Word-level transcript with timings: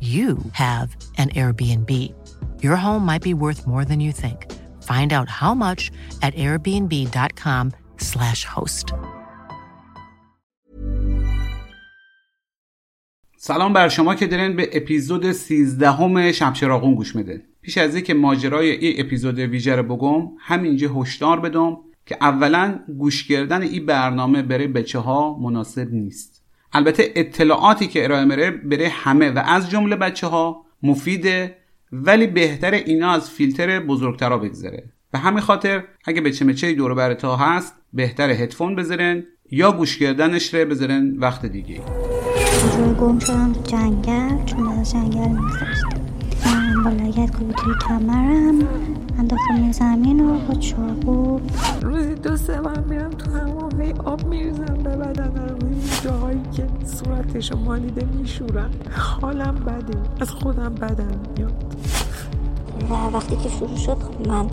you 0.00 0.38
have 0.52 0.96
an 1.16 1.30
Airbnb. 1.30 2.14
Your 2.62 2.76
home 2.76 3.04
might 3.04 3.22
be 3.22 3.34
worth 3.34 3.66
more 3.66 3.84
than 3.84 3.98
you 3.98 4.12
think. 4.12 4.46
Find 4.84 5.12
out 5.12 5.28
how 5.28 5.54
much 5.54 5.90
at 6.22 6.32
airbnb.com/slash 6.34 8.44
host. 8.44 8.94
سلام 13.40 13.72
بر 13.72 13.88
شما 13.88 14.14
که 14.14 14.26
دارین 14.26 14.56
به 14.56 14.70
اپیزود 14.72 15.32
13 15.32 15.90
همه 15.90 16.32
شب 16.32 16.52
چراغون 16.52 16.94
گوش 16.94 17.16
میدین 17.16 17.42
پیش 17.62 17.78
از 17.78 17.94
اینکه 17.94 18.14
ماجرای 18.14 18.70
این 18.70 19.06
اپیزود 19.06 19.38
ویژه 19.38 19.76
رو 19.76 19.82
بگم 19.82 20.28
همینجا 20.38 20.94
هشدار 20.94 21.40
بدم 21.40 21.76
که 22.06 22.16
اولا 22.20 22.80
گوش 22.98 23.28
کردن 23.28 23.62
این 23.62 23.86
برنامه 23.86 24.42
برای 24.42 24.66
بچه 24.66 24.98
ها 24.98 25.38
مناسب 25.38 25.92
نیست 25.92 26.37
البته 26.72 27.12
اطلاعاتی 27.16 27.86
که 27.86 28.04
ارائه 28.04 28.24
میره 28.24 28.50
برای 28.50 28.84
همه 28.84 29.30
و 29.30 29.38
از 29.38 29.70
جمله 29.70 29.96
بچه 29.96 30.26
ها 30.26 30.64
مفیده 30.82 31.56
ولی 31.92 32.26
بهتر 32.26 32.70
اینا 32.70 33.10
از 33.10 33.30
فیلتر 33.30 33.80
بزرگترا 33.80 34.38
بگذره. 34.38 34.84
به 35.12 35.18
همین 35.18 35.40
خاطر 35.40 35.84
اگه 36.04 36.20
بچه 36.20 36.44
مچه 36.44 36.72
دور 36.72 36.94
برتا 36.94 37.36
هست 37.36 37.74
بهتر 37.92 38.30
هدفون 38.30 38.76
بذارن 38.76 39.24
یا 39.50 39.72
گوش 39.72 39.98
کردنش 39.98 40.54
رو 40.54 40.68
بذارن 40.68 41.18
وقت 41.18 41.46
دیگه 41.46 41.80
گم 43.00 43.18
شدم 43.18 43.52
جنگل 43.52 44.44
چون 44.44 44.68
از 44.68 44.92
جنگل 44.92 45.28
میگذشتم 45.28 46.00
من 46.46 46.84
با 46.84 46.90
لگت 46.90 47.36
کوبی 47.36 47.54
توی 47.54 47.74
کمرم. 47.88 48.58
انداختم 49.18 49.72
زمین 49.72 50.20
و 50.20 50.38
با 50.38 50.54
چاقو 50.54 51.40
روزی 51.82 52.14
دو 52.14 52.36
سه 52.36 52.60
بار 52.60 52.78
میرم 52.78 53.10
تو 53.10 53.30
همون 53.30 53.80
هی 53.80 53.92
آب 53.92 54.26
میریزم 54.26 54.80
به 54.84 54.96
بدنم 54.96 55.58
این 55.60 55.80
جاهایی 56.04 56.40
که 56.56 56.66
صورتشو 56.86 57.56
مالیده 57.56 58.04
میشورم. 58.04 58.70
حالم 58.90 59.54
بده 59.54 59.98
از 60.20 60.30
خودم 60.30 60.74
بدم 60.74 61.20
میاد. 61.36 61.76
و 62.90 63.16
وقتی 63.16 63.36
که 63.36 63.48
شروع 63.48 63.76
شد 63.76 63.98
خب 63.98 64.28
من 64.28 64.46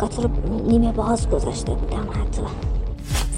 قطر 0.00 0.30
نیمه 0.68 0.92
باز 0.92 1.30
گذاشته 1.30 1.74
بودم 1.74 2.08
حتی 2.10 2.42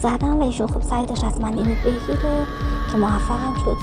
زدم 0.02 0.36
و 0.36 0.42
ایشون 0.42 0.66
خب 0.66 0.82
سعی 0.82 1.06
داشت 1.06 1.24
از 1.24 1.40
من 1.40 1.58
اینو 1.58 1.74
بگیره 1.84 2.46
که 2.92 2.98
موفقم 2.98 3.54
شد. 3.64 3.76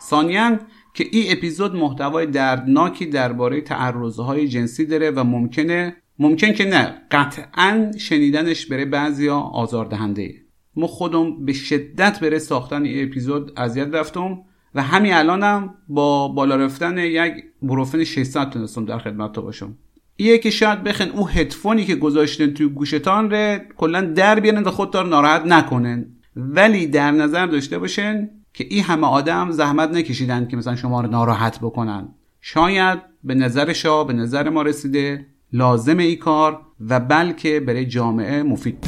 ثانیا 0.00 0.58
که 0.94 1.04
این 1.12 1.36
اپیزود 1.36 1.76
محتوای 1.76 2.26
دردناکی 2.26 3.06
درباره 3.06 3.60
تعرضهای 3.60 4.48
جنسی 4.48 4.86
داره 4.86 5.10
و 5.10 5.24
ممکنه 5.24 5.96
ممکن 6.18 6.52
که 6.52 6.64
نه. 6.64 7.02
قطعا 7.10 7.92
شنیدنش 7.98 8.66
بره 8.66 8.84
بعضیا 8.84 9.36
آزاردهنده. 9.36 10.34
ما 10.76 10.86
خودم 10.86 11.44
به 11.44 11.52
شدت 11.52 12.20
بره 12.20 12.38
ساختن 12.38 12.82
این 12.82 13.08
اپیزود 13.08 13.52
اذیت 13.56 13.94
رفتم 13.94 14.38
و 14.74 14.82
همین 14.82 15.14
الانم 15.14 15.74
با 15.88 16.28
بالا 16.28 16.56
رفتن 16.56 16.98
یک 16.98 17.32
بروفن 17.62 18.04
600 18.04 18.50
تونستم 18.50 18.84
در 18.84 18.98
خدمت 18.98 19.38
باشم. 19.38 19.76
ایه 20.16 20.38
که 20.38 20.50
شاید 20.50 20.82
بخن 20.82 21.08
او 21.08 21.28
هدفونی 21.28 21.84
که 21.84 21.94
گذاشتن 21.94 22.54
توی 22.54 22.68
گوشتان 22.68 23.30
ره 23.30 23.68
کلا 23.76 24.00
در 24.00 24.40
بیارن 24.40 24.62
و 24.62 24.70
خودتان 24.70 25.08
ناراحت 25.08 25.46
نکنن. 25.46 26.06
ولی 26.36 26.86
در 26.86 27.10
نظر 27.10 27.46
داشته 27.46 27.78
باشن 27.78 28.30
که 28.54 28.66
این 28.70 28.84
همه 28.84 29.06
آدم 29.06 29.50
زحمت 29.50 29.90
نکشیدن 29.90 30.48
که 30.48 30.56
مثلا 30.56 30.76
شما 30.76 31.00
رو 31.00 31.10
ناراحت 31.10 31.58
بکنن. 31.58 32.08
شاید 32.40 32.98
به 33.24 33.34
نظر 33.34 33.72
شما 33.72 34.04
به 34.04 34.12
نظر 34.12 34.48
ما 34.48 34.62
رسیده. 34.62 35.26
لازم 35.52 35.98
ای 35.98 36.16
کار 36.16 36.60
و 36.80 37.00
بلکه 37.00 37.60
برای 37.60 37.86
جامعه 37.86 38.42
مفید. 38.42 38.86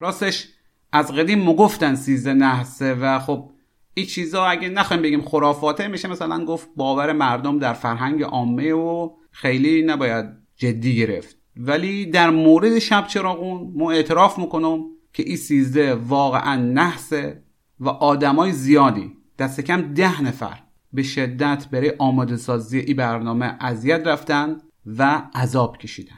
راستش 0.00 0.48
از 0.92 1.12
قدیم 1.12 1.42
مگفتن 1.42 1.94
سیزده 1.94 2.34
نحسه 2.34 2.94
و 2.94 3.18
خب 3.18 3.50
این 3.94 4.06
چیزا 4.06 4.44
اگه 4.44 4.68
نخوایم 4.68 5.02
بگیم 5.02 5.22
خرافاته 5.22 5.88
میشه 5.88 6.08
مثلا 6.08 6.44
گفت 6.44 6.68
باور 6.76 7.12
مردم 7.12 7.58
در 7.58 7.72
فرهنگ 7.72 8.22
عامه 8.22 8.72
و 8.72 9.10
خیلی 9.30 9.82
نباید 9.82 10.26
جدی 10.56 10.96
گرفت 10.96 11.36
ولی 11.56 12.06
در 12.06 12.30
مورد 12.30 12.78
شب 12.78 13.06
چراغون 13.06 13.72
ما 13.74 13.90
اعتراف 13.90 14.38
می‌کنم 14.38 14.84
که 15.12 15.22
این 15.22 15.36
سیزده 15.36 15.94
واقعا 15.94 16.56
نحسه 16.56 17.42
و 17.80 17.88
آدمای 17.88 18.52
زیادی 18.52 19.12
دست 19.38 19.60
کم 19.60 19.94
ده 19.94 20.22
نفر 20.22 20.62
به 20.92 21.02
شدت 21.02 21.68
برای 21.70 21.92
آماده 21.98 22.36
سازی 22.36 22.78
این 22.78 22.96
برنامه 22.96 23.56
اذیت 23.60 24.06
رفتن 24.06 24.58
و 24.86 25.22
عذاب 25.34 25.78
کشیدن. 25.78 26.16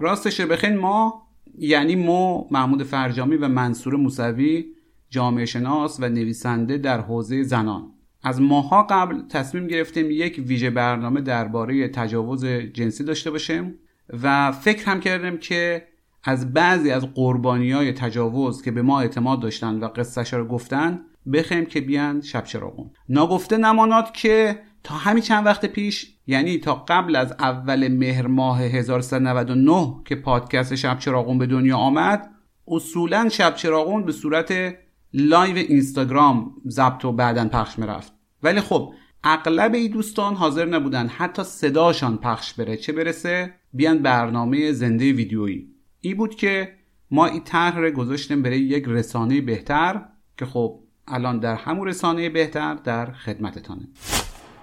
راستش 0.00 0.40
بخین 0.40 0.76
ما 0.76 1.28
یعنی 1.58 1.96
ما 1.96 2.46
محمود 2.50 2.82
فرجامی 2.82 3.36
و 3.36 3.48
منصور 3.48 3.96
موسوی 3.96 4.64
جامعه 5.10 5.44
شناس 5.44 6.00
و 6.00 6.08
نویسنده 6.08 6.78
در 6.78 7.00
حوزه 7.00 7.42
زنان. 7.42 7.90
از 8.22 8.40
ماها 8.40 8.82
قبل 8.82 9.22
تصمیم 9.28 9.66
گرفتیم 9.66 10.10
یک 10.10 10.42
ویژه 10.46 10.70
برنامه 10.70 11.20
درباره 11.20 11.88
تجاوز 11.88 12.44
جنسی 12.46 13.04
داشته 13.04 13.30
باشیم 13.30 13.78
و 14.22 14.52
فکر 14.52 14.90
هم 14.90 15.00
کردیم 15.00 15.38
که 15.38 15.86
از 16.24 16.52
بعضی 16.52 16.90
از 16.90 17.14
قربانی 17.14 17.72
های 17.72 17.92
تجاوز 17.92 18.62
که 18.62 18.70
به 18.70 18.82
ما 18.82 19.00
اعتماد 19.00 19.40
داشتن 19.40 19.74
و 19.74 19.88
قصهش 19.88 20.34
رو 20.34 20.44
گفتن 20.44 21.00
بخیم 21.32 21.66
که 21.66 21.80
بیان 21.80 22.20
شب 22.20 22.44
چراغون. 22.44 22.90
ناگفته 23.08 23.56
نماناد 23.56 24.12
که 24.12 24.60
تا 24.84 24.94
همین 24.94 25.22
چند 25.22 25.46
وقت 25.46 25.66
پیش 25.66 26.06
یعنی 26.26 26.58
تا 26.58 26.74
قبل 26.74 27.16
از 27.16 27.32
اول 27.32 27.88
مهر 27.88 28.26
ماه 28.26 28.62
1399 28.62 29.94
که 30.04 30.16
پادکست 30.16 30.74
شب 30.74 30.98
چراغون 30.98 31.38
به 31.38 31.46
دنیا 31.46 31.76
آمد 31.76 32.30
اصولا 32.68 33.28
شب 33.28 33.54
چراغون 33.54 34.04
به 34.04 34.12
صورت 34.12 34.74
live 35.14 35.56
اینستاگرام 35.56 36.54
ضبط 36.68 37.04
و 37.04 37.12
بعدا 37.12 37.48
پخش 37.48 37.78
می‌رفت. 37.78 38.12
ولی 38.42 38.60
خب 38.60 38.92
اغلب 39.24 39.74
این 39.74 39.90
دوستان 39.90 40.34
حاضر 40.34 40.64
نبودن 40.64 41.06
حتی 41.06 41.42
صداشان 41.42 42.18
پخش 42.18 42.54
بره 42.54 42.76
چه 42.76 42.92
برسه 42.92 43.54
بیان 43.72 43.98
برنامه 43.98 44.72
زنده 44.72 45.12
ویدیویی. 45.12 45.68
ای 46.00 46.14
بود 46.14 46.34
که 46.34 46.72
ما 47.10 47.26
این 47.26 47.44
طرح 47.44 47.78
رو 47.78 47.90
گذاشتیم 47.90 48.42
برای 48.42 48.60
یک 48.60 48.84
رسانه 48.86 49.40
بهتر 49.40 50.04
که 50.38 50.46
خب 50.46 50.80
الان 51.08 51.38
در 51.38 51.54
همون 51.54 51.88
رسانه 51.88 52.28
بهتر 52.28 52.74
در 52.74 53.12
خدمتتانه. 53.12 53.88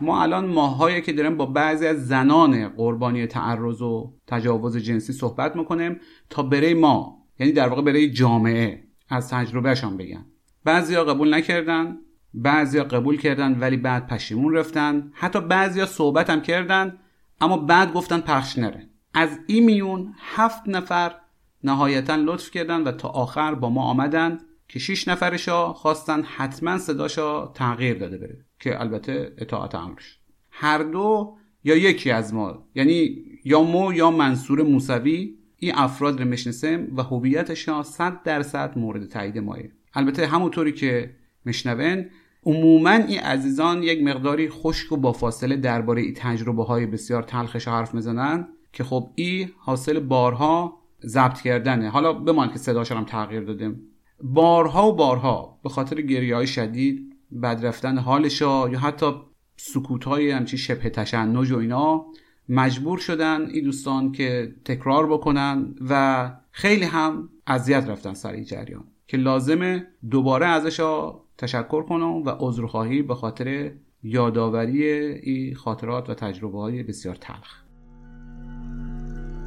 ما 0.01 0.21
الان 0.21 0.45
ماهایی 0.45 1.01
که 1.01 1.13
داریم 1.13 1.37
با 1.37 1.45
بعضی 1.45 1.87
از 1.87 2.07
زنان 2.07 2.69
قربانی 2.69 3.27
تعرض 3.27 3.81
و 3.81 4.13
تجاوز 4.27 4.77
جنسی 4.77 5.13
صحبت 5.13 5.55
می‌کنیم 5.55 5.99
تا 6.29 6.43
برای 6.43 6.73
ما 6.73 7.17
یعنی 7.39 7.51
در 7.51 7.67
واقع 7.67 7.81
برای 7.81 8.11
جامعه 8.11 8.83
از 9.09 9.29
تجربهشان 9.29 9.97
بگن 9.97 10.25
بعضیا 10.65 11.03
قبول 11.03 11.33
نکردن 11.33 11.97
بعضیا 12.33 12.83
قبول 12.83 13.17
کردن 13.17 13.59
ولی 13.59 13.77
بعد 13.77 14.07
پشیمون 14.07 14.53
رفتن. 14.55 15.11
حتی 15.13 15.41
بعضیا 15.41 15.85
صحبت 15.85 16.29
هم 16.29 16.41
کردن 16.41 16.97
اما 17.41 17.57
بعد 17.57 17.93
گفتن 17.93 18.19
پخش 18.19 18.57
نره. 18.57 18.89
از 19.13 19.39
این 19.47 19.65
میون 19.65 20.13
هفت 20.19 20.61
نفر 20.67 21.15
نهایتا 21.63 22.15
لطف 22.15 22.51
کردن 22.51 22.81
و 22.81 22.91
تا 22.91 23.09
آخر 23.09 23.55
با 23.55 23.69
ما 23.69 23.83
آمدن 23.83 24.37
که 24.67 24.79
شیش 24.79 25.07
نفرشا 25.07 25.73
خواستن 25.73 26.21
حتما 26.21 26.77
صداشا 26.77 27.47
تغییر 27.47 27.97
داده 27.97 28.17
بره. 28.17 28.45
که 28.61 28.81
البته 28.81 29.33
اطاعت 29.37 29.75
امرش. 29.75 30.19
هر 30.49 30.77
دو 30.77 31.35
یا 31.63 31.75
یکی 31.75 32.11
از 32.11 32.33
ما 32.33 32.67
یعنی 32.75 33.23
یا 33.45 33.61
مو 33.61 33.93
یا 33.93 34.11
منصور 34.11 34.63
موسوی 34.63 35.37
این 35.57 35.75
افراد 35.75 36.19
رو 36.21 36.27
می‌شناسیم 36.27 36.93
و 36.97 37.03
هویتشان 37.03 37.83
صد 37.83 38.23
درصد 38.23 38.77
مورد 38.77 39.05
تایید 39.05 39.37
ماه 39.37 39.57
البته 39.93 40.27
همونطوری 40.27 40.71
که 40.71 41.15
میشنون 41.45 42.05
عموما 42.43 42.91
این 42.91 43.19
عزیزان 43.19 43.83
یک 43.83 44.03
مقداری 44.03 44.49
خشک 44.49 44.91
و 44.91 44.97
با 44.97 45.11
فاصله 45.11 45.55
درباره 45.55 46.01
این 46.01 46.13
تجربه 46.13 46.63
های 46.63 46.85
بسیار 46.85 47.23
تلخش 47.23 47.67
حرف 47.67 47.93
می‌زنن 47.93 48.47
که 48.73 48.83
خب 48.83 49.11
این 49.15 49.49
حاصل 49.57 49.99
بارها 49.99 50.81
ضبط 51.05 51.41
کردنه. 51.41 51.89
حالا 51.89 52.13
بمان 52.13 52.51
که 52.51 52.57
صداشان 52.57 52.97
هم 52.97 53.05
تغییر 53.05 53.41
دادیم. 53.41 53.81
بارها 54.23 54.89
و 54.89 54.95
بارها 54.95 55.59
به 55.63 55.69
خاطر 55.69 56.01
گریه 56.01 56.35
های 56.35 56.47
شدید 56.47 57.10
بد 57.43 57.65
رفتن 57.65 57.97
حالشا 57.97 58.69
یا 58.69 58.79
حتی 58.79 59.11
سکوت 59.57 60.03
های 60.03 60.31
همچی 60.31 60.57
شبه 60.57 60.89
تشنج 60.89 61.51
و 61.51 61.57
اینا 61.57 62.05
مجبور 62.49 62.97
شدن 62.97 63.41
این 63.41 63.63
دوستان 63.63 64.11
که 64.11 64.55
تکرار 64.65 65.07
بکنن 65.07 65.75
و 65.89 66.31
خیلی 66.51 66.85
هم 66.85 67.29
اذیت 67.47 67.89
رفتن 67.89 68.13
سر 68.13 68.31
این 68.31 68.43
جریان 68.43 68.83
که 69.07 69.17
لازمه 69.17 69.87
دوباره 70.09 70.45
ازشا 70.45 71.13
تشکر 71.37 71.83
کنم 71.83 72.23
و 72.23 72.29
عذرخواهی 72.39 73.01
به 73.01 73.15
خاطر 73.15 73.71
یادآوری 74.03 74.83
این 74.83 75.55
خاطرات 75.55 76.09
و 76.09 76.13
تجربه 76.13 76.59
های 76.59 76.83
بسیار 76.83 77.15
تلخ. 77.15 77.61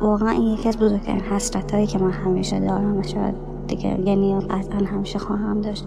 واقعا 0.01 0.31
این 0.31 0.43
یکی 0.43 0.69
از 0.69 0.79
بزرگترین 0.79 1.21
حسرت 1.21 1.75
هایی 1.75 1.87
که 1.87 1.99
من 1.99 2.11
همیشه 2.11 2.61
دارم 2.61 2.97
و 2.97 3.03
شاید 3.03 3.35
دیگه 3.67 3.89
یعنی 3.89 4.41
قطعا 4.41 4.79
همیشه 4.79 5.19
خواهم 5.19 5.61
داشت 5.61 5.85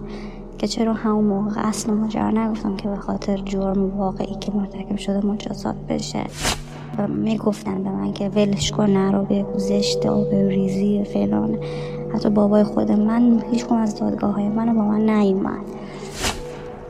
که 0.58 0.66
چرا 0.66 0.92
همون 0.92 1.24
موقع 1.24 1.68
اصل 1.68 1.92
ماجرا 1.92 2.30
نگفتم 2.30 2.76
که 2.76 2.88
به 2.88 2.96
خاطر 2.96 3.36
جرم 3.36 3.98
واقعی 3.98 4.34
که 4.40 4.52
مرتکب 4.52 4.96
شده 4.96 5.26
مجازات 5.26 5.76
بشه. 5.88 6.24
و 6.98 7.08
می‌گفتن 7.08 7.82
به 7.82 7.90
من 7.90 8.12
که 8.12 8.28
ولش 8.28 8.72
کن 8.72 8.90
نرو 8.90 9.24
بگو 9.24 9.58
زشته 9.58 10.10
و 10.10 10.30
به 10.30 10.48
ریزی 10.48 11.04
فلان. 11.04 11.58
حتی 12.14 12.28
بابای 12.28 12.64
خود 12.64 12.92
من 12.92 13.42
هیچ 13.52 13.72
از 13.72 14.00
دادگاه 14.00 14.34
های 14.34 14.48
منو 14.48 14.74
با 14.74 14.82
من 14.82 15.10
نیومد. 15.10 15.64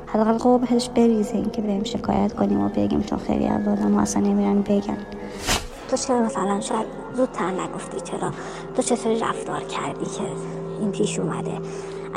حداقل 0.06 0.38
قبهش 0.38 0.88
بریزه 0.88 1.42
که 1.52 1.62
بهم 1.62 1.84
شکایت 1.84 2.32
کنیم 2.32 2.60
و 2.60 2.68
بگیم 2.68 3.02
چون 3.02 3.18
خیلی 3.18 3.46
از 3.46 3.68
آدم 3.68 3.98
اصلا 3.98 4.22
نمیرن 4.22 4.62
بگن. 4.62 4.98
تو 5.90 5.96
چرا 5.96 6.20
مثلا 6.20 6.60
شاید 6.60 6.86
زودتر 7.16 7.50
نگفتی 7.50 8.00
چرا؟ 8.00 8.30
تو 8.76 8.82
چطوری 8.82 9.20
رفتار 9.20 9.60
کردی 9.60 10.04
که 10.04 10.22
این 10.80 10.90
پیش 10.90 11.18
اومده؟ 11.18 11.52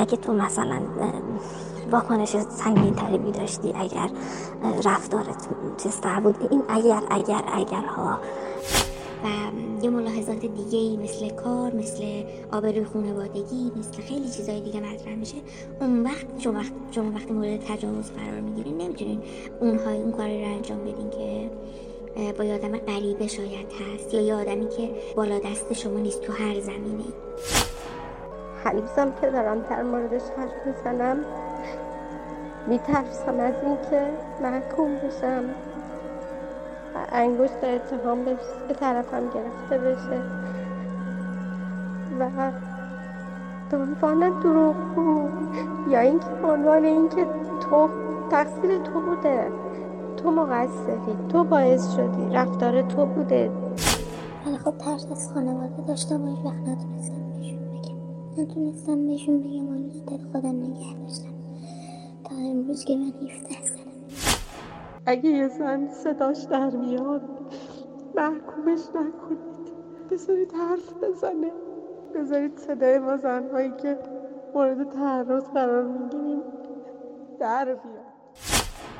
اگه 0.01 0.17
تو 0.17 0.33
مثلا 0.33 0.81
واکنش 1.91 2.29
سنگین 2.29 2.95
تری 2.95 3.17
می 3.17 3.31
داشتی 3.31 3.73
اگر 3.75 4.09
رفتارت 4.85 5.47
چیزتر 5.83 6.19
بود 6.19 6.35
این 6.51 6.63
اگر 6.69 7.01
اگر 7.09 7.43
اگر 7.53 7.81
ها 7.81 8.19
و 9.23 9.27
یه 9.83 9.89
ملاحظات 9.89 10.39
دیگه 10.39 10.77
ای 10.79 10.97
مثل 10.97 11.29
کار 11.29 11.75
مثل 11.75 12.23
آبروی 12.51 12.85
خانوادگی 12.85 13.71
مثل 13.79 14.01
خیلی 14.01 14.29
چیزای 14.29 14.61
دیگه 14.61 14.79
مطرح 14.79 15.15
میشه. 15.15 15.35
اون 15.81 16.03
وقت 16.03 16.25
شما 16.39 16.53
وقت 16.59 16.71
شما 16.91 17.11
وقتی 17.11 17.33
مورد 17.33 17.59
تجاوز 17.59 18.11
قرار 18.11 18.41
می‌گیرین 18.41 18.77
نمی‌تونین 18.77 19.21
اونها 19.59 19.91
اون 19.91 20.11
کار 20.11 20.27
رو 20.27 20.45
انجام 20.45 20.79
بدین 20.79 21.09
که 21.09 21.51
با 22.37 22.43
یه 22.43 22.53
آدم 22.53 22.77
غریبه 22.77 23.27
شاید 23.27 23.67
هست 23.71 24.13
یا 24.13 24.21
یه 24.21 24.35
آدمی 24.35 24.69
که 24.69 24.89
بالا 25.15 25.39
دست 25.39 25.73
شما 25.73 25.99
نیست 25.99 26.21
تو 26.21 26.33
هر 26.33 26.59
زمینه. 26.59 27.03
هنوزم 28.63 29.11
که 29.21 29.29
دارم 29.29 29.59
در 29.69 29.83
موردش 29.83 30.21
حرف 30.37 30.51
می‌زنم. 30.65 31.17
میترسم 32.67 33.39
از 33.39 33.53
اینکه 33.65 34.07
محکوم 34.41 34.95
بشم 34.95 35.43
انگشت 37.11 37.63
اتهام 37.63 38.25
به 38.67 38.73
طرفم 38.79 39.23
گرفته 39.33 39.77
بشه. 39.77 40.21
و 42.19 42.51
به 43.71 43.77
عنوان 43.77 44.39
دروغ 44.39 44.75
یا 45.89 45.99
اینکه 45.99 46.27
به 46.41 46.47
عنوان 46.47 46.85
اینکه 46.85 47.25
تو 47.61 47.89
تقصیر 48.31 48.77
تو 48.77 49.01
بوده. 49.01 49.47
تو 50.17 50.31
مقصری. 50.31 51.17
تو 51.29 51.43
باعث 51.43 51.95
شدی. 51.95 52.29
رفتار 52.33 52.81
تو 52.81 53.05
بوده. 53.05 53.51
ولی 54.45 54.57
خب 54.57 54.77
ترس 54.77 55.07
از 55.11 55.33
خانواده 55.33 55.81
داشتم 55.87 56.21
و 56.23 56.27
هیچ 56.27 56.45
وقت 56.45 56.61
نتونستم 56.61 57.30
نتونستم 58.37 59.07
بهشون 59.07 59.39
بگم 59.39 59.67
و 59.67 59.75
دل 60.07 60.23
خودم 60.31 60.63
نگه 60.63 60.93
داشتم. 60.99 61.33
تا 62.23 62.35
امروز 62.35 62.85
که 62.85 62.95
من 62.95 63.05
17 63.05 63.65
سالم. 63.65 63.91
اگه 65.05 65.29
یه 65.29 65.47
زن 65.47 65.87
صداش 65.87 66.43
در 66.43 66.69
میاد 66.69 67.21
محکومش 68.15 68.79
نکنید. 68.89 69.71
بذارید 70.11 70.51
حرف 70.51 70.93
بزنه. 71.03 71.51
بذارید 72.15 72.57
صدای 72.57 72.99
ما 72.99 73.17
زنهایی 73.17 73.71
که 73.81 73.97
مورد 74.55 74.89
تعرض 74.89 75.43
قرار 75.43 75.83
می‌گیریم 75.83 76.41
در 77.39 77.65
بیاد. 77.65 78.11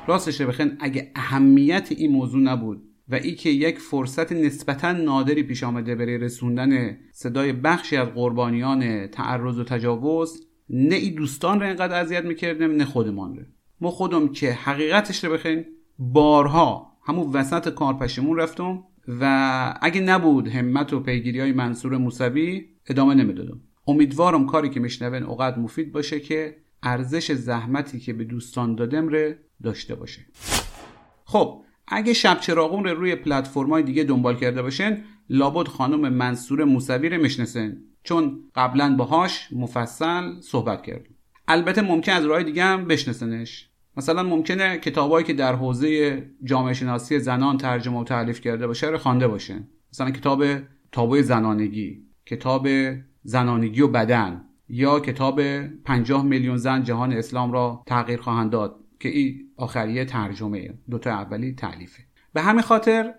راستش 0.06 0.42
بخین 0.42 0.78
اگه 0.80 1.10
اهمیت 1.16 1.88
این 1.92 2.12
موضوع 2.12 2.42
نبود 2.42 2.91
و 3.12 3.14
ای 3.14 3.34
که 3.34 3.50
یک 3.50 3.78
فرصت 3.78 4.32
نسبتا 4.32 4.92
نادری 4.92 5.42
پیش 5.42 5.64
آمده 5.64 5.94
برای 5.94 6.18
رسوندن 6.18 6.98
صدای 7.12 7.52
بخشی 7.52 7.96
از 7.96 8.08
قربانیان 8.08 9.06
تعرض 9.06 9.58
و 9.58 9.64
تجاوز 9.64 10.46
نه 10.70 10.94
ای 10.94 11.10
دوستان 11.10 11.60
رو 11.60 11.66
اینقدر 11.66 12.00
اذیت 12.00 12.24
می‌کردیم 12.24 12.70
نه 12.70 12.84
خودمان 12.84 13.36
رو 13.36 13.42
ما 13.80 13.90
خودم 13.90 14.28
که 14.28 14.52
حقیقتش 14.52 15.24
رو 15.24 15.32
بخین 15.32 15.64
بارها 15.98 16.92
همون 17.06 17.32
وسط 17.32 17.68
کار 17.68 17.94
پشیمون 17.94 18.38
رفتم 18.38 18.84
و 19.08 19.78
اگه 19.82 20.00
نبود 20.00 20.48
همت 20.48 20.92
و 20.92 21.00
پیگیری 21.00 21.40
های 21.40 21.52
منصور 21.52 21.96
موسوی 21.96 22.66
ادامه 22.86 23.14
نمی‌دادم. 23.14 23.60
امیدوارم 23.86 24.46
کاری 24.46 24.70
که 24.70 24.80
میشنون 24.80 25.22
اوقات 25.22 25.58
مفید 25.58 25.92
باشه 25.92 26.20
که 26.20 26.56
ارزش 26.82 27.32
زحمتی 27.32 28.00
که 28.00 28.12
به 28.12 28.24
دوستان 28.24 28.74
دادم 28.74 29.08
ره 29.08 29.38
داشته 29.62 29.94
باشه. 29.94 30.26
خب 31.24 31.62
اگه 31.92 32.12
شب 32.12 32.40
چراغون 32.40 32.84
رو 32.84 32.98
روی 32.98 33.16
پلتفرم‌های 33.16 33.82
دیگه 33.82 34.04
دنبال 34.04 34.36
کرده 34.36 34.62
باشن 34.62 35.04
لابد 35.30 35.68
خانم 35.68 36.08
منصور 36.08 36.64
موسوی 36.64 37.08
رو 37.08 37.22
می‌شناسن. 37.22 37.76
چون 38.04 38.38
قبلا 38.54 38.96
باهاش 38.96 39.48
مفصل 39.52 40.40
صحبت 40.40 40.82
کردیم 40.82 41.16
البته 41.48 41.82
ممکن 41.82 42.12
از 42.12 42.24
راه 42.26 42.42
دیگه 42.42 42.64
هم 42.64 42.84
بشناسنش. 42.84 43.68
مثلا 43.96 44.22
ممکنه 44.22 44.78
کتابایی 44.78 45.26
که 45.26 45.32
در 45.32 45.54
حوزه 45.54 46.22
جامعه 46.44 46.74
شناسی 46.74 47.18
زنان 47.18 47.56
ترجمه 47.58 48.00
و 48.00 48.04
تعلیف 48.04 48.40
کرده 48.40 48.66
باشه 48.66 48.86
رو 48.86 48.98
خوانده 48.98 49.28
باشه 49.28 49.68
مثلا 49.92 50.10
کتاب 50.10 50.44
تابوی 50.92 51.22
زنانگی 51.22 52.02
کتاب 52.26 52.68
زنانگی 53.22 53.80
و 53.80 53.88
بدن 53.88 54.44
یا 54.68 55.00
کتاب 55.00 55.42
50 55.62 56.24
میلیون 56.24 56.56
زن 56.56 56.82
جهان 56.82 57.12
اسلام 57.12 57.52
را 57.52 57.82
تغییر 57.86 58.20
خواهند 58.20 58.50
داد. 58.50 58.81
که 59.02 59.08
این 59.08 59.50
آخریه 59.56 60.04
ترجمه 60.04 60.74
دوتا 60.90 61.10
اولی 61.10 61.54
تعلیفه 61.54 62.02
به 62.32 62.42
همین 62.42 62.62
خاطر 62.62 63.14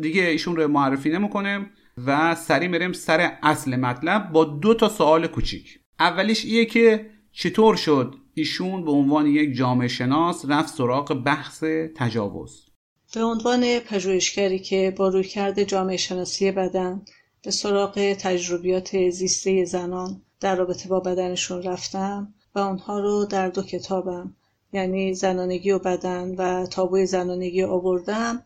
دیگه 0.00 0.22
ایشون 0.22 0.56
رو 0.56 0.68
معرفی 0.68 1.10
نمی‌کنم 1.10 1.70
و 2.06 2.34
سری 2.34 2.68
میریم 2.68 2.92
سر 2.92 3.38
اصل 3.42 3.76
مطلب 3.76 4.32
با 4.32 4.44
دو 4.44 4.74
تا 4.74 4.88
سوال 4.88 5.26
کوچیک. 5.26 5.78
اولیش 6.00 6.44
ایه 6.44 6.64
که 6.64 7.10
چطور 7.32 7.76
شد 7.76 8.14
ایشون 8.34 8.84
به 8.84 8.90
عنوان 8.90 9.26
یک 9.26 9.56
جامعه 9.56 9.88
شناس 9.88 10.44
رفت 10.48 10.74
سراغ 10.74 11.14
بحث 11.14 11.64
تجاوز؟ 11.96 12.66
به 13.14 13.22
عنوان 13.22 13.78
پژوهشگری 13.78 14.58
که 14.58 14.94
با 14.96 15.08
رویکرد 15.08 15.62
جامعه 15.62 15.96
شناسی 15.96 16.52
بدن 16.52 17.02
به 17.44 17.50
سراغ 17.50 18.12
تجربیات 18.12 19.10
زیسته 19.10 19.64
زنان 19.64 20.22
در 20.40 20.56
رابطه 20.56 20.88
با 20.88 21.00
بدنشون 21.00 21.62
رفتم 21.62 22.34
و 22.54 22.58
اونها 22.58 23.00
رو 23.00 23.26
در 23.30 23.48
دو 23.48 23.62
کتابم 23.62 24.36
یعنی 24.72 25.14
زنانگی 25.14 25.70
و 25.70 25.78
بدن 25.78 26.34
و 26.34 26.66
تابوی 26.66 27.06
زنانگی 27.06 27.62
آوردم 27.62 28.42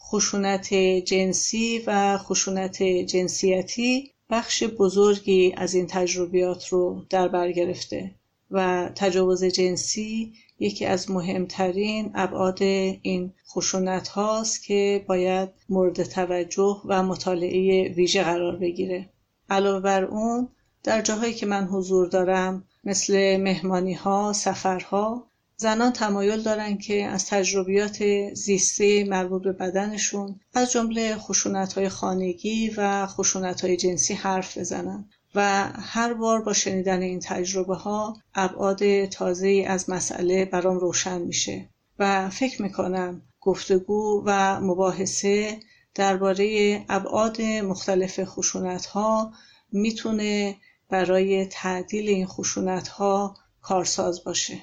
خشونت 0.00 0.74
جنسی 1.04 1.82
و 1.86 2.18
خشونت 2.18 2.82
جنسیتی 2.82 4.10
بخش 4.30 4.64
بزرگی 4.64 5.54
از 5.56 5.74
این 5.74 5.86
تجربیات 5.86 6.68
رو 6.68 7.04
در 7.10 7.28
بر 7.28 7.52
گرفته 7.52 8.10
و 8.50 8.90
تجاوز 8.94 9.44
جنسی 9.44 10.32
یکی 10.58 10.84
از 10.84 11.10
مهمترین 11.10 12.10
ابعاد 12.14 12.62
این 12.62 13.32
خشونت 13.48 14.08
هاست 14.08 14.62
که 14.62 15.04
باید 15.08 15.48
مورد 15.68 16.02
توجه 16.02 16.80
و 16.84 17.02
مطالعه 17.02 17.92
ویژه 17.92 18.22
قرار 18.22 18.56
بگیره. 18.56 19.08
علاوه 19.50 19.80
بر 19.80 20.04
اون 20.04 20.48
در 20.84 21.02
جاهایی 21.02 21.34
که 21.34 21.46
من 21.46 21.64
حضور 21.64 22.06
دارم 22.06 22.64
مثل 22.84 23.36
مهمانی 23.36 23.94
ها، 23.94 24.32
سفرها 24.32 25.27
زنان 25.60 25.92
تمایل 25.92 26.42
دارن 26.42 26.78
که 26.78 27.04
از 27.04 27.26
تجربیات 27.26 28.04
زیسته 28.34 29.04
مربوط 29.04 29.42
به 29.42 29.52
بدنشون 29.52 30.40
از 30.54 30.72
جمله 30.72 31.16
خشونت 31.16 31.72
های 31.72 31.88
خانگی 31.88 32.70
و 32.76 33.06
خشونت 33.06 33.60
های 33.60 33.76
جنسی 33.76 34.14
حرف 34.14 34.58
بزنن 34.58 35.08
و 35.34 35.68
هر 35.74 36.14
بار 36.14 36.42
با 36.42 36.52
شنیدن 36.52 37.02
این 37.02 37.20
تجربه 37.20 37.74
ها 37.76 38.16
ابعاد 38.34 39.04
تازه 39.04 39.64
از 39.68 39.90
مسئله 39.90 40.44
برام 40.44 40.78
روشن 40.78 41.22
میشه 41.22 41.68
و 41.98 42.30
فکر 42.30 42.62
می‌کنم 42.62 43.22
گفتگو 43.40 44.22
و 44.26 44.60
مباحثه 44.60 45.60
درباره 45.94 46.80
ابعاد 46.88 47.42
مختلف 47.42 48.24
خشونت 48.24 48.86
ها 48.86 49.32
می‌تونه 49.72 50.56
برای 50.88 51.46
تعدیل 51.46 52.08
این 52.08 52.26
خشونت 52.26 52.88
ها 52.88 53.36
کارساز 53.62 54.24
باشه. 54.24 54.58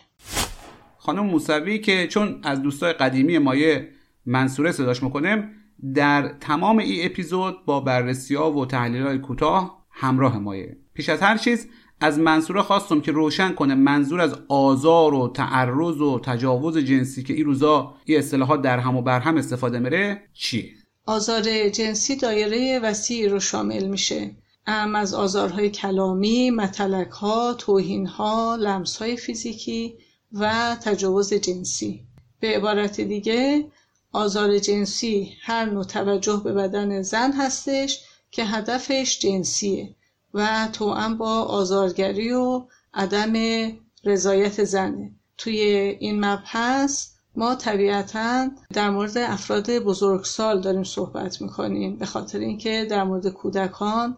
خانم 1.06 1.26
موسوی 1.26 1.80
که 1.80 2.08
چون 2.08 2.40
از 2.44 2.62
دوستای 2.62 2.94
قدیمی 2.94 3.38
مایه 3.38 3.90
منصوره 4.26 4.72
صداش 4.72 5.04
می‌کنیم 5.04 5.50
در 5.96 6.36
تمام 6.42 6.78
این 6.78 7.06
اپیزود 7.06 7.66
با 7.66 7.80
بررسی 7.80 8.36
ها 8.36 8.52
و 8.52 8.66
تحلیل 8.66 9.02
های 9.02 9.18
کوتاه 9.18 9.86
همراه 9.92 10.40
مایه. 10.40 10.78
پیش 10.94 11.10
از 11.10 11.22
هر 11.22 11.38
چیز 11.38 11.68
از 12.02 12.20
منصوره 12.20 12.62
خواستم 12.62 13.02
که 13.02 13.12
روشن 13.12 13.54
کنه 13.54 13.76
منظور 13.76 14.22
از 14.22 14.36
آزار 14.48 15.14
و 15.14 15.28
تعرض 15.28 16.02
و 16.02 16.20
تجاوز 16.20 16.78
جنسی 16.78 17.24
که 17.24 17.34
این 17.34 17.46
روزا 17.46 17.96
این 18.06 18.18
اصطلاحات 18.18 18.62
در 18.62 18.80
هم 18.80 18.96
و 18.96 19.02
بر 19.02 19.20
هم 19.20 19.38
استفاده 19.38 19.80
میره 19.80 20.22
چیه؟ 20.34 20.70
آزار 21.06 21.70
جنسی 21.70 22.16
دایره 22.16 22.80
وسیعی 22.80 23.30
رو 23.30 23.40
شامل 23.40 23.88
میشه. 23.88 24.32
ام 24.68 24.96
از 24.96 25.14
آزارهای 25.14 25.70
کلامی، 25.70 26.52
متلک 26.52 27.10
ها، 27.10 27.54
توهین 27.54 28.06
ها، 28.06 28.56
لمس 28.56 28.98
های 28.98 29.18
فیزیکی 29.18 29.94
و 30.36 30.76
تجاوز 30.82 31.34
جنسی. 31.34 32.04
به 32.40 32.48
عبارت 32.48 33.02
دیگه 33.02 33.66
آزار 34.12 34.60
جنسی 34.60 35.34
هر 35.42 35.66
نوع 35.66 35.84
توجه 35.84 36.42
به 36.44 36.54
بدن 36.54 37.02
زن 37.02 37.32
هستش 37.32 38.00
که 38.32 38.46
هدفش 38.46 39.20
جنسیه 39.20 39.96
و 40.34 40.70
توأم 40.74 41.18
با 41.18 41.42
آزارگری 41.42 42.32
و 42.32 42.66
عدم 42.94 43.34
رضایت 44.04 44.64
زنه. 44.64 45.12
توی 45.38 45.60
این 46.00 46.26
مبحث 46.26 47.08
ما 47.36 47.56
طبیعتا 47.56 48.50
در 48.74 48.90
مورد 48.90 49.18
افراد 49.18 49.72
بزرگسال 49.72 50.62
داریم 50.62 50.84
صحبت 50.84 51.42
می‌کنیم 51.42 51.96
به 51.96 52.06
خاطر 52.06 52.40
اینکه 52.40 52.88
در 52.90 53.04
مورد 53.04 53.28
کودکان 53.28 54.18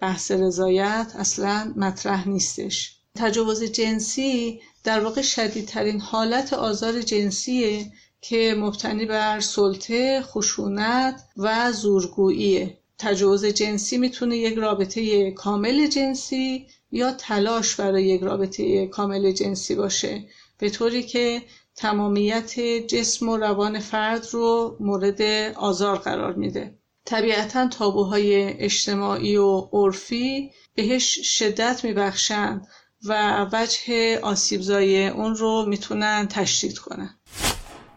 بحث 0.00 0.30
رضایت 0.30 1.12
اصلا 1.18 1.72
مطرح 1.76 2.28
نیستش. 2.28 2.96
تجاوز 3.14 3.62
جنسی 3.62 4.60
در 4.84 5.00
واقع 5.00 5.22
شدیدترین 5.22 6.00
حالت 6.00 6.52
آزار 6.52 7.02
جنسیه 7.02 7.92
که 8.20 8.54
مبتنی 8.58 9.06
بر 9.06 9.40
سلطه، 9.40 10.22
خشونت 10.22 11.24
و 11.36 11.72
زورگوییه. 11.72 12.78
تجاوز 12.98 13.44
جنسی 13.44 13.98
می‌تونه 13.98 14.36
یک 14.36 14.54
رابطه 14.54 15.30
کامل 15.30 15.86
جنسی 15.86 16.66
یا 16.92 17.12
تلاش 17.12 17.74
برای 17.74 18.04
یک 18.04 18.22
رابطه 18.22 18.86
کامل 18.86 19.32
جنسی 19.32 19.74
باشه. 19.74 20.24
به 20.58 20.70
طوری 20.70 21.02
که 21.02 21.42
تمامیت 21.76 22.60
جسم 22.60 23.28
و 23.28 23.36
روان 23.36 23.78
فرد 23.78 24.26
رو 24.32 24.76
مورد 24.80 25.22
آزار 25.56 25.98
قرار 25.98 26.32
میده. 26.34 26.78
طبیعتا 27.04 27.68
تابوهای 27.68 28.34
اجتماعی 28.58 29.36
و 29.36 29.68
عرفی 29.72 30.50
بهش 30.74 31.18
شدت 31.38 31.84
میبخشند 31.84 32.66
و 33.08 33.44
وجه 33.52 34.18
آسیبزایی 34.22 35.06
اون 35.06 35.34
رو 35.34 35.66
می‌تونن 35.68 36.26
تشدید 36.26 36.78
کنن. 36.78 37.10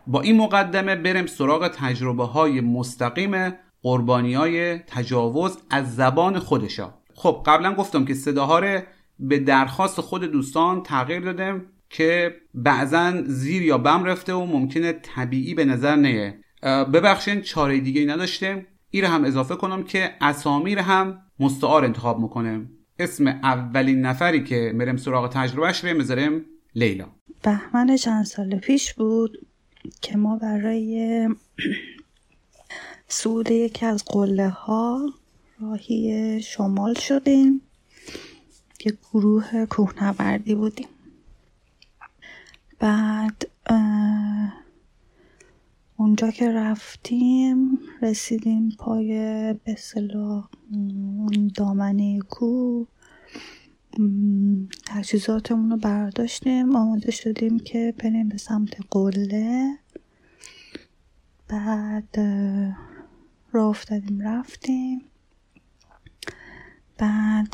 با 0.08 0.22
این 0.22 0.38
مقدمه 0.38 0.96
بریم 0.96 1.26
سراغ 1.26 1.68
تجربه 1.68 2.26
های 2.26 2.62
مستقیم 2.62 3.54
قربانی 3.82 4.34
های 4.34 4.78
تجاوز 4.78 5.58
از 5.70 5.96
زبان 5.96 6.40
خودشا. 6.40 6.94
خب 7.16 7.44
قبلا 7.46 7.74
گفتم 7.74 8.06
که 8.06 8.14
صداها 8.14 8.60
رو 8.60 8.82
به 9.20 9.40
درخواست 9.40 10.02
خود 10.02 10.24
دوستان 10.24 10.84
تغییر 10.84 11.20
دادم 11.20 11.66
که 11.90 12.36
بعضا 12.54 13.14
زیر 13.26 13.62
یا 13.62 13.78
بم 13.78 14.04
رفته 14.04 14.34
و 14.34 14.46
ممکنه 14.46 14.94
طبیعی 14.94 15.54
به 15.54 15.66
نظر 15.66 15.96
نیه. 15.96 16.40
ببخشین 16.64 17.42
چاره 17.42 17.80
دیگه 17.80 18.06
نداشتیم 18.06 18.68
این 18.90 19.04
هم 19.04 19.24
اضافه 19.24 19.56
کنم 19.56 19.84
که 19.84 20.12
اسامی 20.22 20.76
رو 20.76 20.82
هم 20.82 21.22
مستعار 21.40 21.86
انتخاب 21.86 22.20
می‌کنم. 22.20 22.70
اسم 23.00 23.28
اولین 23.28 24.02
نفری 24.02 24.44
که 24.44 24.72
مرم 24.76 24.98
سراغ 24.98 25.34
تجربهش 25.34 25.84
رو 25.84 25.98
می‌ذارم 25.98 26.42
لیلا. 26.76 27.08
بهمن 27.44 27.96
چند 27.96 28.26
سال 28.26 28.56
پیش 28.56 28.94
بود 28.94 29.48
که 30.02 30.18
ما 30.18 30.36
برای 30.38 31.30
سود 33.08 33.52
یکی 33.52 33.86
از 33.86 34.06
قله 34.06 34.50
ها 34.50 35.14
راهی 35.62 36.42
شمال 36.42 36.94
شدیم 36.94 37.62
یه 38.86 38.98
گروه 39.14 39.66
کوهنوردی 39.66 40.56
بودیم. 40.56 40.88
بعد 42.80 43.48
اونجا 45.98 46.32
که 46.32 46.52
رفتیم 46.52 47.80
رسیدیم 48.02 48.70
پای 48.80 49.10
به 49.54 49.76
صلاح 49.76 50.50
دامنه 51.56 52.20
کوه 52.20 52.88
تجهیزاتمون 54.86 55.72
رو 55.72 55.78
برداشتیم 55.78 56.76
آماده 56.76 57.12
شدیم 57.12 57.60
که 57.60 57.94
بریم 57.98 58.30
به 58.30 58.38
سمت 58.38 58.78
قله. 58.90 59.78
بعد 61.48 62.20
راه 63.52 63.70
افتادیم 63.70 64.22
رفتیم. 64.22 65.02
بعد 66.98 67.54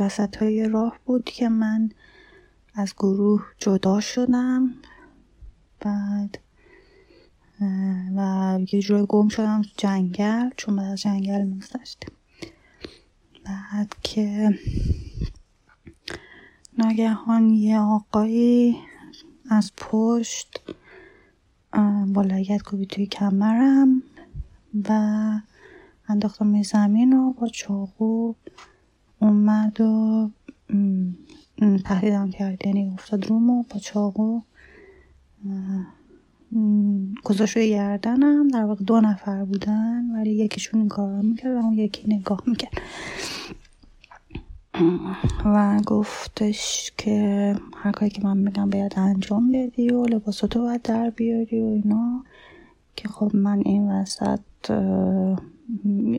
وسط 0.00 0.36
های 0.36 0.68
راه 0.68 0.98
بود 1.04 1.24
که 1.24 1.48
من 1.48 1.90
از 2.74 2.94
گروه 2.98 3.46
جدا 3.58 4.00
شدم. 4.00 4.74
بعد 5.80 6.38
و 8.16 8.58
یه 8.72 8.80
جوری 8.80 9.06
گم 9.08 9.28
شدم 9.28 9.62
جنگل 9.76 10.50
چون 10.56 10.76
بعد 10.76 10.92
از 10.92 11.00
جنگل 11.00 11.42
میگذشتیم 11.42 12.10
بعد 13.44 13.94
که 14.02 14.58
ناگهان 16.78 17.50
یه 17.50 17.78
آقایی 17.78 18.76
از 19.50 19.72
پشت 19.76 20.60
با 22.06 22.22
لگت 22.22 22.62
کوبی 22.62 22.86
توی 22.86 23.06
کمرم 23.06 24.02
و 24.88 24.92
انداختم 26.08 26.62
زمین 26.62 27.12
و 27.12 27.32
با 27.32 27.48
چاقو 27.48 28.34
اومد 29.18 29.80
و 29.80 30.30
تهدیدم 31.84 32.30
کرد. 32.30 32.66
یعنی 32.66 32.90
افتاد 32.94 33.26
روم 33.26 33.50
و 33.50 33.62
با 33.62 33.78
چاقو. 33.78 34.40
گذاشت 37.24 37.56
روی 37.56 37.70
گردنم. 37.70 38.48
در 38.48 38.64
واقع 38.64 38.84
دو 38.84 39.00
نفر 39.00 39.44
بودن 39.44 40.10
ولی 40.14 40.30
یکیشون 40.30 40.80
این 40.80 40.88
کار 40.88 41.20
می‌کرد 41.22 41.54
و 41.56 41.58
اون 41.58 41.72
یکی 41.72 42.14
نگاه 42.16 42.42
می‌کرد. 42.46 42.80
و 45.44 45.80
گفتش 45.86 46.92
که 46.98 47.56
هر 47.76 47.92
کاری 47.92 48.10
که 48.10 48.22
من 48.24 48.36
میگم 48.36 48.70
باید 48.70 48.94
انجام 48.96 49.52
بدی 49.52 49.90
و 49.90 50.04
لباساتو 50.04 50.60
باید 50.60 50.82
در 50.82 51.10
بیاری 51.10 51.60
و 51.60 51.64
اینا. 51.64 52.24
که 52.96 53.08
خب 53.08 53.30
من 53.34 53.62
این 53.64 53.90
وسط 53.90 54.40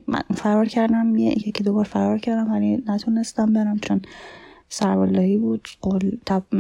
من 0.08 0.22
فرار 0.36 0.66
کردم. 0.66 1.16
یکی 1.16 1.64
دوبار 1.64 1.86
فرار 1.86 2.18
کردم 2.18 2.52
ولی 2.52 2.84
نتونستم 2.88 3.54
برم 3.54 3.80
چون 3.80 4.02
سربالایی 4.74 5.38
بود 5.38 5.68
قل 5.82 6.12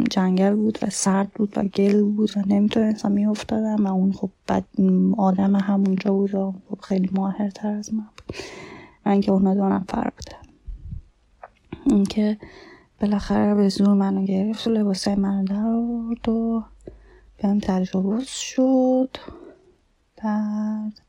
جنگل 0.10 0.56
بود 0.56 0.80
و 0.82 0.89
سرد 0.89 1.32
بود 1.34 1.53
و 1.58 1.63
گل 1.63 2.01
بود 2.03 2.30
و 2.38 2.41
نمی‌تونستم 2.48 3.12
میافتادم 3.12 3.86
و 3.86 3.94
اون 3.94 4.12
خب 4.12 4.30
بد 4.48 4.63
آدم 5.18 5.56
همونجا 5.56 6.13
بود 6.13 6.36
و 6.36 6.53
خب 6.70 6.82
خیلی 6.82 7.10
ماهرتر 7.13 7.68
از 7.68 7.94
من 7.94 8.10
بود. 8.18 8.36
من 9.06 9.22
که 9.22 9.32
اونا 9.32 9.53
دو 9.53 9.70
نفر 9.70 10.12
بودن 10.18 10.53
اینکه 11.86 12.38
بالاخره 13.01 13.56
به 13.56 13.70
زور 13.70 13.94
منو 13.94 14.25
گرفت 14.25 14.68
و 14.68 14.70
لباسای 14.70 15.15
منو 15.15 15.44
در 15.44 15.65
آورد 15.65 16.30
و 16.30 16.63
بهم 17.38 17.60
تجاوز 17.60 18.27
شد. 18.27 19.18
بعد 20.24 21.01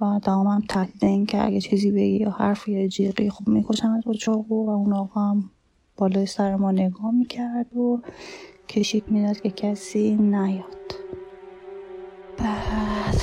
و 0.00 0.20
دوامم 0.24 0.62
تهدید 0.68 1.04
این 1.04 1.26
که 1.26 1.46
اگه 1.46 1.60
چیزی 1.60 1.90
بگی 1.90 2.16
یا 2.16 2.30
حرف 2.30 2.68
یا 2.68 2.88
جیغی 2.88 3.30
خب 3.30 3.48
می‌کشم 3.48 4.00
با 4.06 4.12
چاقو 4.12 4.66
و 4.66 4.70
اون 4.70 4.92
آقا 4.92 5.20
هم 5.20 5.50
بالای 6.02 6.26
سر 6.26 6.56
ما 6.56 6.72
نگاه 6.72 7.10
می‌کرد 7.10 7.76
و 7.76 8.02
کشید 8.68 9.04
می‌داد 9.08 9.40
که 9.40 9.50
کسی 9.50 10.16
نیاد. 10.16 10.94
بعد 12.38 13.22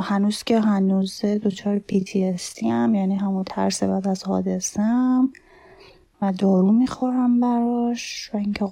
هنوز 0.00 0.42
که 0.42 0.60
هنوز 0.60 1.24
دچار 1.24 1.78
PTSD 1.78 2.62
هم 2.62 2.94
یعنی 2.94 3.14
همون 3.14 3.44
ترس 3.44 3.82
بعد 3.82 4.08
از 4.08 4.24
حادثه 4.24 4.82
و 6.22 6.32
دارو 6.32 6.72
می‌خورم 6.72 7.40
براش 7.40 8.30
و 8.34 8.36
اینکه 8.36 8.64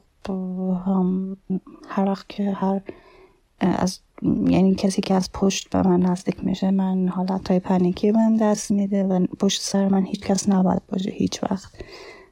هم 0.87 1.37
هر 1.89 2.09
وقت 2.09 2.29
که 2.29 2.53
هر 2.53 2.81
از 3.61 3.99
یعنی 4.47 4.75
کسی 4.75 5.03
که 5.03 5.15
از 5.15 5.33
پشت 5.33 5.71
به 5.71 5.89
من 5.89 6.01
نزدیک 6.01 6.45
میشه 6.45 6.71
من 6.71 7.09
حالت 7.09 7.51
های 7.51 7.61
پنیکی 7.61 8.13
بهم 8.13 8.37
دست 8.37 8.71
میده 8.71 9.05
و 9.05 9.27
پشت 9.27 9.63
سر 9.63 9.89
من 9.89 10.05
هیچ 10.05 10.21
کس 10.21 10.49
نباید 10.49 10.83
باشه 10.87 11.11
هیچ 11.11 11.43
وقت. 11.43 11.73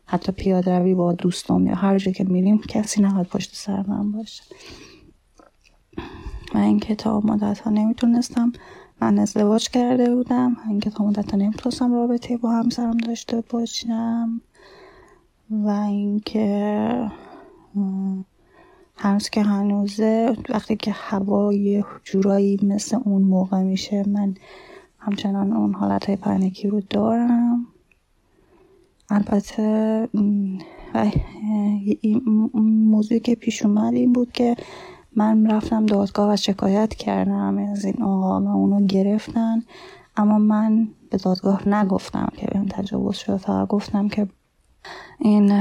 حتی 0.06 0.32
پیاده 0.32 0.78
روی 0.78 0.94
با 0.94 1.12
دوستم 1.12 1.66
یا 1.66 1.74
هر 1.74 1.98
جا 1.98 2.12
که 2.12 2.24
میریم 2.24 2.58
کسی 2.58 3.02
نباید 3.02 3.26
پشت 3.26 3.54
سر 3.54 3.84
من 3.86 4.12
باشه. 4.12 4.42
و 6.54 6.58
اینکه 6.58 6.94
تا 6.94 7.20
مدت 7.20 7.58
ها 7.58 7.70
نمی‌تونستم 7.70 8.52
من 9.00 9.18
ازدواج 9.18 9.68
کرده 9.68 10.14
بودم. 10.14 10.56
اینکه 10.68 10.90
تا 10.90 11.04
مدت 11.04 11.30
ها 11.30 11.36
نمی‌تونستم 11.36 11.92
رابطه 11.92 12.36
با 12.36 12.50
همسرم 12.50 12.96
داشته 12.96 13.44
باشم. 13.50 14.40
و 15.50 15.68
اینکه 15.68 17.10
هنوز 18.96 19.28
که 19.28 19.42
هنوزه 19.42 20.36
وقتی 20.48 20.76
که 20.76 20.90
هوای 20.90 21.84
جورایی 22.04 22.58
مثل 22.62 22.98
اون 23.04 23.22
موقع 23.22 23.62
میشه 23.62 24.08
من 24.08 24.34
همچنان 24.98 25.52
اون 25.52 25.74
حالت 25.74 26.06
های 26.06 26.16
پنیکی 26.16 26.68
رو 26.68 26.80
دارم. 26.90 27.66
البته 29.10 30.08
موضوعی 32.64 33.20
که 33.20 33.34
پیش 33.34 33.62
اومد 33.62 33.94
این 33.94 34.12
بود 34.12 34.32
که 34.32 34.56
من 35.16 35.50
رفتم 35.50 35.86
دادگاه 35.86 36.32
و 36.32 36.36
شکایت 36.36 36.94
کردم 36.94 37.58
از 37.58 37.84
این 37.84 38.02
آقا 38.02 38.40
و 38.40 38.48
اونو 38.48 38.86
گرفتن. 38.86 39.62
اما 40.16 40.38
من 40.38 40.88
به 41.10 41.16
دادگاه 41.16 41.68
نگفتم 41.68 42.28
که 42.36 42.46
بهم 42.46 42.66
تجاوز 42.66 43.16
شده 43.16 43.36
فقط 43.36 43.68
گفتم 43.68 44.08
که 44.08 44.28
این 45.18 45.52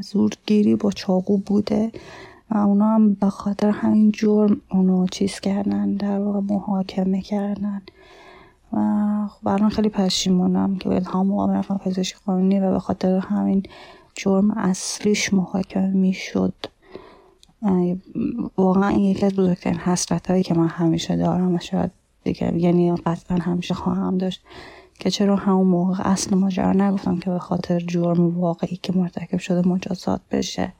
زورگیری 0.00 0.76
با 0.76 0.90
چاقو 0.90 1.36
بوده 1.36 1.92
و 2.50 2.58
اونا 2.58 2.94
هم 2.94 3.14
به 3.14 3.30
خاطر 3.30 3.70
همین 3.70 4.12
جرم 4.12 4.60
اونو 4.70 5.06
چیز 5.06 5.40
کردن 5.40 5.94
در 5.94 6.18
واقع 6.18 6.40
محاکمه 6.40 7.20
کردن. 7.20 7.82
و 8.72 8.78
خب 9.28 9.48
الان 9.48 9.68
خیلی 9.68 9.88
پشیمونم 9.88 10.76
که 10.76 10.88
به 10.88 11.02
هم 11.14 11.26
موقع 11.26 11.52
رفتم 11.52 11.78
پزشک 11.78 12.16
قانونی 12.26 12.60
و 12.60 12.70
به 12.70 12.78
خاطر 12.78 13.18
همین 13.18 13.62
جرم 14.14 14.50
اصلیش 14.50 15.34
محاکمه 15.34 15.90
می‌شد. 15.90 16.54
واقعا 18.56 18.88
این 18.88 19.00
یکی 19.00 19.26
از 19.26 19.34
بزرگترین 19.34 19.78
حسرت 19.78 20.30
هایی 20.30 20.42
که 20.42 20.54
من 20.54 20.68
همیشه 20.68 21.16
دارم 21.16 21.54
و 21.54 21.58
شاید 21.58 21.90
دیگه 22.24 22.58
یعنی 22.58 22.96
قطعا 22.96 23.36
همیشه 23.36 23.74
خواهم 23.74 24.18
داشت 24.18 24.42
که 24.98 25.10
چرا 25.10 25.36
همون 25.36 25.66
موقع 25.66 26.08
اصل 26.08 26.34
ماجرا 26.34 26.72
نگفتم 26.72 27.18
که 27.18 27.30
به 27.30 27.38
خاطر 27.38 27.80
جرم 27.80 28.40
واقعی 28.40 28.76
که 28.76 28.92
مرتکب 28.92 29.38
شده 29.38 29.68
مجازات 29.68 30.20
بشه. 30.30 30.72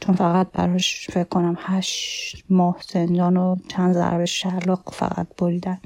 چون 0.00 0.14
فقط 0.14 0.52
براش 0.52 1.10
فکر 1.10 1.24
کنم 1.24 1.56
هشت 1.60 2.44
ماه 2.50 2.76
زندان 2.92 3.36
و 3.36 3.56
چند 3.68 3.94
ضربه 3.94 4.26
شلاق 4.26 4.82
فقط 4.92 5.26
بریدن. 5.38 5.78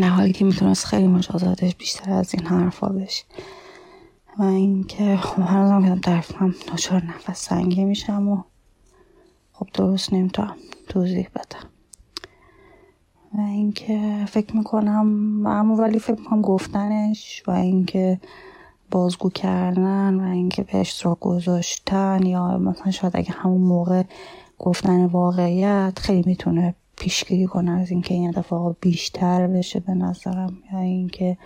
نه 0.00 0.08
حالی 0.08 0.32
که 0.32 0.44
می‌تونست 0.44 0.84
خیلی 0.84 1.06
مجازاتش 1.06 1.74
بیشتر 1.74 2.12
از 2.12 2.34
این 2.34 2.46
حرفا 2.46 2.88
بشه. 2.88 3.24
و 4.38 4.42
اینکه 4.42 5.16
خب 5.16 5.42
هنوزم 5.42 5.94
که 5.94 6.00
طرفم 6.00 6.54
ناچار 6.68 7.02
نفس 7.04 7.44
سنگی 7.44 7.84
میشم 7.84 8.28
و 8.28 8.42
خب 9.52 9.68
درست 9.74 10.12
نمی‌تونم 10.12 10.56
توضیح 10.88 11.28
بدم. 11.34 11.70
و 13.34 13.40
اینکه 13.40 14.24
فکر 14.28 14.56
می‌کنم 14.56 15.42
اما 15.46 15.76
ولی 15.76 15.98
فکر 15.98 16.20
می‌کنم 16.20 16.40
گفتنش 16.40 17.42
و 17.46 17.50
اینکه 17.50 18.20
بازگو 18.90 19.30
کردن 19.30 20.20
و 20.20 20.30
اینکه 20.30 20.62
به 20.62 20.78
اشتراک 20.78 21.20
گذاشتن 21.20 22.26
یا 22.26 22.58
مثلا 22.58 22.90
شاید 22.90 23.16
اگه 23.16 23.30
همون 23.32 23.60
موقع 23.60 24.02
گفتن 24.58 25.06
واقعیت 25.06 25.98
خیلی 25.98 26.22
می‌تونه 26.26 26.74
پیشگیری 26.96 27.46
کنه 27.46 27.70
از 27.70 27.90
اینکه 27.90 28.14
این 28.14 28.28
اتفاق 28.28 28.76
بیشتر 28.80 29.46
بشه 29.46 29.80
به 29.80 29.94
نظرم 29.94 30.58
یا 30.72 30.78
اینکه 30.78 31.36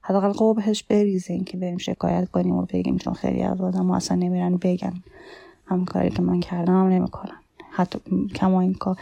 حداقل 0.00 0.32
قبهش 0.38 0.82
بریزه 0.82 1.34
اینکه 1.34 1.56
بریم 1.56 1.78
شکایت 1.78 2.30
کنیم 2.30 2.54
و 2.54 2.62
بگیم 2.62 2.98
چون 2.98 3.14
خیلی 3.14 3.42
از 3.42 3.60
آدم 3.60 3.90
اصلا 3.90 4.16
نمیرن 4.16 4.56
بگن 4.56 5.02
هم 5.66 5.84
کاری 5.84 6.10
که 6.10 6.22
من 6.22 6.40
کردم 6.40 6.80
هم 6.80 6.88
نمی‌کنن. 6.88 7.45
حتی 7.76 7.98
کما 8.34 8.60
این 8.60 8.74
کار 8.74 8.96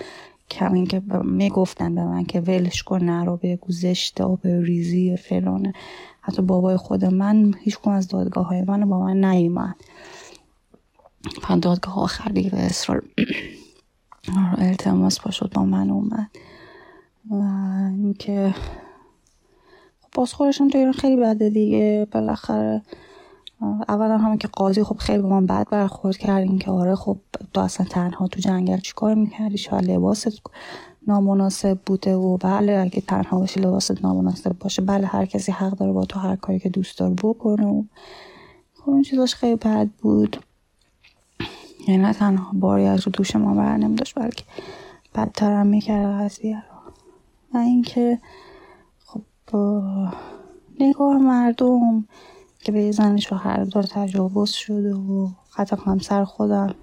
کم 0.51 0.73
اینکه 0.73 1.03
می‌گفتن 1.25 1.95
به 1.95 2.05
من 2.05 2.25
که 2.25 2.41
ولش 2.41 2.83
کن 2.83 3.05
نرو 3.05 3.37
بگو 3.37 3.73
زشته 3.73 4.25
و 4.25 4.37
به 4.37 4.63
ریزی 4.63 5.17
فلانه. 5.17 5.73
حتی 6.21 6.43
بابای 6.43 6.77
خود 6.77 7.05
من 7.05 7.55
هیچ 7.61 7.79
از 7.89 8.09
دادگاه 8.09 8.47
های 8.47 8.63
من 8.63 8.89
با 8.89 9.01
من 9.01 9.25
نیومد. 9.25 9.75
پن 11.43 11.61
دادگاه 11.61 11.99
آخر 11.99 12.31
دیگه 12.31 12.51
به 12.51 12.59
اصرار 12.59 13.03
التماس 14.59 15.21
پا 15.21 15.31
شد 15.31 15.53
با 15.55 15.65
من 15.65 15.91
اومد. 15.91 16.31
و 17.31 17.35
اینکه 17.97 18.55
خب 20.01 20.09
باز 20.13 20.33
خودشون 20.33 20.71
تو 20.71 20.93
خیلی 20.93 21.17
بده 21.17 21.51
دیگه. 21.51 22.07
بالاخره 22.13 22.83
اولا 23.89 24.19
همه 24.19 24.37
که 24.37 24.49
قاضی 24.49 24.83
خب 24.85 24.97
خیلی 24.97 25.23
به 25.23 25.29
من 25.29 25.47
بد 25.47 25.69
برخورد 25.71 26.17
کرد 26.17 26.59
که 26.59 26.71
آره 26.71 26.95
خب 26.95 27.19
تو 27.55 27.61
اصلا 27.61 27.87
تنها 27.87 28.29
تو 28.29 28.41
جنگل 28.41 28.79
چیکار 28.79 29.15
می‌کردی؟ 29.15 29.59
شاید 29.59 29.91
لباست 29.91 30.43
نامناسب 31.07 31.79
بوده 31.87 32.15
و 32.15 32.37
بله 32.37 32.73
اگه 32.73 33.01
تنها 33.01 33.39
باشی 33.39 33.61
لباست 33.61 34.05
نامناسب 34.05 34.59
باشه 34.59 34.83
بله 34.83 35.07
هر 35.07 35.27
کسی 35.27 35.53
حق 35.53 35.71
داره 35.71 35.93
با 35.93 36.05
تو 36.05 36.19
هر 36.21 36.37
کاری 36.37 36.59
که 36.59 36.69
دوست 36.69 36.99
داره 36.99 37.15
بکنه 37.15 37.67
و 37.67 37.83
خب 38.75 38.91
این 38.91 39.03
چیزاش 39.03 39.35
خیلی 39.35 39.57
بد 39.57 39.89
بود. 39.89 40.37
یعنی 41.89 42.03
نه 42.03 42.13
تنها 42.13 42.51
باری 42.53 42.87
از 42.87 43.01
رو 43.07 43.13
دوش 43.13 43.37
ما 43.37 43.55
بر 43.55 43.79
داشت 43.79 44.19
بلکه 44.19 44.45
بدتر 45.15 45.53
هم 45.53 45.67
می‌کرد 45.67 46.23
قضیه 46.23 46.57
رو. 46.57 46.93
و 47.55 47.57
اینکه 47.57 48.19
خب 49.05 49.23
نگاه 50.81 51.19
مردم 51.19 52.05
که 52.65 52.73
به 52.73 52.93
زن 52.93 53.19
دار 53.73 53.83
تجاوز 53.83 54.51
شده 54.51 54.95
و 54.95 55.29
حتی 55.57 55.77
همسر 55.87 56.25
خودم. 56.25 56.75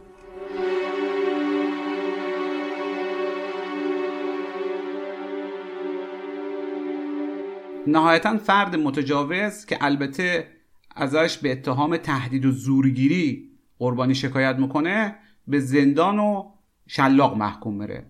نهایتا 7.88 8.38
فرد 8.38 8.76
متجاوز 8.76 9.66
که 9.66 9.78
البته 9.82 10.48
ازش 10.96 11.38
به 11.38 11.52
اتهام 11.52 11.98
تهدید 11.98 12.46
و 12.46 12.52
زورگیری 12.52 13.50
قربانی 13.80 14.16
شکایت 14.16 14.56
می‌کنه 14.56 15.16
به 15.48 15.60
زندان 15.60 16.20
و 16.20 16.52
شلاق 16.88 17.38
محکوم 17.38 17.78
بره. 17.78 18.06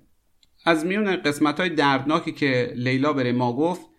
از 0.65 0.85
میون 0.85 1.15
قسمت 1.15 1.59
های 1.59 1.69
دردناکی 1.69 2.31
که 2.31 2.73
لیلا 2.75 3.13
بره 3.13 3.31
ما 3.31 3.53
گفت 3.53 3.90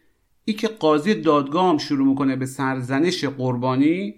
ای 0.44 0.54
که 0.54 0.68
قاضی 0.68 1.14
دادگاه 1.14 1.78
شروع 1.78 2.08
می‌کنه 2.08 2.36
به 2.36 2.46
سرزنش 2.46 3.24
قربانی 3.24 4.14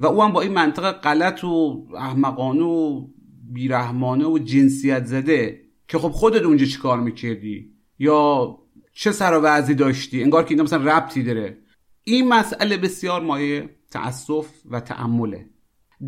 و 0.00 0.06
او 0.06 0.22
هم 0.22 0.32
با 0.32 0.40
این 0.40 0.52
منطقه 0.52 0.90
غلط 0.90 1.44
و 1.44 1.86
احمقانه 1.96 2.64
و 2.64 3.06
بیرحمانه 3.52 4.24
و 4.24 4.38
جنسیت 4.38 5.04
زده 5.04 5.60
که 5.88 5.98
خب 5.98 6.08
خودت 6.08 6.42
اونجا 6.42 6.66
چی 6.66 6.78
کار 6.78 7.00
می‌کردی؟ 7.00 7.70
یا 7.98 8.58
چه 8.92 9.12
سر 9.12 9.38
و 9.38 9.74
داشتی؟ 9.74 10.22
انگار 10.22 10.44
که 10.44 10.50
اینا 10.50 10.62
مثلا 10.62 10.84
ربطی 10.84 11.22
داره. 11.22 11.58
این 12.04 12.28
مسئله 12.28 12.76
بسیار 12.76 13.20
مایه 13.20 13.70
تأسف 13.90 14.46
و 14.70 14.80
تعمله 14.80 15.50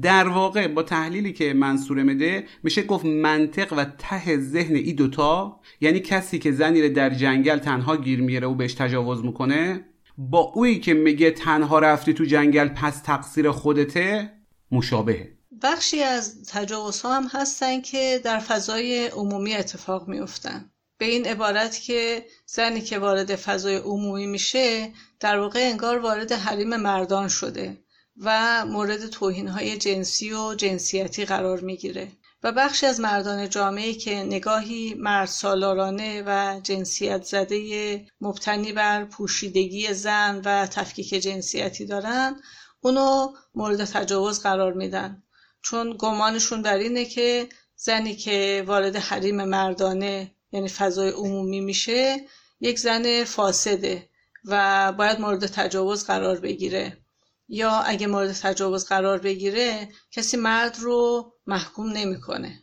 در 0.03 0.29
واقع 0.29 0.69
با 0.69 0.83
تحلیلی 0.83 1.33
که 1.33 1.53
منصور 1.53 2.03
مده 2.03 2.45
میشه 2.63 2.83
گفت 2.83 3.05
منطق 3.05 3.73
و 3.73 3.85
ته 3.99 4.39
ذهن 4.39 4.75
ای 4.75 4.93
دوتا 4.93 5.61
یعنی 5.81 6.01
کسی 6.01 6.39
که 6.39 6.53
زنی 6.53 6.89
در 6.89 7.11
جنگل 7.11 7.59
تنها 7.59 7.97
گیر 7.97 8.21
میره 8.21 8.47
و 8.47 8.55
بهش 8.55 8.75
تجاوز 8.75 9.25
می‌کنه 9.25 9.85
با 10.19 10.41
اویی 10.41 10.81
که 10.81 10.95
میگه 10.95 11.31
تنها 11.31 11.79
رفتی 11.79 12.15
تو 12.15 12.25
جنگل 12.25 12.69
پس 12.69 13.01
تقصیر 13.01 13.51
خودته 13.51 14.33
مشابهه. 14.71 15.37
بخشی 15.63 16.03
از 16.03 16.45
تجاوزها 16.49 17.17
هم 17.17 17.29
هستن 17.33 17.81
که 17.81 18.21
در 18.25 18.39
فضای 18.39 19.07
عمومی 19.07 19.55
اتفاق 19.55 20.09
میفتن 20.09 20.71
به 20.99 21.07
این 21.07 21.27
عبارت 21.27 21.81
که 21.81 22.27
زنی 22.47 22.81
که 22.81 22.99
وارد 22.99 23.37
فضای 23.37 23.77
عمومی 23.77 24.27
میشه 24.27 24.93
در 25.21 25.39
واقع 25.39 25.61
انگار 25.71 25.99
وارد 25.99 26.33
حریم 26.33 26.77
مردان 26.77 27.29
شده. 27.29 27.86
و 28.21 28.65
مورد 28.67 29.07
توهین 29.07 29.49
های 29.49 29.77
جنسی 29.77 30.33
و 30.33 30.55
جنسیتی 30.55 31.25
قرار 31.25 31.61
می‌گیره. 31.61 32.13
و 32.43 32.53
بخشی 32.53 32.87
از 32.87 33.01
مردان 33.01 33.49
جامعه 33.49 33.95
که 33.95 34.15
نگاهی 34.15 34.95
مرد 34.95 35.29
سالارانه 35.29 36.23
و 36.27 36.61
جنسیت 36.63 37.23
زده 37.23 38.07
مبتنی 38.21 38.73
بر 38.73 39.05
پوشیدگی 39.05 39.95
زن 39.95 40.43
و 40.45 40.67
تفکیک 40.67 41.09
جنسیتی 41.09 41.87
دارن 41.87 42.41
اونو 42.81 43.33
مورد 43.55 43.85
تجاوز 43.85 44.41
قرار 44.43 44.73
میدن. 44.73 45.23
چون 45.63 45.97
گمانشون 45.99 46.63
بر 46.63 46.77
اینه 46.77 47.05
که 47.05 47.49
زنی 47.77 48.17
که 48.17 48.65
وارد 48.67 48.97
حریم 48.97 49.45
مردانه 49.45 50.35
یعنی 50.53 50.69
فضای 50.69 51.11
عمومی 51.11 51.61
میشه 51.61 52.17
یک 52.61 52.79
زن 52.79 53.25
فاسده 53.25 54.09
و 54.45 54.93
باید 54.93 55.21
مورد 55.21 55.47
تجاوز 55.47 56.05
قرار 56.05 56.41
بگیره. 56.41 57.06
یا 57.49 57.71
اگه 57.71 58.07
مورد 58.07 58.33
تجاوز 58.33 58.85
قرار 58.85 59.19
بگیره 59.19 59.89
کسی 60.11 60.37
مرد 60.37 60.77
رو 60.81 61.33
محکوم 61.47 61.93
نمی‌کنه. 61.93 62.63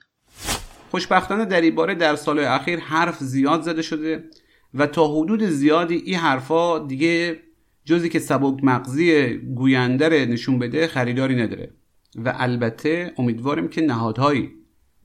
خوشبختانه 0.92 1.46
در 1.46 1.62
این 1.62 1.76
باره 1.76 1.96
در 1.96 2.16
سال 2.16 2.40
اخیر 2.40 2.80
حرف 2.80 3.20
زیاد 3.20 3.62
زده 3.62 3.82
شده 3.82 4.24
و 4.74 4.88
تا 4.88 5.08
حدود 5.08 5.44
زیادی 5.44 5.96
این 5.96 6.16
حرفا 6.16 6.80
دیگه 6.80 7.40
جزی 7.86 8.10
که 8.10 8.20
سبک 8.20 8.64
مغزی 8.64 9.34
گوینده 9.38 10.26
نشون 10.26 10.60
بده 10.60 10.88
خریداری 10.88 11.36
نداره. 11.36 11.74
و 12.16 12.34
البته 12.38 13.14
امیدواریم 13.18 13.68
که 13.68 13.82
نهادهایی 13.82 14.52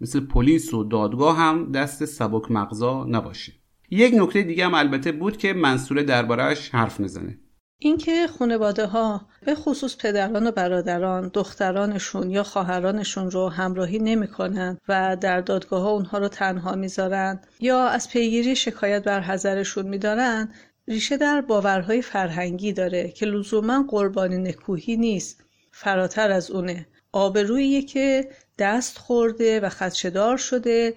مثل 0.01 0.21
پلیس 0.21 0.75
و 0.75 0.85
دادگاه 0.85 1.37
هم 1.37 1.73
دست 1.73 2.05
سبک 2.05 2.51
مغزا 2.51 3.05
نباشه. 3.05 3.53
یک 3.91 4.15
نکته 4.17 4.43
دیگه 4.43 4.65
هم 4.65 4.75
البته 4.75 5.13
بود 5.13 5.37
که 5.37 5.53
منصوره 5.53 6.03
دربارهش 6.03 6.71
حرف 6.71 7.01
نزنه 7.01 7.39
اینکه 7.81 8.27
خانواده 8.39 8.87
ها 8.87 9.29
به 9.45 9.55
خصوص 9.55 9.97
پدران 9.97 10.47
و 10.47 10.51
برادران 10.51 11.31
دخترانشون 11.35 12.31
یا 12.31 12.43
خواهرانشون 12.43 13.31
رو 13.31 13.49
همراهی 13.49 13.99
نمی‌کنن 13.99 14.79
و 14.89 15.17
در 15.21 15.41
دادگاه 15.41 15.83
ها 15.83 15.91
اونها 15.91 16.19
رو 16.19 16.29
تنها 16.29 16.75
می‌ذارن 16.75 17.41
یا 17.61 17.89
از 17.89 18.11
پیگیری 18.11 18.57
شکایت 18.57 19.05
بر 19.05 19.21
حذرشون 19.21 19.87
میدارن 19.87 20.53
ریشه 20.89 21.17
در 21.17 21.41
باورهای 21.41 22.03
فرهنگی 22.03 22.73
داره 22.73 23.09
که 23.09 23.27
لزوما 23.27 23.85
قربانی 23.89 24.37
نکوهی 24.37 24.97
نیست 24.97 25.45
فراتر 25.73 26.31
از 26.31 26.51
اونه. 26.51 26.87
آبرویی 27.13 27.83
که 27.83 28.29
دست 28.59 28.99
خورده 28.99 29.61
و 29.61 29.69
خدشدار 29.69 30.37
شده 30.37 30.95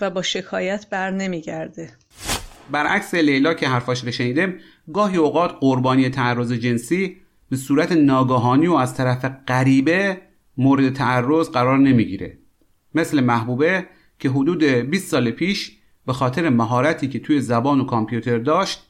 و 0.00 0.10
با 0.10 0.22
شکایت 0.22 0.86
بر 0.90 1.10
نمیگرده. 1.10 1.90
برعکس 2.70 3.14
لیلا 3.14 3.54
که 3.54 3.68
حرفاش 3.68 4.04
رو 4.04 4.10
شنیدم 4.10 4.54
گاهی 4.92 5.16
اوقات 5.16 5.56
قربانی 5.60 6.08
تعرض 6.08 6.52
جنسی 6.52 7.16
به 7.50 7.56
صورت 7.56 7.92
ناگهانی 7.92 8.66
و 8.66 8.74
از 8.74 8.94
طرف 8.94 9.24
غریبه 9.24 10.20
مورد 10.56 10.92
تعرض 10.92 11.50
قرار 11.50 11.78
نمی‌گیره. 11.78 12.38
مثل 12.94 13.20
محبوبه 13.20 13.86
که 14.18 14.30
حدود 14.30 14.64
20 14.64 15.10
سال 15.10 15.30
پیش 15.30 15.76
به 16.06 16.12
خاطر 16.12 16.48
مهارتی 16.48 17.08
که 17.08 17.18
توی 17.18 17.40
زبان 17.40 17.80
و 17.80 17.84
کامپیوتر 17.84 18.38
داشت 18.38 18.86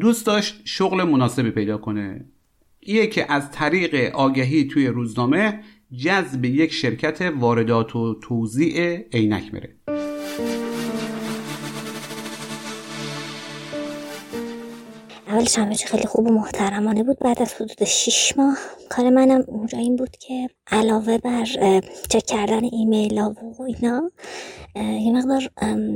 دوست 0.00 0.26
داشت 0.26 0.60
شغل 0.64 1.02
مناسبی 1.02 1.50
پیدا 1.50 1.78
کنه. 1.78 2.24
ایه 2.80 3.06
که 3.06 3.32
از 3.32 3.50
طریق 3.50 4.14
آگهی 4.14 4.64
توی 4.64 4.86
روزنامه 4.86 5.60
جذب 5.96 6.44
یک 6.44 6.72
شرکت 6.72 7.20
واردات 7.22 7.96
و 7.96 8.14
توزیع 8.14 8.96
عینک 9.12 9.54
میره 9.54 9.74
اولش 15.28 15.58
همه 15.58 15.74
خیلی 15.74 16.06
خوب 16.06 16.26
و 16.26 16.30
محترمانه 16.30 17.02
بود. 17.02 17.18
بعد 17.18 17.42
از 17.42 17.54
حدود 17.54 17.84
شیش 17.84 18.36
ماه 18.36 18.58
کار 18.88 19.10
منم 19.10 19.44
اونجا 19.46 19.78
این 19.78 19.96
بود 19.96 20.16
که 20.16 20.48
علاوه 20.66 21.18
بر 21.18 21.44
چک 22.08 22.26
کردن 22.26 22.64
ایمیل 22.64 23.18
ها 23.18 23.36
و 23.58 23.62
اینا 23.62 24.10
یه 24.76 25.12
مقدار 25.12 25.50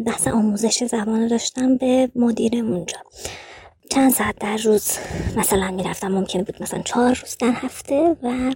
بحث 0.06 0.28
آموزش 0.28 0.84
زبان 0.84 1.26
داشتم 1.26 1.76
به 1.76 2.10
مدیرم 2.16 2.72
اونجا. 2.72 2.98
چند 3.90 4.12
ساعت 4.12 4.34
در 4.40 4.56
روز 4.56 4.98
مثلا 5.36 5.70
می‌رفتم. 5.70 6.08
ممکنه 6.08 6.42
بود 6.42 6.62
مثلا 6.62 6.82
چهار 6.82 7.08
روز 7.08 7.36
در 7.40 7.52
هفته 7.52 8.16
و 8.22 8.54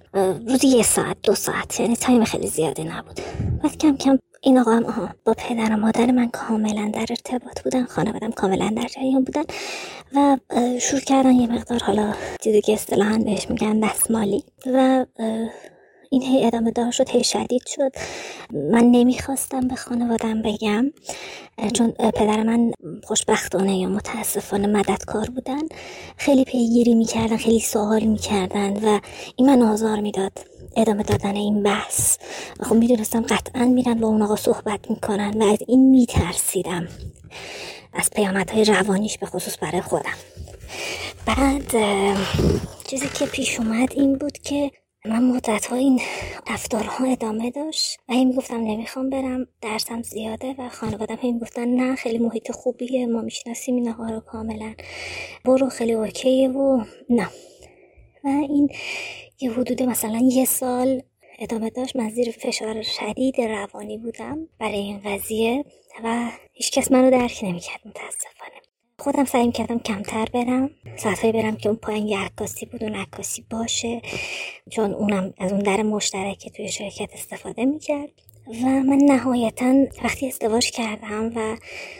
روزی 0.48 0.68
یه 0.68 0.82
ساعت 0.82 1.16
دو 1.22 1.34
ساعت. 1.34 1.80
یعنی 1.80 1.96
time 1.96 2.24
خیلی 2.24 2.46
زیادی 2.46 2.84
نبود. 2.84 3.20
بعد 3.62 3.78
کم 3.78 3.96
کم 3.96 4.18
این 4.46 4.59
آقا 4.59 4.70
هم 4.70 5.14
با 5.24 5.35
پدر 5.38 5.72
و 5.72 5.76
مادر 5.76 6.11
من 6.11 6.28
کاملا 6.28 6.90
در 6.94 7.06
ارتباط 7.11 7.62
بودن 7.62 7.85
خانوادم 7.85 8.30
کاملا 8.30 8.72
در 8.76 8.87
جریان 8.87 9.24
بودن 9.24 9.42
و 10.14 10.37
شروع 10.80 11.00
کردن 11.00 11.32
یه 11.32 11.52
مقدار 11.52 11.80
حالا 11.85 12.14
چیزی 12.40 12.61
که 12.61 12.72
اصطلاحا 12.72 13.18
بهش 13.18 13.50
میگن 13.50 13.80
دستمالی 13.80 14.44
و 14.66 15.06
این 16.11 16.23
هی 16.23 16.45
ادامه 16.45 16.71
دار 16.71 16.90
شد 16.90 17.09
هی 17.09 17.25
شدید 17.25 17.66
شد. 17.66 17.92
من 18.53 18.85
نمی‌خواستم 18.85 19.69
به 19.69 19.75
خانوادم 19.75 20.42
بگم 20.42 20.90
چون 21.73 21.90
پدر 21.90 22.42
من 22.42 22.73
خوشبختانه 23.05 23.79
یا 23.79 23.88
متاسفانه 23.88 24.66
مددکار 24.66 25.31
بودن. 25.31 25.62
خیلی 26.16 26.45
پیگیری 26.45 26.95
می‌کردن 26.95 27.37
خیلی 27.37 27.61
سوال 27.61 28.03
می‌کردن 28.03 28.77
و 28.85 29.01
این 29.37 29.51
من 29.51 29.62
آزار 29.62 30.01
می‌داد 30.01 30.33
ادامه 30.77 31.03
دادن 31.03 31.37
این 31.37 31.62
بحث. 31.62 32.19
خب 32.62 32.75
می‌دونستم 32.75 33.21
قطعا 33.21 33.64
میرن 33.64 33.95
با 33.95 34.09
اون 34.09 34.23
آقا 34.23 34.37
صحبت 34.37 34.90
می‌کنن 34.90 35.42
و 35.42 35.45
از 35.45 35.59
این 35.69 35.90
میترسیدم. 35.90 36.88
از 37.95 38.11
پیامدهای 38.11 38.64
روانیش 38.64 39.19
به 39.19 39.27
خصوص 39.27 39.57
برای 39.61 39.81
خودم. 39.81 40.16
بعد 41.27 41.75
چیزی 42.87 43.09
که 43.09 43.27
پیش 43.27 43.61
اومد 43.61 43.92
این 43.92 44.19
بود 44.19 44.38
که 44.38 44.71
من 45.09 45.25
مدت 45.25 45.66
ها 45.66 45.77
این 45.77 46.01
رفتارها 46.51 47.05
ادامه 47.05 47.51
داشت 47.51 47.99
و 48.09 48.12
این 48.12 48.29
می‌گفتم 48.29 48.57
نمی‌خوام 48.57 49.11
برم 49.11 49.47
درسم 49.61 50.03
زیاده 50.03 50.55
و 50.59 50.69
خانوادم 50.69 51.19
هی 51.21 51.33
می‌گفتن 51.33 51.69
نه 51.69 51.95
خیلی 51.97 52.19
محیط 52.19 52.53
خوبیه 52.53 53.07
ما 53.07 53.21
می‌شناسیم 53.21 53.75
اینها 53.75 54.11
رو 54.11 54.21
کاملا. 54.21 54.75
برو 55.45 55.69
خیلی 55.69 55.92
اوکیه 55.92 56.49
و 56.49 56.85
نه. 57.11 57.29
و 58.25 58.29
این 58.29 58.69
یه 59.40 59.53
حدود 59.53 59.83
مثلا 59.83 60.19
یه 60.33 60.45
سال 60.45 61.03
ادامه 61.38 61.71
داشت. 61.71 61.97
من 61.97 62.11
زیر 62.11 62.31
فشار 62.31 62.83
شدید 62.83 63.40
روانی 63.40 63.99
بودم 63.99 64.49
برای 64.59 64.79
این 64.79 65.01
قضیه 65.05 65.64
و 66.05 66.31
هیچکس 66.53 66.92
منو 66.92 67.11
درک 67.11 67.40
نمی‌کرد 67.42 67.81
متاسفانه. 67.85 68.65
خودم 68.98 69.24
سعی 69.24 69.52
کردم 69.52 69.78
کمتر 69.78 70.24
برم 70.32 70.70
ساعتهایی 70.96 71.32
برم 71.32 71.56
که 71.56 71.68
اون 71.68 71.78
پایین 71.78 72.06
یه 72.09 72.18
عکاسی 72.18 72.66
بود 72.66 72.85
اون 72.85 72.94
عکاسی 72.94 73.44
باشه 73.50 74.02
چون 74.70 74.94
اونم 74.94 75.35
از 75.38 75.52
اون 75.52 75.61
در 75.61 75.82
مشترک 75.82 76.48
توی 76.48 76.68
شرکت 76.68 77.12
استفاده 77.12 77.64
می‌کرد. 77.64 78.09
و 78.46 78.66
من 78.66 78.96
نهایتا 78.96 79.87
وقتی 80.04 80.26
ازدواج 80.26 80.70
کردم 80.70 81.32
و 81.37 81.56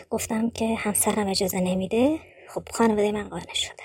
گفتم 0.09 0.49
که 0.49 0.75
همسرم 0.75 1.27
اجازه 1.27 1.59
نمیده 1.59 2.19
خب 2.47 2.63
خانواده 2.71 3.11
من 3.11 3.29
قانع 3.29 3.53
شده. 3.53 3.83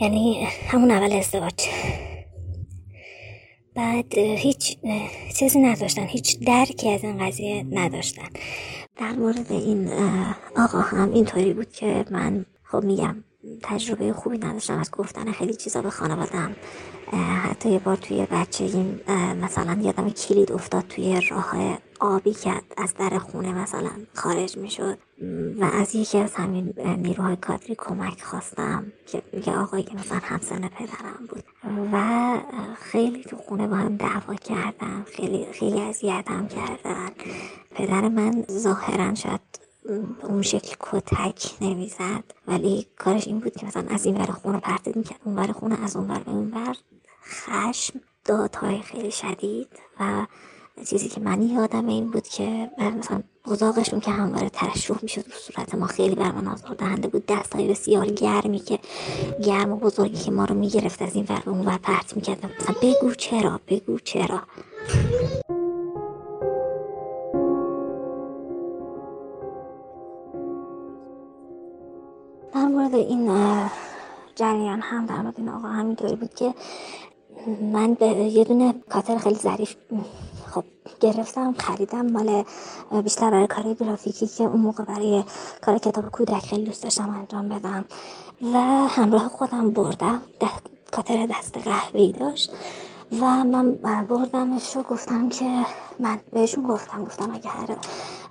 یعنی 0.00 0.44
همون 0.44 0.90
اول 0.90 1.12
ازدواج. 1.12 1.54
بعد 3.80 4.18
هیچ 4.18 4.78
چیزی 5.38 5.58
نداشتن. 5.58 6.02
هیچ 6.02 6.38
درکی 6.38 6.90
از 6.90 7.04
این 7.04 7.26
قضیه 7.26 7.66
نداشتن. 7.70 8.28
در 8.96 9.12
مورد 9.12 9.52
این 9.52 9.88
آقا 10.56 10.78
هم 10.78 11.12
اینطوری 11.12 11.52
بود 11.52 11.72
که 11.72 12.04
من 12.10 12.46
خب 12.64 12.84
میگم 12.84 13.24
تجربه 13.62 14.12
خوبی 14.12 14.38
نداشتم 14.38 14.78
از 14.78 14.90
گفتن 14.90 15.32
خیلی 15.32 15.54
چیزا 15.54 15.82
به 15.82 15.90
خانوادم 15.90 16.56
حتی 17.42 17.70
یه 17.70 17.78
بار 17.78 17.96
توی 17.96 18.26
این 18.58 19.00
مثلا 19.42 19.78
یادم 19.82 20.10
کلید 20.10 20.52
افتاد 20.52 20.84
توی 20.88 21.20
راه 21.30 21.78
آبی 22.00 22.32
که 22.32 22.52
از 22.76 22.94
در 22.94 23.18
خونه 23.18 23.52
مثلا 23.52 23.90
خارج 24.14 24.56
می‌شد. 24.56 24.98
و 25.58 25.64
از 25.64 25.94
یکی 25.94 26.18
از 26.18 26.34
همین 26.34 26.74
نیروهای 26.78 27.36
کادری 27.36 27.74
کمک 27.78 28.22
خواستم 28.22 28.92
که 29.06 29.22
یه 29.46 29.58
آقایی 29.58 29.82
که 29.82 29.94
مثلا 29.94 30.18
همسن 30.18 30.68
پدرم 30.68 31.26
بود. 31.28 31.44
و 31.92 32.38
خیلی 32.80 33.24
تو 33.24 33.36
خونه 33.36 33.66
با 33.66 33.76
هم 33.76 33.96
دعوا 33.96 34.34
کردن 34.34 35.04
خیلی 35.12 35.46
خیلی 35.52 35.80
اذیتم 35.80 36.48
کردن. 36.48 37.10
پدر 37.74 38.08
من 38.08 38.44
ظاهرا 38.50 39.14
شاید 39.14 39.40
اون 40.22 40.42
شکل 40.42 40.76
کتک 40.80 41.54
نمی‌زد. 41.60 42.24
ولی 42.46 42.86
کارش 42.98 43.26
این 43.26 43.40
بود 43.40 43.56
که 43.56 43.66
مثلا 43.66 43.84
از 43.90 44.06
این 44.06 44.16
ور 44.16 44.26
خونه 44.26 44.60
پرتید 44.60 44.96
می‌کرد. 44.96 45.20
اون 45.24 45.36
ور 45.38 45.52
خونه 45.52 45.84
از 45.84 45.96
اون 45.96 46.10
ور 46.10 46.22
اون 46.26 46.50
ور. 46.50 46.76
خشم 47.24 48.00
دادهای 48.24 48.82
خیلی 48.82 49.10
شدید 49.10 49.68
و 50.00 50.26
چیزی 50.84 51.08
که 51.08 51.20
من 51.20 51.42
یادم 51.42 51.86
این 51.86 52.10
بود 52.10 52.28
که 52.28 52.70
مثلا 52.98 53.22
بزاقشون 53.46 54.00
که 54.00 54.10
همواره 54.10 54.48
ترشح 54.48 54.94
می‌شد 55.02 55.24
رو 55.26 55.32
صورت 55.32 55.74
ما 55.74 55.86
خیلی 55.86 56.14
بر 56.14 56.32
من 56.32 56.46
آزار 56.46 56.74
دهنده 56.74 57.08
بود. 57.08 57.30
های 57.54 57.68
بسیار 57.68 58.06
گرمی 58.06 58.58
که 58.58 58.78
گرم 59.44 59.72
و 59.72 59.76
بزرگی 59.76 60.16
که 60.16 60.30
ما 60.30 60.44
رو 60.44 60.54
می‌گرفت 60.54 61.02
از 61.02 61.14
این 61.14 61.26
ور 61.28 61.42
اون 61.46 61.66
ور 61.66 61.78
پرت 61.82 62.16
می‌کرد. 62.16 62.38
مثلا 62.60 62.74
بگو 62.82 63.14
چرا 63.14 63.60
بگو 63.68 63.98
چرا. 63.98 64.40
در 72.54 72.66
مورد 72.66 72.94
این 72.94 73.30
جریان 74.34 74.80
هم 74.80 75.06
در 75.06 75.22
مورد 75.22 75.34
این 75.38 75.48
آقا 75.48 75.68
همینطوری 75.68 76.16
بود 76.16 76.34
که 76.34 76.54
من 77.72 77.94
به 77.94 78.06
یه 78.06 78.44
دونه 78.44 78.74
کاتر 78.88 79.18
خیلی 79.18 79.34
ظریف 79.34 79.76
خب 80.54 80.64
گرفتم 81.00 81.54
خریدم 81.58 82.10
مال 82.10 82.44
بیشتر 83.04 83.30
برای 83.30 83.46
کار 83.46 83.74
گرافیکی 83.74 84.26
که 84.26 84.44
اون 84.44 84.60
موقع 84.60 84.84
برای 84.84 85.24
کار 85.62 85.78
کتاب 85.78 86.10
کودک 86.10 86.46
خیلی 86.46 86.64
دوست 86.64 86.82
داشتم 86.82 87.10
انجام 87.10 87.48
بدم. 87.48 87.84
و 88.54 88.58
همراه 88.88 89.28
خودم 89.28 89.70
بردم 89.70 90.22
کاتر 90.90 91.26
دست 91.26 91.58
قهوه‌ای 91.58 92.12
داشت. 92.12 92.50
و 93.12 93.24
من 93.44 93.72
بردمش 94.08 94.76
رو 94.76 94.82
گفتم 94.82 95.28
که 95.28 95.66
من 95.98 96.20
بهشون 96.32 96.66
گفتم 96.66 97.04
گفتم 97.04 97.34
اگه 97.34 97.50
هر 97.50 97.76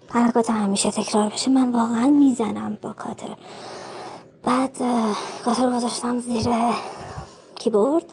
حرکات 0.10 0.50
همیشه 0.50 0.92
تکرار 0.92 1.30
بشه 1.30 1.52
من 1.52 1.72
واقعا 1.72 2.08
می‌زنم 2.08 2.78
با 2.82 2.94
کاتر 2.94 3.36
بعد 4.44 4.78
کاتر 5.46 5.76
گذاشتم 5.76 6.20
زیر 6.20 6.48
کیبورد 7.56 8.06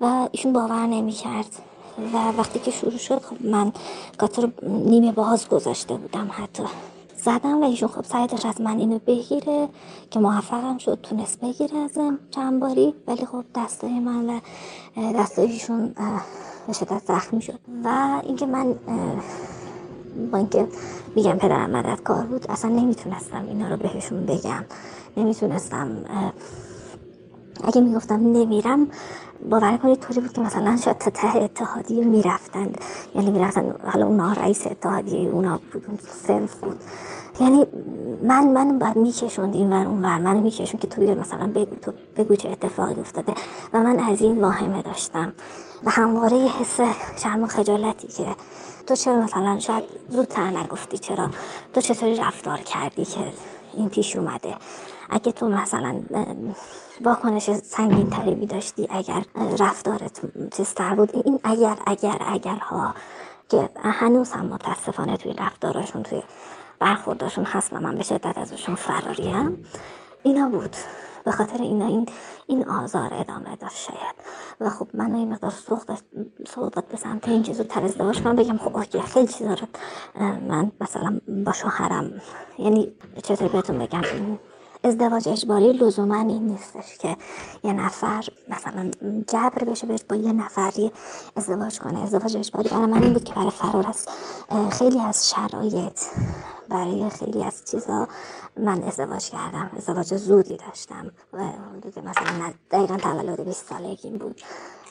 و 0.00 0.28
ایشون 0.32 0.52
باور 0.52 0.86
نمی 0.86 1.12
کرد 1.12 1.71
و 2.14 2.16
وقتی 2.38 2.58
که 2.58 2.70
شروع 2.70 2.96
شد 2.98 3.22
خب 3.22 3.46
من 3.46 3.72
کاتر 4.18 4.48
نیمه 4.62 5.12
باز 5.12 5.48
گذاشته 5.48 5.94
بودم 5.94 6.30
حتی. 6.32 6.62
زدم 7.16 7.62
و 7.62 7.64
ایشون 7.64 7.88
خب 7.88 8.04
سعی 8.04 8.26
داشت 8.26 8.46
از 8.46 8.60
من 8.60 8.78
اینو 8.78 8.98
بگیره 9.06 9.68
که 10.10 10.20
موفقم 10.20 10.78
شد 10.78 10.98
تونست 11.02 11.40
بگیره 11.40 11.78
ازم 11.78 12.18
چند 12.30 12.60
باری. 12.60 12.94
ولی 13.06 13.26
خب 13.26 13.44
دستای 13.54 14.00
من 14.00 14.30
و 14.30 14.40
دستای 15.12 15.46
ایشون 15.46 15.94
به 16.66 16.72
شدت 16.72 17.02
زخمی 17.06 17.42
شد. 17.42 17.58
و 17.84 18.20
اینکه 18.24 18.46
من 18.46 18.74
با 20.32 20.38
اینکه 20.38 20.68
میگم 21.16 21.32
پدرم 21.32 21.70
مددکار 21.70 22.22
بود 22.22 22.46
اصلا 22.48 22.70
نمی‌تونستم 22.70 23.44
اینا 23.48 23.68
رو 23.68 23.76
بهشون 23.76 24.26
بگم. 24.26 24.64
نمی‌تونستم 25.16 25.96
اگه 27.64 27.80
می‌گفتم 27.80 28.14
نمیرم 28.14 28.88
باور 29.50 29.76
کنید 29.76 30.00
طوری 30.00 30.20
بود 30.20 30.32
که 30.32 30.40
مثلا 30.40 30.76
شاید 30.76 30.98
تا 30.98 31.10
ته 31.10 31.36
اتحادیه 31.36 32.04
می‌رفتن. 32.04 32.72
یعنی 33.14 33.30
می‌رفتن 33.30 33.74
حالا 33.92 34.06
اونا 34.06 34.32
رئیس 34.32 34.66
اتحادیه 34.66 35.30
اونا 35.30 35.60
بود 35.72 35.86
اون 35.88 35.98
سنف 36.26 36.54
بود. 36.54 36.80
یعنی 37.40 37.66
من 38.22 38.48
من 38.48 38.78
باید 38.78 38.96
میکشوند 38.96 39.54
این 39.54 39.72
ور 39.72 39.86
اون 39.86 40.04
ور. 40.04 40.18
منو 40.18 40.40
میکشون 40.40 40.80
که 40.80 40.86
تو 40.86 41.02
مثلا 41.02 41.46
بگو 41.46 41.76
تو 41.82 41.92
بگو 42.16 42.36
چه 42.36 42.48
اتفاقی 42.48 43.00
افتاده. 43.00 43.34
و 43.72 43.78
من 43.78 43.98
از 44.00 44.22
این 44.22 44.40
واهمه 44.40 44.82
داشتم. 44.82 45.32
و 45.84 45.90
همواره 45.90 46.36
یه 46.36 46.52
حس 46.52 46.80
شرم 47.22 47.42
و 47.42 47.46
خجالتی 47.46 48.08
که 48.08 48.26
تو 48.86 48.94
چرا 48.94 49.16
مثلا 49.16 49.58
شاید 49.58 49.84
زودتر 50.08 50.50
نگفتی 50.50 50.98
چرا؟ 50.98 51.30
تو 51.72 51.80
چطوری 51.80 52.16
رفتار 52.16 52.58
کردی 52.58 53.04
که 53.04 53.20
این 53.74 53.88
پیش 53.88 54.16
اومده؟ 54.16 54.54
اگه 55.10 55.32
تو 55.32 55.48
مثلا 55.48 56.00
واکنش 57.04 57.50
سنگین 57.50 58.10
تری 58.10 58.34
می 58.34 58.46
داشتی 58.46 58.86
اگر 58.90 59.24
رفتارت 59.58 60.20
چیزتر 60.56 60.94
بود؟ 60.94 61.10
این 61.16 61.40
اگر 61.44 61.76
اگر 61.86 62.16
اگر 62.26 62.56
ها 62.56 62.94
که 63.48 63.68
هنوز 63.76 64.32
هم 64.32 64.46
متاسفانه 64.46 65.16
توی 65.16 65.32
رفتارشون 65.32 66.02
توی 66.02 66.22
برخورداشون 66.78 67.44
هست 67.44 67.72
و 67.72 67.80
من 67.80 67.94
به 67.94 68.02
شدت 68.02 68.38
ازشون 68.38 68.74
فراریم 68.74 69.64
اینا 70.22 70.48
بود. 70.48 70.76
به 71.24 71.30
خاطر 71.30 71.62
اینا 71.62 71.86
این 71.86 72.08
این 72.46 72.68
آزار 72.68 73.14
ادامه 73.14 73.56
داشت 73.56 73.76
شاید. 73.76 74.14
و 74.60 74.70
خب 74.70 74.88
من 74.94 75.14
این 75.14 75.32
مقدار 75.32 75.52
صحبت 76.46 76.88
به 76.88 76.96
سمت 76.96 77.28
این 77.28 77.42
چیزو 77.42 77.64
تر 77.64 77.84
ازدواج 77.84 78.22
کنم 78.22 78.36
بگم 78.36 78.58
خب 78.58 78.76
اوکی 78.76 79.00
خیلی 79.00 79.26
چیزا 79.26 79.54
رو 79.54 79.66
من 80.48 80.72
مثلا 80.80 81.20
با 81.44 81.52
شوهرم 81.52 82.12
یعنی 82.58 82.92
چطور 83.22 83.48
بهتون 83.48 83.78
بگم؟ 83.78 84.02
ازدواج 84.84 85.28
اجباری 85.28 85.72
لزوما 85.72 86.16
این 86.16 86.46
نیستش 86.46 86.98
که 86.98 87.16
یه 87.64 87.72
نفر 87.72 88.24
مثلا 88.48 88.90
جبر 89.28 89.64
بشه 89.64 89.86
بهش 89.86 90.04
با 90.08 90.16
یه 90.16 90.32
نفری 90.32 90.92
ازدواج 91.36 91.78
کنه. 91.78 92.02
ازدواج 92.02 92.36
اجباری 92.36 92.68
برای 92.68 92.86
من 92.86 93.02
این 93.02 93.12
بود 93.12 93.24
که 93.24 93.34
برای 93.34 93.50
فرار 93.50 93.86
از 93.88 94.08
خیلی 94.70 95.00
از 95.00 95.30
شرایط 95.30 96.00
برای 96.68 97.10
خیلی 97.10 97.44
از 97.44 97.64
چیزا 97.64 98.08
من 98.56 98.82
ازدواج 98.82 99.30
کردم 99.30 99.70
ازدواج 99.76 100.16
زودی 100.16 100.56
داشتم 100.56 101.10
و 101.32 101.38
مثلا 101.96 102.52
دقیقا 102.70 102.96
تولد 102.96 103.44
20 103.44 103.66
سالگیم 103.68 104.18
بود. 104.18 104.40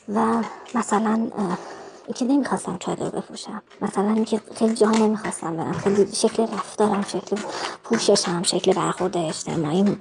و 0.10 0.44
مثلا 0.76 1.28
که 2.13 2.26
نمی‌خواستم 2.26 2.78
چادر 2.80 3.10
بپوشم. 3.10 3.62
مثلا 3.82 4.10
اینکه 4.10 4.41
خیلی 4.56 4.76
جاها 4.76 4.95
نمی‌خواستم 4.97 5.58
برم. 5.58 5.71
خیلی 5.71 6.08
شکل 6.13 6.43
رفتارم 6.43 7.02
شکل 7.02 7.38
پوششم 7.84 8.43
شکل 8.43 8.74
برخورد 8.74 9.17
اجتماعی 9.17 9.97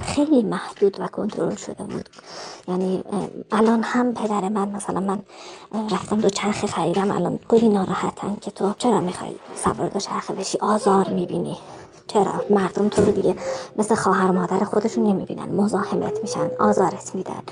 خیلی 0.00 0.42
محدود 0.42 1.00
و 1.00 1.06
کنترل 1.06 1.54
شده 1.54 1.84
بود. 1.84 2.08
یعنی 2.68 3.04
الان 3.52 3.82
هم 3.82 4.14
پدر 4.14 4.48
من 4.48 4.68
مثلا 4.68 5.00
من 5.00 5.22
رفتم 5.90 6.20
دو 6.20 6.28
چرخه 6.28 6.66
خریدم. 6.66 7.10
الان 7.10 7.38
گلی 7.48 7.68
ناراحتن 7.68 8.36
که 8.40 8.50
تو 8.50 8.74
چرا 8.78 9.00
می‌خوای 9.00 9.34
سوار 9.64 9.88
دو 9.88 10.00
چرخه 10.00 10.34
بشی؟ 10.34 10.58
آزار 10.58 11.08
می‌بینی. 11.08 11.56
چرا؟ 12.06 12.44
مردم 12.50 12.88
تو 12.88 13.04
رو 13.04 13.12
دیگه 13.12 13.36
مثل 13.76 13.94
خواهر 13.94 14.30
مادر 14.30 14.64
خودشون 14.64 15.04
نمی‌بینن. 15.04 15.48
مزاحمت 15.48 16.18
میشن. 16.22 16.50
آزارت 16.58 17.14
میدن. 17.14 17.42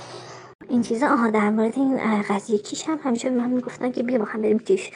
این 0.71 0.83
چیزا 0.83 1.09
آها 1.09 1.31
در 1.31 1.51
مورد 1.51 1.79
این 1.79 2.23
قضیه 2.23 2.59
کیش 2.59 2.89
هم 2.89 3.01
همیشه 3.05 3.31
من 3.31 3.51
می‌گفتن 3.51 3.93
که 3.93 4.03
بیا 4.03 4.19
با 4.19 4.25
هم 4.25 4.43
بریم 4.43 4.59
کیش. 4.59 4.91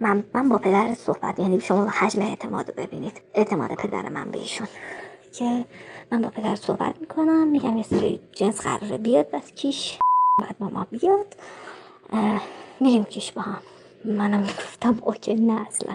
من 0.00 0.24
من 0.34 0.48
با 0.48 0.58
پدر 0.58 0.94
صحبت 0.94 1.38
یعنی 1.38 1.60
شما 1.60 1.86
حجم 1.86 2.22
اعتماد 2.22 2.74
ببینید. 2.74 3.20
اعتماد 3.34 3.74
پدر 3.74 4.08
من 4.08 4.30
به 4.30 4.38
ایشون. 4.38 4.66
که 5.32 5.64
من 6.12 6.22
با 6.22 6.28
پدر 6.28 6.54
صحبت 6.54 7.00
می‌کنم 7.00 7.48
میگم 7.48 7.76
یه 7.76 7.82
سری 7.82 8.20
جنس 8.32 8.60
قراره 8.60 8.98
بیاد 8.98 9.30
بس 9.30 9.52
کیش 9.52 9.98
بعد 10.38 10.56
ماما 10.60 10.86
بیاد. 10.90 11.36
میریم 12.80 13.04
کیش 13.04 13.32
با 13.32 13.42
هم. 13.42 13.58
منم 14.04 14.42
گفتم 14.42 14.98
اوکی 15.02 15.34
نه 15.34 15.66
اصلا. 15.68 15.94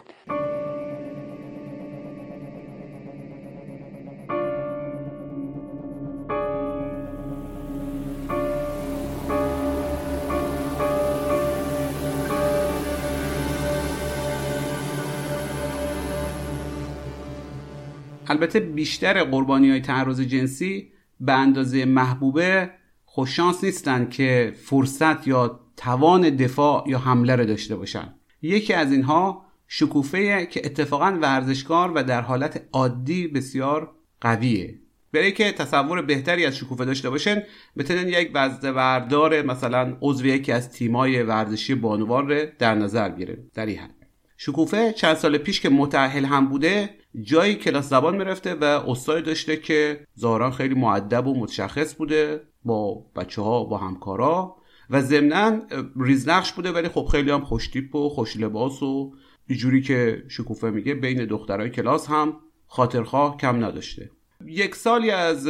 البته 18.32 18.60
بیشتر 18.60 19.24
قربانی 19.24 19.70
های 19.70 19.82
تعرض 19.82 20.22
جنسی 20.22 20.92
به 21.20 21.34
اندازه 21.34 21.86
محبوبه 21.86 22.70
خوششانس 23.06 23.64
نیستن 23.64 24.10
که 24.10 24.54
فرصت 24.64 25.28
یا 25.28 25.60
توان 25.78 26.30
دفاع 26.30 26.84
یا 26.88 27.00
حمله 27.00 27.36
رو 27.36 27.46
داشته 27.46 27.76
باشن. 27.76 28.14
یکی 28.42 28.74
از 28.74 28.92
اینها 28.92 29.46
شکوفه 29.68 30.46
که 30.46 30.62
اتفاقا 30.66 31.18
ورزشکار 31.22 31.92
و 31.92 32.04
در 32.04 32.22
حالت 32.22 32.62
عادی 32.72 33.28
بسیار 33.28 33.92
قویه. 34.22 34.80
برای 35.14 35.32
که 35.32 35.52
تصور 35.52 36.02
بهتری 36.02 36.46
از 36.46 36.58
شکوفه 36.58 36.86
داشته 36.86 37.10
باشن 37.10 37.44
بتونن 37.78 38.08
یک 38.08 38.32
وزده 38.34 38.72
وردار 38.72 39.42
مثلا 39.42 39.98
عضو 40.02 40.26
یکی 40.26 40.52
از 40.52 40.72
تیمای 40.72 41.24
ورزشی 41.24 41.76
بانوار 41.76 42.24
رو 42.24 42.52
در 42.60 42.76
نظر 42.76 43.10
گیرن. 43.10 43.38
در 43.54 43.66
این 43.66 43.80
حد. 43.80 43.96
شکوفه 44.38 44.94
چند 44.94 45.16
سال 45.16 45.38
پیش 45.38 45.62
که 45.62 45.70
متأهل 45.70 46.26
هم 46.26 46.50
بوده 46.50 47.01
جایی 47.22 47.56
کلاس 47.56 47.90
زبان 47.90 48.18
می‌رفته 48.18 48.54
و 48.54 48.64
استاد 48.64 49.24
داشته 49.24 49.58
که 49.58 50.06
ظاهرا 50.20 50.52
خیلی 50.52 50.76
معدب 50.76 51.28
و 51.28 51.40
متشخص 51.40 51.96
بوده 51.96 52.42
با 52.66 53.06
بچه 53.16 53.42
ها 53.42 53.64
با 53.64 53.78
همکارا 53.78 54.56
و 54.90 55.02
ضمنا 55.02 55.62
ریزنقش 56.00 56.54
بوده 56.54 56.72
ولی 56.72 56.88
خب 56.88 57.06
خیلی 57.12 57.32
هم 57.32 57.42
خوشتیپ 57.42 57.96
و 57.96 58.10
خوش 58.10 58.38
لباس 58.38 58.84
و 58.84 59.14
جوری 59.50 59.82
که 59.82 60.24
شکوفه 60.28 60.70
میگه 60.70 60.94
بین 60.94 61.26
دخترای 61.26 61.70
کلاس 61.70 62.08
هم 62.08 62.38
خاطرخواه 62.68 63.38
کم 63.38 63.66
نداشته. 63.66 64.12
یک 64.46 64.76
سالی 64.76 65.12
از 65.12 65.50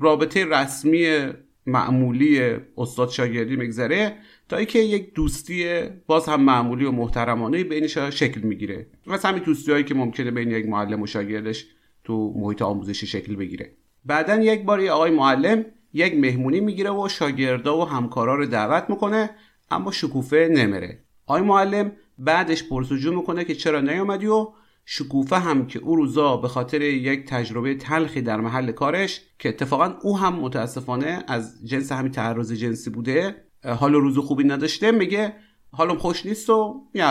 رابطه 0.00 0.44
رسمی 0.44 1.28
معمولی 1.66 2.56
استاد 2.78 3.08
شاگردی 3.08 3.56
میگذره. 3.56 4.16
تا 4.50 4.56
اینکه 4.56 4.78
یک 4.78 5.14
دوستی 5.14 5.80
باز 6.06 6.26
هم 6.26 6.42
معمولی 6.42 6.84
و 6.84 6.90
محترمانه 6.90 7.64
بینش 7.64 7.98
شکل 7.98 8.40
می‌گیره. 8.40 8.86
مثل 9.06 9.28
همین 9.28 9.42
دوستی 9.42 9.72
هایی 9.72 9.84
که 9.84 9.94
ممکنه 9.94 10.30
بین 10.30 10.50
یک 10.50 10.66
معلم 10.66 11.02
و 11.02 11.06
شاگردش 11.06 11.66
تو 12.04 12.34
محیط 12.36 12.62
آموزشی 12.62 13.06
شکل 13.06 13.36
بگیره. 13.36 13.76
بعدا 14.04 14.36
یک 14.36 14.62
بار 14.64 14.80
یه 14.80 14.90
آقای 14.90 15.10
معلم 15.10 15.64
یک 15.92 16.16
مهمونی 16.16 16.60
می‌گیره 16.60 16.90
و 16.90 17.08
شاگردا 17.08 17.78
و 17.78 17.84
همکارا 17.84 18.34
رو 18.34 18.46
دعوت 18.46 18.90
می‌کنه 18.90 19.30
اما 19.70 19.92
شکوفه 19.92 20.48
نمیره. 20.52 21.04
آقای 21.26 21.42
معلم 21.42 21.92
بعدش 22.18 22.68
پرسجو 22.68 23.12
می‌کنه 23.12 23.44
که 23.44 23.54
چرا 23.54 23.80
نیومدی 23.80 24.26
و 24.26 24.48
شکوفه 24.84 25.36
هم 25.36 25.66
که 25.66 25.78
او 25.78 25.96
روزا 25.96 26.36
به 26.36 26.48
خاطر 26.48 26.82
یک 26.82 27.24
تجربه 27.26 27.74
تلخی 27.74 28.22
در 28.22 28.40
محل 28.40 28.72
کارش 28.72 29.20
که 29.38 29.48
اتفاقا 29.48 29.94
او 30.02 30.18
هم 30.18 30.34
متاسفانه 30.34 31.24
از 31.28 31.66
جنس 31.66 31.92
همین 31.92 32.12
تعرض 32.12 32.52
جنسی 32.52 32.90
بوده 32.90 33.49
حال 33.64 33.94
روز 33.94 34.18
خوبی 34.18 34.44
نداشته 34.44 34.90
میگه 34.90 35.34
حالم 35.72 35.98
خوش 35.98 36.26
نیست 36.26 36.50
و 36.50 36.84
این 36.92 37.04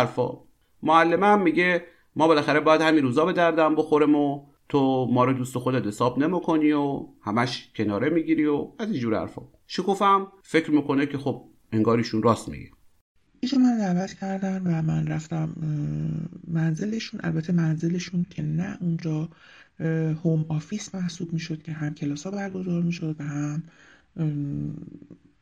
هم 1.24 1.42
میگه 1.42 1.84
ما 2.16 2.28
بالاخره 2.28 2.60
باید 2.60 2.82
همین 2.82 3.04
روزا 3.04 3.26
به 3.26 3.34
دردم 3.34 3.76
بخورم 3.76 4.16
و 4.16 4.46
تو 4.70 5.08
ما 5.12 5.24
رو 5.24 5.34
دوست 5.34 5.58
خودت 5.58 5.88
حساب 5.88 6.20
نمی‌کنی 6.20 6.72
و 6.72 7.06
همش 7.22 7.72
کناره 7.76 8.10
می‌گیری 8.10 8.46
و 8.46 8.68
از 8.80 8.92
اینجور 8.92 9.20
حرفا. 9.20 9.42
شکوفم 9.68 10.28
فکر 10.44 10.72
می‌کنه 10.72 11.06
که 11.06 11.18
خب 11.18 11.46
انگار 11.72 11.91
ایشون 11.91 12.24
راست 12.24 12.50
میگه. 12.50 12.70
ایشون 13.40 13.58
من 13.58 13.78
دعوت 13.78 14.14
کردن 14.14 14.62
و 14.66 14.82
من 14.82 15.08
رفتم 15.08 15.56
منزلشون. 16.48 17.20
البته 17.24 17.54
منزلشون 17.54 18.26
که 18.30 18.42
نه 18.42 18.78
اونجا 18.82 19.30
home 20.24 20.46
office 20.50 20.96
محسوب 20.96 21.34
می‌شد 21.34 21.62
که 21.64 21.72
هم 21.72 21.94
کلاس 21.94 22.24
ها 22.26 22.32
برگزار 22.32 22.82
می‌شد 22.82 23.16
و 23.20 23.24
هم 23.24 23.64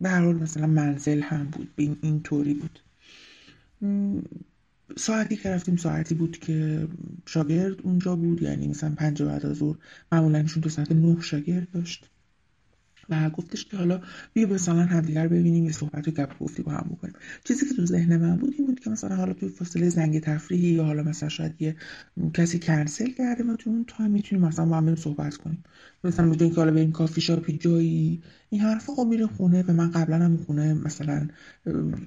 به 0.02 0.06
هر 0.06 0.10
حال 0.10 0.36
مثلا 0.36 0.68
منزل 0.68 1.22
هم 1.22 1.44
بود 1.46 1.70
این 1.76 1.98
اینطوری 2.02 2.54
بود. 2.54 2.80
ساعتی 4.98 5.36
که 5.36 5.50
رفتیم 5.50 5.76
ساعتی 5.76 6.16
بود 6.16 6.40
که 6.40 6.88
شاگرد 7.26 7.82
اونجا 7.82 8.16
بود 8.16 8.42
یعنی 8.42 8.68
مثلا 8.68 8.96
پنج 8.98 9.24
بعد 9.24 9.46
از 9.46 9.58
ظهر 9.58 9.78
معمولا 10.12 10.40
ایشون 10.40 10.64
تا 10.64 10.70
ساعت 10.70 10.92
نه 10.92 11.22
شاگرد 11.22 11.72
داشت. 11.72 12.10
و 13.10 13.30
گفتش 13.30 13.65
که 13.65 13.78
حالا 13.78 14.02
بیا 14.34 14.48
مثلا 14.48 14.82
همدیگر 14.82 15.28
ببینیم 15.28 15.65
یه 15.65 15.72
صحبت 15.72 16.08
و 16.08 16.12
گپ 16.12 16.39
گفتی 16.39 16.63
با 16.63 16.72
هم 16.72 16.89
بکنیم. 16.91 17.13
چیزی 17.43 17.65
که 17.65 17.76
تو 17.76 17.86
ذهن 17.86 18.17
من 18.17 18.36
بود 18.36 18.54
این 18.58 18.67
بود 18.67 18.80
که 18.80 18.89
مثلا 18.89 19.15
حالا 19.15 19.34
توی 19.34 19.50
فاصله 19.50 19.89
زنگ 19.89 20.20
تفریحی 20.20 20.67
یا 20.67 20.84
حالا 20.84 21.04
مثلا 21.04 21.30
شاید 21.30 21.62
یه 21.62 21.76
کسی 22.34 22.60
کنسل 22.60 23.12
کرده 23.12 23.43
ما 23.43 23.56
تو 23.56 23.70
اون 23.70 23.86
time 23.88 24.12
می‌تونیم 24.12 24.46
مثلا 24.46 24.65
با 24.65 24.78
هم 24.78 24.96
صحبت 24.96 25.38
کنیم. 25.38 25.63
مثلا 26.04 26.36
که 26.36 26.56
حالا 26.56 26.72
بریم 26.72 26.91
کافی 26.91 27.22
شاپی 27.22 27.58
جایی. 27.58 28.22
این 28.50 28.62
حرفا 28.62 28.93
خب 28.93 29.08
میره 29.10 29.28
خونه 29.28 29.63
و 29.67 29.74
من 29.74 29.91
قبلا 29.91 30.17
هم 30.26 30.38
خونه 30.38 30.74
مثلا 30.74 31.28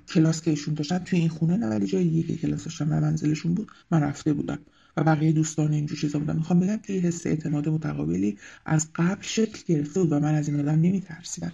کلاس 0.08 0.42
که 0.42 0.50
ایشون 0.50 0.74
داشتن 0.74 0.98
توی 0.98 1.18
این 1.18 1.28
خونه 1.28 1.56
نه 1.56 1.66
ولی 1.66 1.86
جایی 1.86 2.10
دیگه 2.10 2.36
کلاس 2.36 2.64
داشتن 2.64 2.88
و 2.88 3.00
منزلشون 3.00 3.54
بود 3.54 3.70
من 3.90 4.00
رفته 4.02 4.32
بودم. 4.32 4.58
و 4.96 5.04
بقیه 5.04 5.32
دوستان 5.32 5.72
اینجور 5.72 5.98
چیزا 5.98 6.18
بودن. 6.18 6.36
می‌خوام 6.36 6.60
بگم 6.60 6.76
که 6.76 6.92
حس 6.92 7.26
اعتماد 7.26 7.68
متقابلی 7.68 8.38
از 8.66 8.88
قبل 8.94 9.22
شکل 9.22 9.58
گرفته 9.66 10.00
بود 10.00 10.12
و 10.12 10.20
من 10.20 10.34
از 10.34 10.48
این 10.48 10.60
آدم 10.60 10.80
نمیترسیدم. 10.80 11.52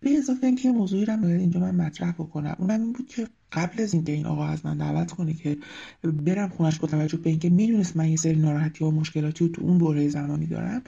به 0.00 0.10
اضافه 0.10 0.46
اینکه 0.46 0.70
موضوعی 0.70 1.04
رو 1.04 1.26
اینجا 1.26 1.60
من 1.60 1.74
مطرح 1.74 2.12
بکنم. 2.12 2.56
اونم 2.58 2.80
این 2.80 2.92
بود 2.92 3.08
که 3.08 3.28
قبل 3.54 3.82
از 3.82 3.94
اینکه 3.94 4.12
این 4.12 4.26
آقا 4.26 4.46
از 4.46 4.66
من 4.66 4.76
دعوت 4.76 5.10
کنه 5.10 5.34
که 5.34 5.56
برم 6.04 6.48
خونش 6.48 6.78
با 6.78 6.88
توجه 6.88 7.18
به 7.18 7.30
اینکه 7.30 7.50
می‌دونست 7.50 7.96
من 7.96 8.08
یه 8.08 8.16
سری 8.16 8.36
ناراحتی 8.36 8.84
و 8.84 8.90
مشکلاتی 8.90 9.44
و 9.44 9.48
تو 9.48 9.62
اون 9.62 9.78
دوره 9.78 10.08
زمانی 10.08 10.46
دارم 10.46 10.82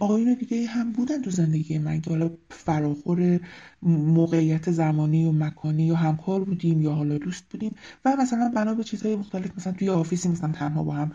آقایون 0.00 0.34
دیگه 0.34 0.66
هم 0.66 0.92
بودن 0.92 1.22
تو 1.22 1.30
زندگی 1.30 1.78
من 1.78 2.00
که 2.00 2.10
حالا 2.10 2.30
فراخور 2.50 3.40
موقعیت 3.82 4.70
زمانی 4.70 5.24
و 5.24 5.32
مکانی 5.32 5.86
یا 5.86 5.94
همکار 5.94 6.44
بودیم 6.44 6.82
یا 6.82 6.92
حالا 6.92 7.18
دوست 7.18 7.44
بودیم 7.50 7.74
و 8.04 8.16
مثلا 8.20 8.52
بنا 8.56 8.74
به 8.74 8.84
چیزهای 8.84 9.16
مختلف 9.16 9.50
مثلا 9.56 9.72
توی 9.72 9.88
آفیسی 9.88 10.28
مثلا 10.28 10.52
تنها 10.52 10.82
با 10.82 10.92
هم 10.92 11.12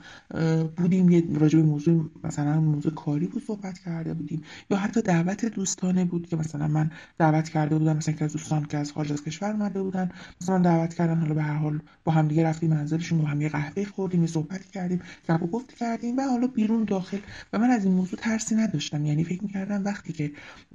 بودیم 0.78 1.10
یه 1.10 1.24
راجع 1.34 1.60
به 1.60 1.66
موضوع 1.66 2.12
مثلا 2.24 2.62
موضوع 2.62 2.94
کاری 2.94 3.28
بود 3.28 3.44
صحبت 3.44 3.80
کرده 3.80 4.14
بودیم 4.14 4.42
یا 4.70 4.78
حتی 4.78 5.02
دعوت 5.02 5.46
دوستانه 5.46 6.06
بود 6.06 6.28
که 6.28 6.36
مثلا 6.36 6.68
من 6.68 6.92
دعوت 7.18 7.50
کرده 7.50 7.78
بودم 7.78 7.98
مثلا 7.98 8.16
که 8.16 8.26
از 8.26 8.34
دوستان 8.34 8.66
که 8.66 8.78
از 8.78 8.92
خارج 8.92 9.12
از 9.12 9.24
کشور 9.24 9.52
اومده 9.52 9.84
بودن 9.84 10.10
مثلا 10.42 10.60
دعوت 10.72 10.94
کردن. 10.94 11.18
حالا 11.18 11.34
به 11.34 11.44
هر 11.44 11.54
حال 11.54 11.80
با 12.04 12.12
هم 12.12 12.28
دیگه 12.28 12.44
رفتیم 12.44 12.70
منزلشون 12.70 13.22
با 13.22 13.28
هم 13.28 13.42
یه 13.42 13.50
قهوه 13.50 13.86
خوردیم 13.86 14.22
یه 14.22 14.28
صحبت 14.28 14.66
کردیم 14.66 15.02
گپ 15.30 15.44
و 15.44 15.48
گفت 15.48 15.76
کردیم 15.76 16.18
و 16.18 16.22
حالا 16.22 16.48
بیرون 16.48 16.84
داخل. 16.84 17.18
و 17.54 17.60
من 17.60 17.70
از 17.70 17.86
این 17.86 17.94
موضوع 17.94 18.20
ترسی 18.20 18.56
نداشتم. 18.56 19.06
یعنی 19.06 19.24
فکر 19.24 19.44
می‌کردم 19.44 19.86
وقتی 19.86 20.14
که 20.14 20.32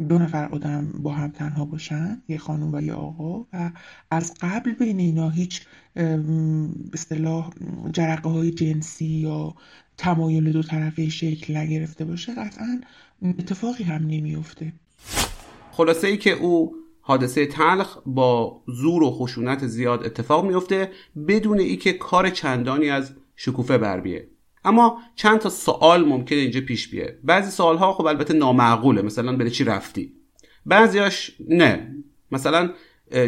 دو 0.09 0.19
نفر 0.19 0.45
آدم 0.45 0.93
با 1.03 1.13
هم 1.13 1.31
تنها 1.31 1.65
باشن 1.65 2.23
یه 2.29 2.39
خانم 2.39 2.75
و 2.75 2.81
یه 2.81 2.93
آقا 2.93 3.47
و 3.53 3.71
از 4.11 4.35
قبل 4.41 4.73
بین 4.73 4.99
اینا 4.99 5.31
هیچ 5.31 5.67
اصطلاح 6.93 7.51
جرقه 7.93 8.29
های 8.29 8.51
جنسی 8.51 9.05
یا 9.05 9.55
تمایل 9.97 10.53
دو 10.53 10.63
طرفه 10.63 11.09
شکل 11.09 11.57
نگرفته 11.57 12.05
باشه 12.05 12.35
قطعا 12.35 12.81
اتفاقی 13.23 13.85
هم 13.85 14.03
نمیفته 14.03 14.73
خلاصه 15.73 16.09
ای 16.09 16.17
که 16.17 16.31
او 16.31 16.75
حادثه 17.09 17.47
تلخ 17.47 17.99
با 18.07 18.62
زور 18.66 19.03
و 19.03 19.11
خشونت 19.11 19.66
زیاد 19.66 20.05
اتفاق 20.05 20.45
میفته 20.45 20.90
بدون 21.29 21.59
ای 21.59 21.77
که 21.77 21.92
کار 21.92 22.31
چندانی 22.31 22.90
از 22.90 23.14
شکوفه 23.37 23.79
بر 23.79 24.01
بیه. 24.01 24.29
اما 24.64 24.99
چند 25.14 25.38
تا 25.38 25.49
سوال 25.49 26.05
ممکنه 26.05 26.38
اینجا 26.38 26.61
پیش 26.61 26.88
بیه. 26.88 27.19
بعضی 27.25 27.51
سوال 27.51 27.77
ها 27.77 27.92
خب 27.92 28.07
البته 28.07 28.35
نامعقوله. 28.35 29.03
مثلا 29.03 29.37
به 29.37 29.51
چی 29.51 29.64
رفتی؟ 29.64 30.12
بعضیاش 30.66 31.37
نه. 31.49 31.95
مثلا 32.33 32.71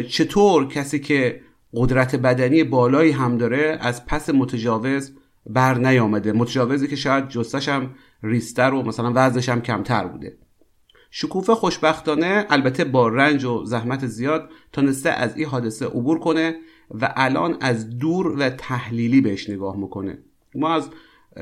چطور 0.09 0.67
کسی 0.67 0.99
که 0.99 1.41
قدرت 1.73 2.15
بدنی 2.15 2.63
بالایی 2.63 3.11
هم 3.11 3.37
داره 3.37 3.77
از 3.81 4.05
پس 4.05 4.29
متجاوز 4.29 5.11
بر 5.45 5.73
نیامده؟ 5.77 6.31
متجاوزی 6.31 6.87
که 6.87 6.95
شاید 6.95 7.27
جستش 7.27 7.69
هم 7.69 7.95
ریستر 8.23 8.73
و 8.73 8.81
مثلا 8.81 9.11
وزنش 9.15 9.49
هم 9.49 9.61
کمتر 9.61 10.07
بوده. 10.07 10.37
شکوفه 11.11 11.55
خوشبختانه 11.55 12.45
البته 12.49 12.83
با 12.83 13.07
رنج 13.07 13.45
و 13.45 13.65
زحمت 13.65 14.05
زیاد 14.05 14.49
تونسته 14.73 15.09
از 15.09 15.37
این 15.37 15.45
حادثه 15.45 15.85
عبور 15.85 16.19
کنه 16.19 16.55
و 16.91 17.13
الان 17.15 17.57
از 17.61 17.97
دور 17.97 18.27
و 18.27 18.49
تحلیلی 18.49 19.21
بهش 19.21 19.49
نگاه 19.49 19.77
می‌کنه. 19.77 20.17
ما 20.55 20.73
از 20.73 20.89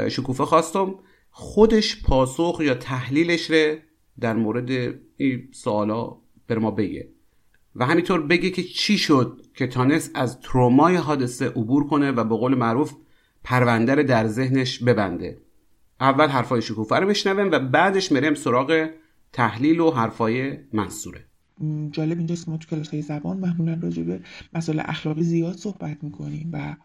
شکوفه 0.09 0.45
خواستم 0.45 0.95
خودش 1.31 2.03
پاسخ 2.03 2.59
یا 2.61 2.73
تحلیلش 2.73 3.51
رو 3.51 3.75
در 4.19 4.33
مورد 4.33 4.69
این 5.17 5.49
سوالا 5.51 6.17
بر 6.47 6.57
ما 6.57 6.71
بگه 6.71 7.07
و 7.75 7.85
همینطور 7.85 8.21
بگه 8.21 8.49
که 8.49 8.63
چی 8.63 8.97
شد 8.97 9.41
که 9.55 9.67
تانست 9.67 10.11
از 10.13 10.39
ترومای 10.39 10.95
حادثه 10.95 11.45
عبور 11.47 11.87
کنه 11.87 12.11
و 12.11 12.23
به 12.23 12.35
قول 12.35 12.55
معروف 12.55 12.93
پرونده 13.43 14.03
در 14.03 14.27
ذهنش 14.27 14.83
ببنده. 14.83 15.37
اول 15.99 16.27
حرفای 16.27 16.61
شکوفه 16.61 16.95
رو 16.95 17.07
بشنویم 17.07 17.51
و 17.51 17.59
بعدش 17.59 18.11
مریم 18.11 18.33
سراغ 18.33 18.89
تحلیل 19.33 19.79
و 19.79 19.91
حرفای 19.91 20.57
منصوره. 20.73 21.25
جالب 21.91 22.17
اینجاست 22.17 22.45
که 22.45 22.51
ما 22.51 22.57
تو 22.57 22.69
کلاس 22.69 22.89
های 22.89 23.01
زبان 23.01 23.37
معمولا 23.37 23.79
راجع 23.81 24.03
به 24.03 24.21
مسائل 24.53 24.81
اخلاقی 24.85 25.23
زیاد 25.23 25.57
صحبت 25.57 26.03
می‌کنیم 26.03 26.49
و 26.53 26.75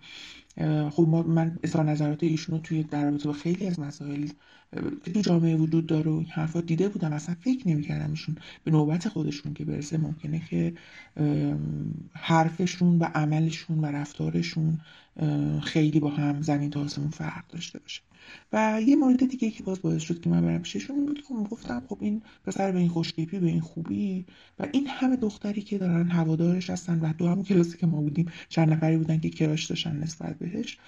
خب 0.90 1.06
ما 1.08 1.22
من 1.22 1.58
اظهار 1.62 1.84
نظرات 1.84 2.22
ایشون 2.22 2.62
توی 2.62 2.82
در 2.82 3.04
رابطه 3.04 3.28
با 3.28 3.32
خیلی 3.32 3.66
از 3.66 3.80
مسائل 3.80 4.28
که 5.04 5.12
تو 5.12 5.20
جامعه 5.20 5.56
وجود 5.56 5.86
داره 5.86 6.10
و 6.10 6.14
این 6.14 6.26
حرفا 6.26 6.60
دیده 6.60 6.88
بودم. 6.88 7.12
اصلا 7.12 7.34
فکر 7.40 7.68
نمی‌کردم 7.68 8.10
ایشون 8.10 8.36
به 8.64 8.70
نوبت 8.70 9.08
خودشون 9.08 9.54
که 9.54 9.64
برسه. 9.64 9.98
ممکنه 9.98 10.42
که 10.50 10.74
حرفشون 12.12 12.98
و 12.98 13.04
عملشون 13.04 13.78
و 13.78 13.86
رفتارشون 13.86 14.80
خیلی 15.62 16.00
با 16.00 16.10
هم 16.10 16.42
زمین 16.42 16.70
تا 16.70 16.80
آسمون 16.80 17.10
فرق 17.10 17.46
داشته 17.48 17.78
باشه. 17.78 18.02
و 18.52 18.80
یه 18.86 18.96
مورد 18.96 19.28
دیگه 19.28 19.50
که 19.50 19.62
باز 19.62 19.82
باعث 19.82 20.02
شد 20.02 20.20
که 20.20 20.30
من 20.30 20.40
برم 20.40 20.62
پیششون 20.62 21.06
بود 21.06 21.22
که 21.22 21.34
گفتم 21.34 21.82
خب 21.88 21.98
این 22.00 22.22
پسر 22.44 22.72
به 22.72 22.78
این 22.78 22.88
خوشگیپی 22.88 23.38
به 23.38 23.46
این 23.46 23.60
خوبی 23.60 24.26
و 24.58 24.66
این 24.72 24.86
همه 24.86 25.16
دختری 25.16 25.62
که 25.62 25.78
دارن 25.78 26.08
هوادارش 26.08 26.70
هستن 26.70 27.00
و 27.00 27.12
دو 27.12 27.28
همون 27.28 27.44
کلاسی 27.44 27.78
که 27.78 27.86
ما 27.86 28.00
بودیم 28.00 28.32
چند 28.48 28.72
نفری 28.72 28.96
بودن 28.96 29.20
که 29.20 29.30
کراش 29.30 29.66
داشتن 29.66 29.96
نسبت 29.96 30.38
بهش 30.38 30.78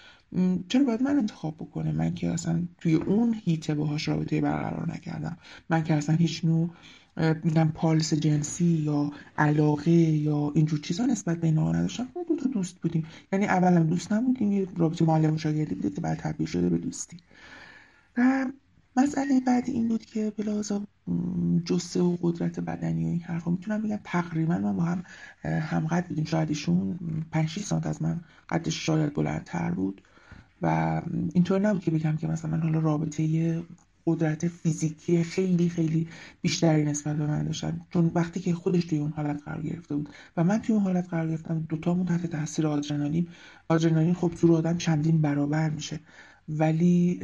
چرا 0.68 0.84
باید 0.84 1.02
من 1.02 1.16
انتخاب 1.16 1.54
بکنه 1.54 1.92
من 1.92 2.14
که 2.14 2.30
اصلا 2.30 2.62
توی 2.78 2.94
اون 2.94 3.34
هیته 3.44 3.74
باهاش 3.74 4.08
رابطه 4.08 4.40
برقرار 4.40 4.92
نکردم. 4.92 5.36
من 5.70 5.84
که 5.84 5.94
اصلا 5.94 6.16
هیچ 6.16 6.44
نوع 6.44 6.70
میگم 7.16 7.70
پالس 7.74 8.14
جنسی 8.14 8.64
یا 8.64 9.12
علاقه 9.38 9.90
یا 9.90 10.52
اینجور 10.54 10.80
چیزا 10.80 11.06
نسبت 11.06 11.40
به 11.40 11.46
اینا 11.46 11.72
نداشتم. 11.72 12.08
ما 12.16 12.22
دو 12.28 12.36
تا 12.36 12.48
دوست 12.48 12.80
بودیم. 12.80 13.06
یعنی 13.32 13.46
اولا 13.46 13.82
دوست 13.82 14.12
نبودیم 14.12 14.52
یه 14.52 14.68
رابطه 14.76 15.04
معلم 15.04 15.36
شاگردی 15.36 15.74
بوده 15.74 15.90
که 15.90 16.00
بعد 16.00 16.18
تبدیل 16.18 16.46
شده 16.46 16.68
به 16.68 16.78
دوستی. 16.78 17.16
و 18.16 18.46
مسئله 18.96 19.40
بعد 19.46 19.64
این 19.66 19.88
بود 19.88 20.04
که 20.04 20.32
بلازا 20.38 20.82
جسه 21.64 22.00
و 22.00 22.16
قدرت 22.22 22.60
بدنی 22.60 23.04
و 23.04 23.08
این 23.08 23.20
حرفا 23.20 23.50
می‌تونم 23.50 23.82
بگم 23.82 23.98
تقریبا 24.04 24.58
من 24.58 24.76
با 24.76 24.82
هم 24.82 25.02
همقدر 25.44 26.06
بودیم. 26.06 26.24
شاید 26.24 26.48
ایشون 26.48 26.98
5 27.30 27.58
سانت 27.58 27.86
از 27.86 28.02
من 28.02 28.20
قدش 28.48 28.86
شاید 28.86 29.14
بلندتر 29.14 29.70
بود. 29.70 30.02
و 30.62 31.02
اینطور 31.34 31.60
نبود 31.60 31.84
که 31.84 31.90
بگم 31.90 32.16
که 32.16 32.26
مثلا 32.26 32.56
حالا 32.56 32.78
رابطه 32.78 33.62
قدرت 34.06 34.48
فیزیکی 34.48 35.24
خیلی 35.24 35.68
خیلی 35.68 36.08
بیشتری 36.42 36.84
نسبت 36.84 37.16
به 37.16 37.26
من 37.26 37.44
داشتن. 37.44 37.80
چون 37.90 38.12
وقتی 38.14 38.40
که 38.40 38.54
خودش 38.54 38.84
توی 38.84 38.98
اون 38.98 39.12
حالت 39.16 39.42
قرار 39.44 39.62
گرفته 39.62 39.96
بود 39.96 40.08
و 40.36 40.44
من 40.44 40.58
توی 40.62 40.74
اون 40.74 40.84
حالت 40.84 41.08
قرار 41.08 41.28
گرفتم 41.28 41.66
دوتامون 41.68 42.06
تحت 42.06 42.26
تاثیر 42.26 42.66
آدرنالین. 42.66 43.28
آدرنالین 43.68 44.14
خب 44.14 44.32
زور 44.36 44.52
آدم 44.56 44.78
چندین 44.78 45.20
برابر 45.22 45.70
میشه. 45.70 46.00
ولی 46.48 47.20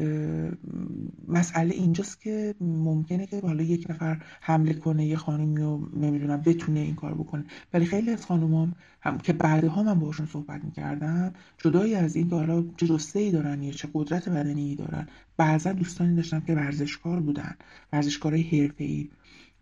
مسئله 1.29 1.75
اینجاست 1.75 2.21
که 2.21 2.55
ممکنه 2.61 3.27
که 3.27 3.41
حالا 3.41 3.63
یک 3.63 3.87
نفر 3.91 4.23
حمله 4.41 4.75
کنه 4.75 5.07
یه 5.07 5.17
خانمی 5.17 5.61
رو 5.61 5.89
نمی‌دونم 5.97 6.37
بتونه 6.37 6.81
این 6.81 6.95
کار 6.95 7.15
بکنه. 7.15 7.45
ولی 7.73 7.85
خیلی 7.85 8.11
از 8.11 8.27
خانوم 8.27 8.75
هم 9.01 9.19
که 9.19 9.33
بعدها 9.33 9.83
من 9.83 9.95
باشون 9.95 10.27
صحبت 10.27 10.65
می‌کردم 10.65 11.33
جدایی 11.59 11.95
از 11.95 12.17
این 12.17 12.29
که 12.29 12.35
حالا 12.35 12.65
چه 12.77 12.87
جسته 12.87 13.19
ای 13.19 13.31
دارن 13.31 13.63
یا 13.63 13.73
چه 13.73 13.89
قدرت 13.95 14.29
بدنی 14.29 14.77
دارن 14.77 15.09
بعضا 15.37 15.73
دوستانی 15.73 16.17
داشتم 16.17 16.41
که 16.41 16.55
ورزشکار 16.55 17.21
بودن 17.21 17.55
ورزشکارای 17.93 18.43
حرفه 18.43 18.85
ای 18.85 19.09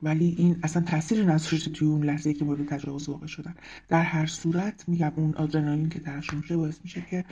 ولی 0.02 0.34
این 0.38 0.56
اصلا 0.62 0.82
تاثیری 0.82 1.26
نذاشته 1.26 1.70
توی 1.70 1.88
اون 1.88 2.04
لحظه 2.04 2.34
که 2.34 2.44
مورد 2.44 2.68
تجاوز 2.68 3.08
واقع 3.08 3.26
شدن. 3.26 3.54
در 3.88 4.02
هر 4.02 4.26
صورت 4.26 4.84
میگم 4.88 5.12
اون 5.16 5.34
آدرنالین 5.34 5.88
که 5.88 6.00
ترشح 6.00 6.36
میشه 6.36 6.56
باعث 6.56 6.78
میشه 6.84 7.04
که 7.10 7.24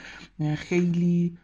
خیلی 0.57 1.37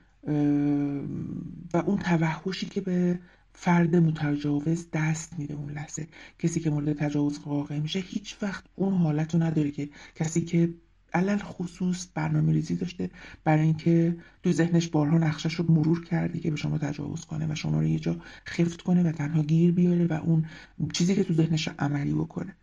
و 1.74 1.76
اون 1.86 1.98
توحشی 1.98 2.66
که 2.66 2.80
به 2.80 3.18
فرد 3.54 3.96
متجاوز 3.96 4.86
دست 4.92 5.38
میده 5.38 5.54
اون 5.54 5.72
لحظه. 5.72 6.08
کسی 6.38 6.60
که 6.60 6.70
مورد 6.70 6.92
تجاوز 6.92 7.40
واقع 7.46 7.78
میشه 7.78 7.98
هیچ 7.98 8.36
وقت 8.42 8.64
اون 8.74 8.94
حالت 8.94 9.34
رو 9.34 9.42
نداره 9.42 9.70
که 9.70 9.88
کسی 10.14 10.40
که 10.40 10.74
علل 11.14 11.38
خصوص 11.38 12.08
برنامه 12.14 12.52
ریزی 12.52 12.76
داشته 12.76 13.10
برای 13.44 13.64
اینکه 13.64 14.16
تو 14.42 14.52
ذهنش 14.52 14.88
بارها 14.88 15.18
نقشش 15.18 15.54
رو 15.54 15.72
مرور 15.72 16.04
کرده 16.04 16.38
که 16.38 16.50
به 16.50 16.56
شما 16.56 16.78
تجاوز 16.78 17.24
کنه 17.24 17.52
و 17.52 17.54
شما 17.54 17.80
رو 17.80 17.86
یه 17.86 17.98
جا 17.98 18.16
خفت 18.46 18.82
کنه 18.82 19.02
و 19.02 19.12
تنها 19.12 19.42
گیر 19.42 19.72
بیاره 19.72 20.06
و 20.06 20.12
اون 20.12 20.44
چیزی 20.92 21.14
که 21.14 21.24
تو 21.24 21.34
ذهنش 21.34 21.68
عملی 21.78 22.12
بکنه. 22.12 22.56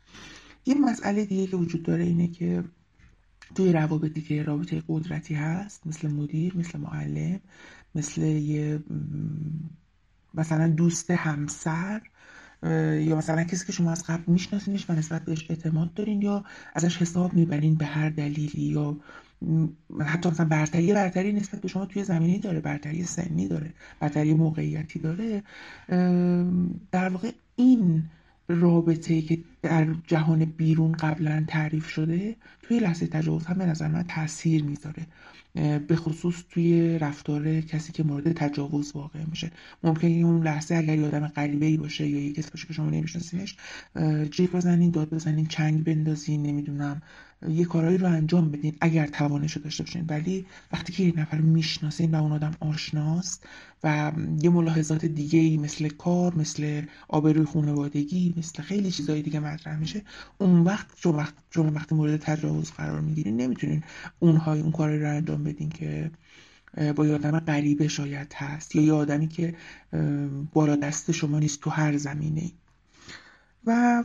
یه 0.66 0.76
مسئله 0.76 1.26
دیگه 1.26 1.48
که 1.48 1.58
وجود 1.58 1.84
داره 1.84 2.04
اینه 2.04 2.28
که 2.28 2.64
توی 3.56 3.74
روابطی 3.74 4.22
که 4.22 4.44
رابطه 4.44 4.84
قدرتی 4.88 5.34
هست 5.34 5.88
مثل 5.88 6.08
مدیر 6.08 6.58
مثل 6.58 6.80
معلم 6.80 7.40
مثل 7.96 8.22
یه 8.22 8.80
مثلا 10.34 10.68
دوست 10.68 11.12
همسر 11.12 12.02
یا 13.02 13.16
مثلا 13.16 13.44
کسی 13.44 13.66
که 13.66 13.72
شما 13.72 13.92
از 13.92 14.04
قبل 14.04 14.24
میشناسینش 14.28 14.90
و 14.90 14.94
نسبت 14.94 15.26
بهش 15.26 15.46
اعتماد 15.50 15.94
دارین 15.94 16.22
یا 16.22 16.44
ازش 16.74 16.98
حساب 16.98 17.34
می‌برین 17.34 17.76
به 17.76 17.86
هر 17.86 18.10
دلیلی 18.10 18.62
یا 18.62 18.98
حتی 20.06 20.30
مثلا 20.30 20.46
برتری 20.46 20.94
برتری 20.94 21.34
نسبت 21.34 21.62
به 21.62 21.68
شما 21.68 21.86
توی 21.86 22.04
زمینی 22.04 22.40
داره 22.40 22.60
برتری 22.60 23.04
سنی 23.04 23.48
داره 23.48 23.74
برتری 24.00 24.34
موقعیتی 24.34 25.00
داره. 25.00 25.44
در 26.92 27.10
واقع 27.10 27.32
این 27.56 28.04
رابطه 28.50 29.22
که 29.22 29.40
در 29.62 29.88
جهان 30.08 30.46
بیرون 30.46 30.92
قبلا 30.92 31.46
تعریف 31.48 31.90
شده 31.90 32.36
توی 32.62 32.80
لحظه 32.80 33.08
تجاوز 33.08 33.46
هم 33.46 33.58
به 33.58 33.66
نظر 33.66 33.88
من 33.88 34.04
تاثیر 34.04 34.64
می‌ذاره. 34.64 35.08
به 35.88 35.96
خصوص 35.96 36.44
توی 36.50 37.00
رفتار 37.00 37.62
کسی 37.62 37.92
که 37.92 38.04
مورد 38.04 38.32
تجاوز 38.32 38.92
واقع 38.96 39.20
میشه. 39.30 39.52
ممکنه 39.84 40.12
اون 40.12 40.44
لحظه 40.44 40.76
اگر 40.76 40.98
یه 40.98 41.06
آدم 41.06 41.28
غریبه 41.28 41.66
ای 41.66 41.78
باشه 41.78 42.08
یا 42.08 42.20
یه 42.20 42.34
کسی 42.34 42.50
باشه 42.52 42.68
که 42.68 42.74
شما 42.74 42.90
نمیشناسینش 42.90 43.58
جیب 44.32 44.52
بزنین 44.56 44.92
داد 44.92 45.10
بزنین 45.10 45.46
چنگ 45.46 45.84
بندازین 45.84 46.44
نمی‌دونم 46.44 47.02
یه 47.48 47.66
کارهایی 47.66 47.98
رو 47.98 48.08
انجام 48.08 48.52
بدین 48.52 48.76
اگر 48.82 49.08
توانش 49.08 49.54
رو 49.54 49.62
داشته 49.62 49.84
باشین. 49.84 50.06
ولی 50.10 50.46
وقتی 50.74 50.94
که 50.94 51.04
یک 51.04 51.18
نفر 51.18 51.38
می‌شناسین 51.38 52.12
و 52.16 52.24
اون 52.24 52.32
آدم 52.32 52.52
آشناست 52.60 53.48
و 53.84 54.12
یه 54.42 54.50
ملاحظات 54.50 55.06
دیگه 55.06 55.40
ای 55.40 55.58
مثل 55.58 55.90
کار 55.90 56.36
مثل 56.36 56.82
آبروی 57.08 57.46
خانوادگی 57.46 58.34
مثل 58.38 58.64
خیلی 58.64 58.92
چیزهای 58.92 59.22
دیگه 59.22 59.40
مطرح 59.40 59.80
میشه 59.80 60.02
اون 60.38 60.60
وقت 60.60 60.88
شما 60.96 61.14
وقت 61.14 61.34
شما 61.50 61.72
وقتی 61.72 61.96
مورد 61.96 62.20
تجاوز 62.20 62.72
قرار 62.72 63.02
می‌گیرین. 63.02 63.38
نمی‌تونین 63.38 63.84
اونهای 64.20 64.62
اون 64.62 64.72
کاری 64.72 65.00
رو 65.00 65.10
انجام 65.10 65.44
بدین 65.44 65.70
که 65.70 66.12
با 66.96 67.08
یه 67.08 67.14
آدم 67.14 67.40
غریبه 67.40 67.88
شاید 67.88 68.34
هست 68.34 68.76
یا 68.76 68.82
یه 68.82 68.94
آدمی 68.94 69.28
که 69.28 69.56
بالا 70.54 70.76
دست 70.76 71.12
شما 71.12 71.40
نیست 71.40 71.62
تو 71.62 71.70
هر 71.70 71.98
زمینه 71.98 72.52
و 73.66 74.04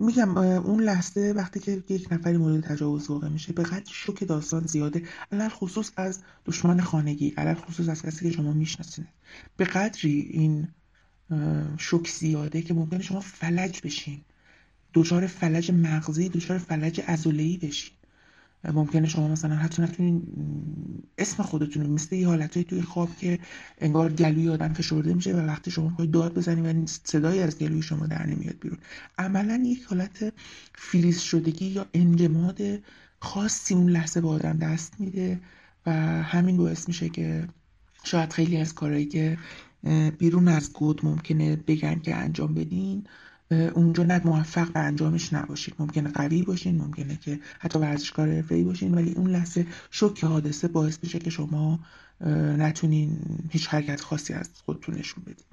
میگم 0.00 0.38
اون 0.38 0.82
لحظه 0.82 1.32
وقتی 1.36 1.60
که 1.60 1.82
یک 1.88 2.12
نفری 2.12 2.36
مورد 2.36 2.60
تجاوز 2.64 3.10
واقع 3.10 3.28
میشه 3.28 3.52
به 3.52 3.62
قدر 3.62 3.92
شوک 3.92 4.24
داستان 4.24 4.66
زیاده 4.66 5.02
علل 5.32 5.48
خصوص 5.48 5.90
از 5.96 6.20
دشمن 6.46 6.80
خانگی 6.80 7.34
علل 7.36 7.54
خصوص 7.54 7.88
از 7.88 8.02
کسی 8.02 8.30
که 8.30 8.36
شما 8.36 8.52
می‌شناسید. 8.52 9.08
به 9.56 9.64
قدری 9.64 10.20
این 10.20 10.68
شوک 11.78 12.08
زیاده 12.08 12.62
که 12.62 12.74
ممکنه 12.74 13.02
شما 13.02 13.20
فلج 13.20 13.80
بشین. 13.84 14.20
دچار 14.94 15.26
فلج 15.26 15.70
مغزی 15.70 16.28
دچار 16.28 16.58
فلج 16.58 17.00
عضله‌ای 17.00 17.56
بشین. 17.56 17.92
ممکنه 18.64 19.08
شما 19.08 19.28
مثلا 19.28 19.56
حتی 19.56 19.82
نتونین 19.82 20.22
اسم 21.18 21.42
خودتون 21.42 21.86
مثل 21.86 22.16
یه 22.16 22.26
حالتهایی 22.26 22.64
توی 22.64 22.82
خواب 22.82 23.16
که 23.16 23.38
انگار 23.78 24.12
گلوی 24.12 24.48
آدم 24.48 24.72
فشرده 24.72 25.14
میشه 25.14 25.34
و 25.34 25.38
وقتی 25.38 25.70
شما 25.70 25.88
می‌خوای 25.88 26.08
داد 26.08 26.34
بزنی 26.34 26.60
و 26.60 26.86
صدایی 26.86 27.40
از 27.40 27.58
گلوی 27.58 27.82
شما 27.82 28.06
در 28.06 28.26
نمیاد 28.26 28.58
بیرون. 28.60 28.78
عملا 29.18 29.62
یک 29.66 29.82
حالت 29.82 30.32
فیلیز 30.74 31.20
شدگی 31.20 31.66
یا 31.66 31.86
انجماد 31.94 32.60
خاصی 33.20 33.74
اون 33.74 33.90
لحظه 33.90 34.20
به 34.20 34.28
آدم 34.28 34.58
دست 34.58 35.00
میده 35.00 35.40
و 35.86 35.92
همین 36.22 36.56
باعث 36.56 36.88
میشه 36.88 37.08
که 37.08 37.48
شاید 38.04 38.32
خیلی 38.32 38.56
از 38.56 38.74
کارهایی 38.74 39.06
که 39.06 39.38
بیرون 40.18 40.48
از 40.48 40.72
گود 40.72 41.00
ممکنه 41.04 41.56
بگن 41.56 41.98
که 41.98 42.14
انجام 42.14 42.54
بدین 42.54 43.06
اونجا 43.50 44.02
نه 44.02 44.20
موفق 44.24 44.72
به 44.72 44.80
انجامش 44.80 45.32
نباشید. 45.32 45.74
ممکنه 45.78 46.10
قوی 46.10 46.42
باشین 46.42 46.78
ممکنه 46.78 47.16
که 47.16 47.40
حتی 47.58 47.78
ورزشکار 47.78 48.32
حرفه‌ای 48.32 48.64
باشین 48.64 48.94
ولی 48.94 49.12
اون 49.12 49.30
لحظه 49.30 49.66
شوک 49.90 50.24
حادثه 50.24 50.68
باعث 50.68 50.98
بشه 50.98 51.18
که 51.18 51.30
شما 51.30 51.80
نتونین 52.58 53.18
هیچ 53.50 53.68
حرکت 53.68 54.00
خاصی 54.00 54.32
از 54.34 54.50
خودتون 54.66 54.94
نشون 54.94 55.24
بدین. 55.24 55.44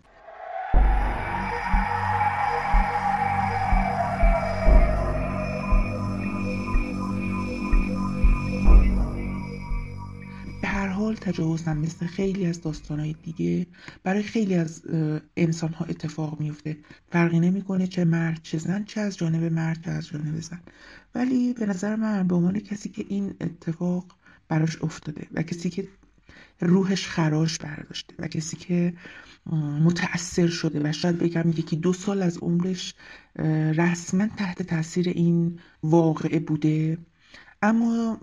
حال 11.08 11.16
تجاوز 11.16 11.64
هم 11.64 11.78
مثل 11.78 12.06
خیلی 12.06 12.46
از 12.46 12.62
داستانهای 12.62 13.16
دیگه 13.24 13.68
برای 14.04 14.24
خیلی 14.24 14.56
از 14.56 14.82
انسان 15.38 15.74
ها 15.74 15.86
اتفاق 15.86 16.40
میفته 16.40 16.78
فرقی 17.12 17.40
نمی‌کنه 17.40 17.88
چه 17.88 18.06
مرد 18.06 18.40
چه 18.44 18.58
زن 18.58 18.84
چه 18.84 19.02
از 19.02 19.18
جانب 19.18 19.44
مرد 19.54 19.84
چه 19.86 19.92
از 19.92 20.08
جانب 20.08 20.40
زن. 20.40 20.60
ولی 21.16 21.54
به 21.54 21.66
نظر 21.66 21.96
من 21.96 22.28
به 22.28 22.36
عنوان 22.36 22.60
کسی 22.60 22.90
که 22.90 23.06
این 23.10 23.34
اتفاق 23.42 24.06
براش 24.48 24.82
افتاده 24.82 25.28
و 25.32 25.44
کسی 25.44 25.70
که 25.70 25.88
روحش 26.62 27.08
خراش 27.08 27.58
برداشته 27.58 28.14
و 28.20 28.28
کسی 28.28 28.58
که 28.58 28.94
متأثر 29.84 30.48
شده 30.48 30.90
و 30.90 30.92
شاید 30.92 31.18
بگم 31.18 31.50
یکی 31.50 31.76
دو 31.76 31.94
سال 31.94 32.22
از 32.22 32.38
عمرش 32.38 32.94
رسما 33.78 34.28
تحت 34.28 34.62
تاثیر 34.62 35.10
این 35.10 35.60
واقعه 35.84 36.40
بوده. 36.40 36.98
اما 37.62 38.20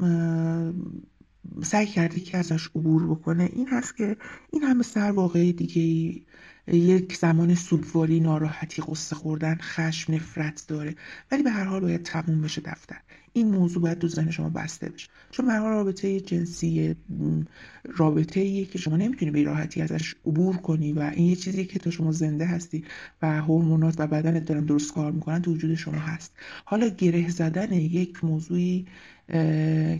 سعی 1.62 1.86
کرده 1.86 2.20
که 2.20 2.38
ازش 2.38 2.66
عبور 2.66 3.06
بکنه. 3.06 3.50
این 3.52 3.68
هست 3.68 3.96
که 3.96 4.16
این 4.52 4.62
همه 4.62 4.82
سر 4.82 5.10
واقعی 5.10 5.52
دیگه 5.52 6.20
یک 6.68 7.16
زمان 7.16 7.54
سوگواری 7.54 8.20
ناراحتی 8.20 8.82
قصه 8.82 9.16
خوردن 9.16 9.58
خشم 9.60 10.14
نفرت 10.14 10.64
داره. 10.68 10.94
ولی 11.32 11.42
به 11.42 11.50
هر 11.50 11.64
حال 11.64 11.80
باید 11.80 12.02
تموم 12.02 12.40
بشه 12.42 12.60
دفتر. 12.60 12.96
این 13.32 13.48
موضوع 13.48 13.82
باید 13.82 13.98
تو 13.98 14.08
ذهن 14.08 14.30
شما 14.30 14.50
بسته 14.50 14.88
بشه. 14.88 15.08
چون 15.30 15.46
به 15.46 15.52
رابطه 15.52 16.20
جنسی 16.20 16.96
رابطه 17.84 18.40
ایه 18.40 18.64
که 18.64 18.78
شما 18.78 18.96
نمی‌تونی 18.96 19.30
به 19.30 19.42
راحتی 19.42 19.82
ازش 19.82 20.14
عبور 20.26 20.56
کنی 20.56 20.92
و 20.92 21.00
این 21.00 21.26
یه 21.26 21.36
چیزی 21.36 21.64
که 21.64 21.78
تو 21.78 21.90
شما 21.90 22.12
زنده 22.12 22.46
هستی 22.46 22.84
و 23.22 23.42
هورمونات 23.42 23.94
و 23.98 24.06
بدنت 24.06 24.44
دارن 24.44 24.64
درست 24.64 24.94
کار 24.94 25.12
می‌کنن 25.12 25.42
تو 25.42 25.52
وجود 25.52 25.74
شما 25.74 25.98
هست. 25.98 26.32
حالا 26.64 26.88
گره 26.88 27.28
زدن 27.30 27.72
یک 27.72 28.24
موضوعی 28.24 28.86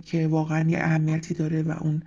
که 0.03 0.29
واقعا 0.31 0.70
یه 0.70 0.79
اهمیتی 0.79 1.35
داره 1.35 1.62
و 1.62 1.70
اون 1.81 2.03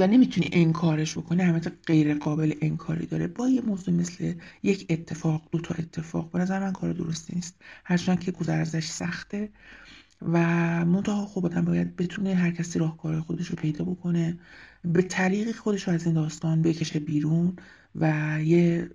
و 0.00 0.06
نمی‌تونی 0.06 0.48
انکارش 0.52 1.18
بکنی 1.18 1.42
همه 1.42 1.60
غیر 1.86 2.14
قابل 2.14 2.54
انکاری 2.60 3.06
داره. 3.06 3.26
با 3.26 3.48
یه 3.48 3.60
موضوع 3.60 3.94
مثل 3.94 4.34
یک 4.62 4.86
اتفاق 4.90 5.48
دو 5.52 5.58
تا 5.58 5.74
اتفاق 5.78 6.30
به 6.30 6.38
نظر 6.38 6.60
من 6.60 6.72
کار 6.72 6.92
درستی 6.92 7.32
نیست. 7.36 7.54
هرچند 7.84 8.20
که 8.20 8.32
گذر 8.32 8.60
ازش 8.60 8.86
سخته 8.86 9.48
و 10.22 10.38
منتها 10.84 11.26
خب 11.26 11.46
آدم 11.46 11.64
باید 11.64 11.96
بتونه 11.96 12.34
هر 12.34 12.50
کسی 12.50 12.78
راهکار 12.78 13.20
خودش 13.20 13.46
رو 13.46 13.56
پیدا 13.56 13.84
بکنه. 13.84 14.38
به 14.84 15.02
طریق 15.02 15.56
خودش 15.56 15.88
رو 15.88 15.94
از 15.94 16.06
این 16.06 16.14
داستان 16.14 16.62
بکشه 16.62 16.98
بیرون 17.00 17.56
و 17.94 18.38
یه 18.42 18.90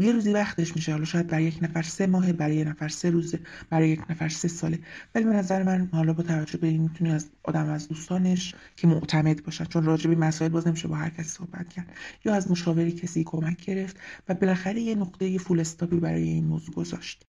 یه 0.00 0.12
روزی 0.12 0.32
وقتش 0.32 0.76
میشه 0.76 0.92
حالا 0.92 1.04
شاید 1.04 1.26
برای 1.26 1.44
یک 1.44 1.58
نفر 1.62 1.82
سه 1.82 2.06
ماهه 2.06 2.32
برای 2.32 2.56
یک 2.56 2.68
نفر 2.68 2.88
سه 2.88 3.10
روزه 3.10 3.40
برای 3.70 3.88
یک 3.88 4.00
نفر 4.10 4.28
سه 4.28 4.48
ساله. 4.48 4.78
ولی 5.14 5.24
به 5.24 5.30
نظر 5.30 5.62
من 5.62 5.88
حالا 5.92 6.12
با 6.12 6.22
توجه 6.22 6.58
به 6.58 6.66
این 6.66 6.82
می‌تونه 6.82 7.10
از 7.10 7.30
آدم 7.42 7.68
از 7.68 7.88
دوستانش 7.88 8.54
که 8.76 8.86
معتمد 8.86 9.44
باشن 9.44 9.64
چون 9.64 9.84
راجع 9.84 10.10
به 10.10 10.16
مسائل 10.16 10.50
باز 10.50 10.68
نمیشه 10.68 10.88
با 10.88 10.94
هر 10.94 11.10
کسی 11.10 11.28
صحبت 11.28 11.68
کرد 11.68 11.86
یا 12.24 12.34
از 12.34 12.50
مشاوری 12.50 12.92
کسی 12.92 13.24
کمک 13.24 13.64
گرفت 13.64 13.96
و 14.28 14.34
بالاخره 14.34 14.80
یه 14.80 14.94
نقطه 14.94 15.38
فول 15.38 15.60
استاپی 15.60 15.96
برای 15.96 16.22
این 16.22 16.44
موضوع 16.44 16.74
گذاشت. 16.74 17.24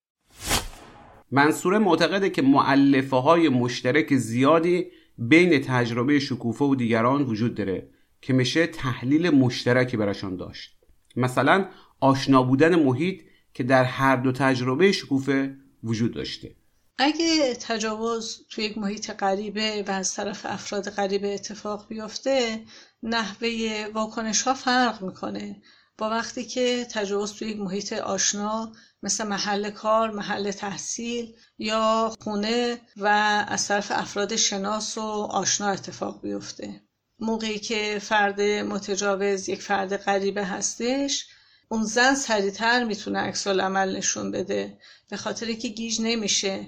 منصوره 1.31 1.79
معتقده 1.79 2.29
که 2.29 2.41
معلفه 2.41 3.15
های 3.15 3.49
مشترک 3.49 4.15
زیادی 4.15 4.85
بین 5.17 5.61
تجربه 5.61 6.19
شکوفه 6.19 6.65
و 6.65 6.75
دیگران 6.75 7.21
وجود 7.21 7.55
داره 7.55 7.89
که 8.21 8.33
میشه 8.33 8.67
تحلیل 8.67 9.29
مشترکی 9.29 9.97
براشان 9.97 10.35
داشت. 10.35 10.75
مثلا 11.15 11.65
آشنا 12.05 12.43
بودن 12.43 12.75
محیط 12.75 13.21
که 13.53 13.63
در 13.63 13.83
هر 13.83 14.15
دو 14.15 14.31
تجربه 14.31 14.91
شکوفه 14.91 15.55
وجود 15.83 16.13
داشته. 16.13 16.55
اگه 16.97 17.53
تجاوز 17.53 18.45
توی 18.49 18.63
یک 18.63 18.77
محیط 18.77 19.11
غریبه 19.11 19.83
و 19.87 19.91
از 19.91 20.13
طرف 20.13 20.45
افراد 20.45 20.89
غریبه 20.89 21.33
اتفاق 21.33 21.87
بیفته 21.87 22.63
نحوه 23.03 23.85
واکنش 23.93 24.41
ها 24.41 24.53
فرق 24.53 25.01
می‌کنه. 25.03 25.61
با 25.97 26.09
وقتی 26.09 26.45
که 26.45 26.87
تجاوز 26.91 27.33
توی 27.33 27.47
یک 27.47 27.59
محیط 27.59 27.93
آشنا 27.93 28.71
مثل 29.03 29.27
محل 29.27 29.69
کار، 29.69 30.11
محل 30.11 30.51
تحصیل 30.51 31.33
یا 31.57 32.13
خونه 32.21 32.81
و 32.97 33.07
از 33.47 33.67
طرف 33.67 33.91
افراد 33.95 34.35
شناس 34.35 34.97
و 34.97 35.01
آشنا 35.31 35.67
اتفاق 35.67 36.21
بیفته. 36.21 36.81
موقعی 37.19 37.59
که 37.59 37.99
فرد 38.01 38.41
متجاوز 38.41 39.49
یک 39.49 39.61
فرد 39.61 39.97
غریبه 39.97 40.45
هستش 40.45 41.27
اون 41.69 41.83
زن 41.83 42.15
سریعتر 42.15 42.83
می‌تونه 42.83 43.19
عکس 43.19 43.47
عمل 43.47 43.97
نشون 43.97 44.31
بده 44.31 44.77
به 45.09 45.17
خاطر 45.17 45.53
که 45.53 45.67
گیج 45.67 46.01
نمیشه 46.01 46.65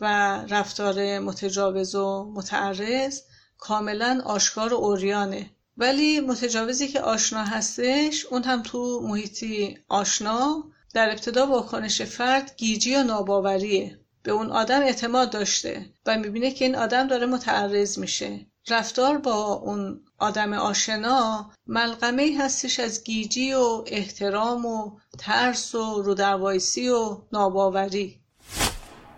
و 0.00 0.06
رفتار 0.48 1.18
متجاوز 1.18 1.94
و 1.94 2.32
متعرض 2.34 3.20
کاملا 3.58 4.22
آشکار 4.24 4.74
و 4.74 4.76
اوریانه. 4.76 5.50
ولی 5.76 6.20
متجاوزی 6.20 6.88
که 6.88 7.00
آشنا 7.00 7.44
هستش 7.44 8.26
اون 8.26 8.42
هم 8.42 8.62
تو 8.62 9.00
محیطی 9.00 9.78
آشنا 9.88 10.64
در 10.94 11.10
ابتدا 11.10 11.46
واکنش 11.46 12.02
فرد 12.02 12.54
گیجی 12.56 12.94
و 12.96 13.02
ناباوریه. 13.02 14.00
به 14.22 14.32
اون 14.32 14.50
آدم 14.50 14.80
اعتماد 14.80 15.30
داشته 15.30 15.86
و 16.06 16.18
می‌بینه 16.18 16.50
که 16.50 16.64
این 16.64 16.76
آدم 16.76 17.06
داره 17.06 17.26
متعرض 17.26 17.98
میشه. 17.98 18.46
رفتار 18.68 19.18
با 19.18 19.52
اون 19.52 20.00
آدم 20.18 20.52
آشنا 20.52 21.50
ملغمه 21.66 22.36
هستش 22.38 22.80
از 22.80 23.04
گیجی 23.04 23.52
و 23.52 23.84
احترام 23.86 24.66
و 24.66 24.90
ترس 25.18 25.74
و 25.74 26.02
رودروایسی 26.02 26.88
و 26.88 27.18
ناباوری. 27.32 28.20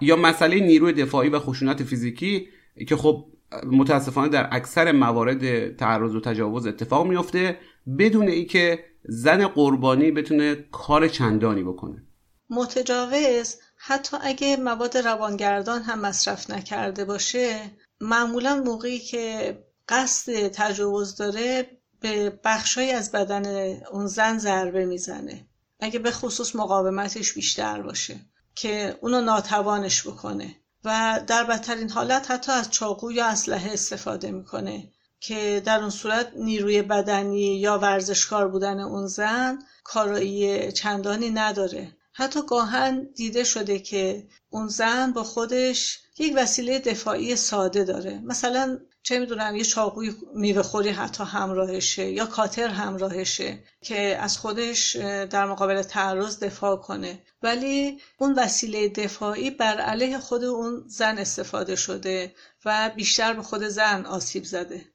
یا 0.01 0.17
مسئله 0.17 0.61
نیروی 0.61 0.93
دفاعی 0.93 1.29
و 1.29 1.39
خشونت 1.39 1.83
فیزیکی 1.83 2.49
که 2.89 2.97
خب 2.97 3.27
متاسفانه 3.67 4.29
در 4.29 4.49
اکثر 4.53 4.93
موارد 4.93 5.77
تعرض 5.77 6.15
و 6.15 6.21
تجاوز 6.21 6.67
اتفاق 6.67 7.07
میفته 7.07 7.59
بدون 7.99 8.29
اینکه 8.29 8.85
زن 9.05 9.47
قربانی 9.47 10.11
بتونه 10.11 10.55
کار 10.73 11.09
چندانی 11.09 11.63
بکنه. 11.63 12.03
متجاوز 12.51 13.57
حتی 13.77 14.17
اگه 14.23 14.57
مواد 14.57 14.97
روانگردان 14.97 15.83
هم 15.83 16.01
مصرف 16.01 16.51
نکرده 16.51 17.05
باشه 17.05 17.61
معمولا 18.03 18.57
موقعی 18.57 18.99
که 18.99 19.59
قصد 19.89 20.49
تجاوز 20.49 21.17
داره 21.17 21.71
به 22.01 22.41
بخشای 22.45 22.93
از 22.93 23.13
بدن 23.13 23.77
اون 23.93 24.07
زن 24.07 24.39
ضربه 24.39 24.87
می‌زنه. 24.87 25.47
اگه 25.81 25.99
به 25.99 26.11
خصوص 26.11 26.57
مقاومتش 26.57 27.33
بیشتر 27.33 27.83
باشه 27.83 28.17
که 28.55 28.99
اونو 29.01 29.21
ناتوانش 29.21 30.07
بکنه. 30.07 30.57
و 30.85 31.21
در 31.27 31.45
بدترین 31.45 31.91
حالت 31.91 32.31
حتی 32.31 32.53
از 32.53 32.71
چاقو 32.71 33.13
یا 33.13 33.27
اسلحه 33.27 33.73
استفاده 33.73 34.31
می‌کنه 34.31 34.93
که 35.21 35.63
در 35.65 35.81
اون 35.81 35.91
صورت 35.91 36.33
نیروی 36.37 36.83
بدنی 36.83 37.61
یا 37.61 37.79
ورزشکار 37.79 38.49
بودن 38.49 38.81
اون 38.81 39.07
زن 39.07 39.59
کارایی 39.85 40.73
چندانی 40.73 41.31
نداره. 41.31 41.97
حتی 42.13 42.41
گاهن 42.49 43.09
دیده 43.15 43.45
شده 43.45 43.79
که 43.79 44.27
اون 44.51 44.69
زن 44.69 45.13
با 45.13 45.25
خودش 45.25 45.99
یک 46.19 46.33
وسیله 46.37 46.79
دفاعی 46.79 47.37
ساده 47.37 47.85
داره. 47.85 48.21
مثلا 48.25 48.79
چه 49.03 49.19
می‌دونم 49.19 49.57
یه 49.57 49.65
چاقوی 49.65 50.15
میوه 50.35 50.63
خوری 50.63 50.89
حتی 50.89 51.25
همراهشه 51.25 52.11
یا 52.11 52.27
کاتر 52.27 52.69
همراهشه 52.69 53.65
که 53.81 53.99
از 54.21 54.39
خودش 54.39 54.97
در 55.31 55.47
مقابل 55.47 55.83
تعرض 55.83 56.39
دفاع 56.39 56.77
کنه. 56.77 57.23
ولی 57.43 58.01
اون 58.19 58.35
وسیله 58.35 58.89
دفاعی 58.89 59.51
بر 59.51 59.81
علیه 59.81 60.19
خود 60.19 60.45
اون 60.45 60.85
زن 60.87 61.19
استفاده 61.19 61.77
شده 61.77 62.35
و 62.65 62.91
بیشتر 62.97 63.33
به 63.33 63.43
خود 63.43 63.63
زن 63.65 64.07
آسیب 64.07 64.45
زده. 64.45 64.92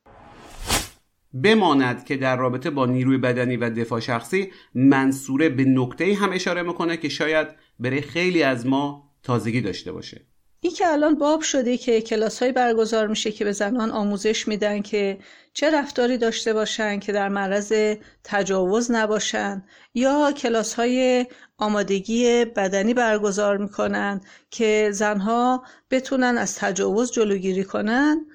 بماند 1.44 2.06
که 2.06 2.18
در 2.18 2.36
رابطه 2.38 2.70
با 2.70 2.86
نیروی 2.86 3.18
بدنی 3.18 3.58
و 3.58 3.70
دفاع 3.70 4.00
شخصی 4.00 4.52
منصوره 4.76 5.50
به 5.50 5.66
نکته 5.66 6.14
هم 6.14 6.32
اشاره 6.34 6.62
می‌کنه 6.62 6.98
که 6.98 7.10
شاید 7.10 7.48
برای 7.80 8.02
خیلی 8.02 8.44
از 8.44 8.66
ما 8.66 9.12
تازگی 9.24 9.62
داشته 9.62 9.92
باشه. 9.92 10.22
این 10.62 10.74
که 10.74 10.88
الان 10.88 11.16
باب 11.16 11.42
شده 11.42 11.78
که 11.78 12.02
کلاس 12.02 12.44
های 12.44 12.52
برگزار 12.52 13.08
میشه 13.08 13.32
که 13.32 13.46
به 13.46 13.52
زنان 13.52 13.92
آموزش 13.92 14.48
میدن 14.48 14.82
که 14.82 15.18
چه 15.54 15.72
رفتاری 15.72 16.18
داشته 16.18 16.54
باشن 16.54 17.00
که 17.00 17.12
در 17.12 17.30
معرض 17.30 17.96
تجاوز 18.24 18.92
نباشن 18.92 19.64
یا 19.94 20.32
کلاس 20.32 20.74
های 20.74 21.26
آمادگی 21.58 22.46
بدنی 22.46 22.94
برگزار 22.94 23.58
می‌کنن 23.58 24.22
که 24.52 24.90
زنها 24.94 25.64
بتونن 25.92 26.38
از 26.38 26.56
تجاوز 26.56 27.12
جلوگیری 27.12 27.64
کنن. 27.64 28.26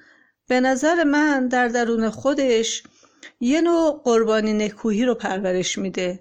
به 0.47 0.59
نظر 0.59 1.03
من 1.03 1.47
در 1.47 1.67
درون 1.67 2.09
خودش 2.09 2.83
یه 3.39 3.61
نوع 3.61 4.01
قربانی 4.03 4.53
نکوهی 4.53 5.05
رو 5.05 5.15
پرورش 5.15 5.77
میده 5.77 6.19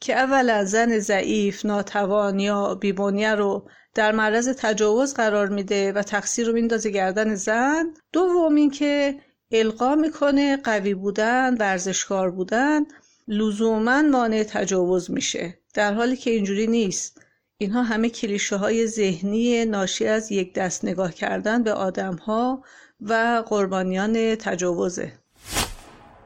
که 0.00 0.14
اولا 0.14 0.64
زن 0.64 0.98
ضعیف، 0.98 1.64
ناتوان 1.66 2.40
یا 2.40 2.74
بیبونیه 2.74 3.34
رو 3.34 3.68
در 3.94 4.12
معرض 4.12 4.48
تجاوز 4.48 5.14
قرار 5.14 5.48
میده 5.48 5.92
و 5.92 6.02
تقصیر 6.02 6.46
رو 6.46 6.52
میندازه 6.52 6.90
گردن 6.90 7.34
زن. 7.34 7.94
دوم 8.12 8.54
اینکه 8.54 9.20
القا 9.52 9.94
می‌کنه 9.94 10.56
قوی 10.56 10.94
بودن 10.94 11.56
ورزشکار 11.60 12.30
بودن 12.30 12.84
لزوما 13.28 14.02
مانع 14.02 14.42
تجاوز 14.42 15.10
میشه. 15.10 15.58
در 15.74 15.94
حالی 15.94 16.16
که 16.16 16.30
اینجوری 16.30 16.66
نیست. 16.66 17.20
اینها 17.58 17.82
همه 17.82 18.10
کلیشه 18.10 18.56
های 18.56 18.86
ذهنی 18.86 19.64
ناشی 19.64 20.06
از 20.06 20.32
یک 20.32 20.54
دست 20.54 20.84
نگاه 20.84 21.12
کردن 21.14 21.62
به 21.62 21.72
آدم 21.72 22.14
ها 22.14 22.62
و 23.00 23.42
قربانیان 23.48 24.34
تجاوزه. 24.34 25.12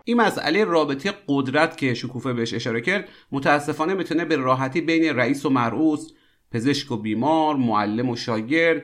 این 0.09 0.17
مسئله 0.17 0.65
رابطه 0.65 1.15
قدرت 1.29 1.77
که 1.77 1.95
شکوفه 1.95 2.33
بهش 2.33 2.55
اشاره 2.55 2.81
کرد 2.81 3.09
متاسفانه 3.33 3.95
می‌تونه 3.95 4.25
به 4.25 4.37
راحتی 4.37 4.81
بین 4.81 5.05
رئیس 5.05 5.47
و 5.47 5.51
مرعوس 5.51 6.13
پزشک 6.51 6.93
و 6.93 6.97
بیمار 6.97 7.57
معلم 7.57 8.09
و 8.09 8.17
شاگرد 8.17 8.83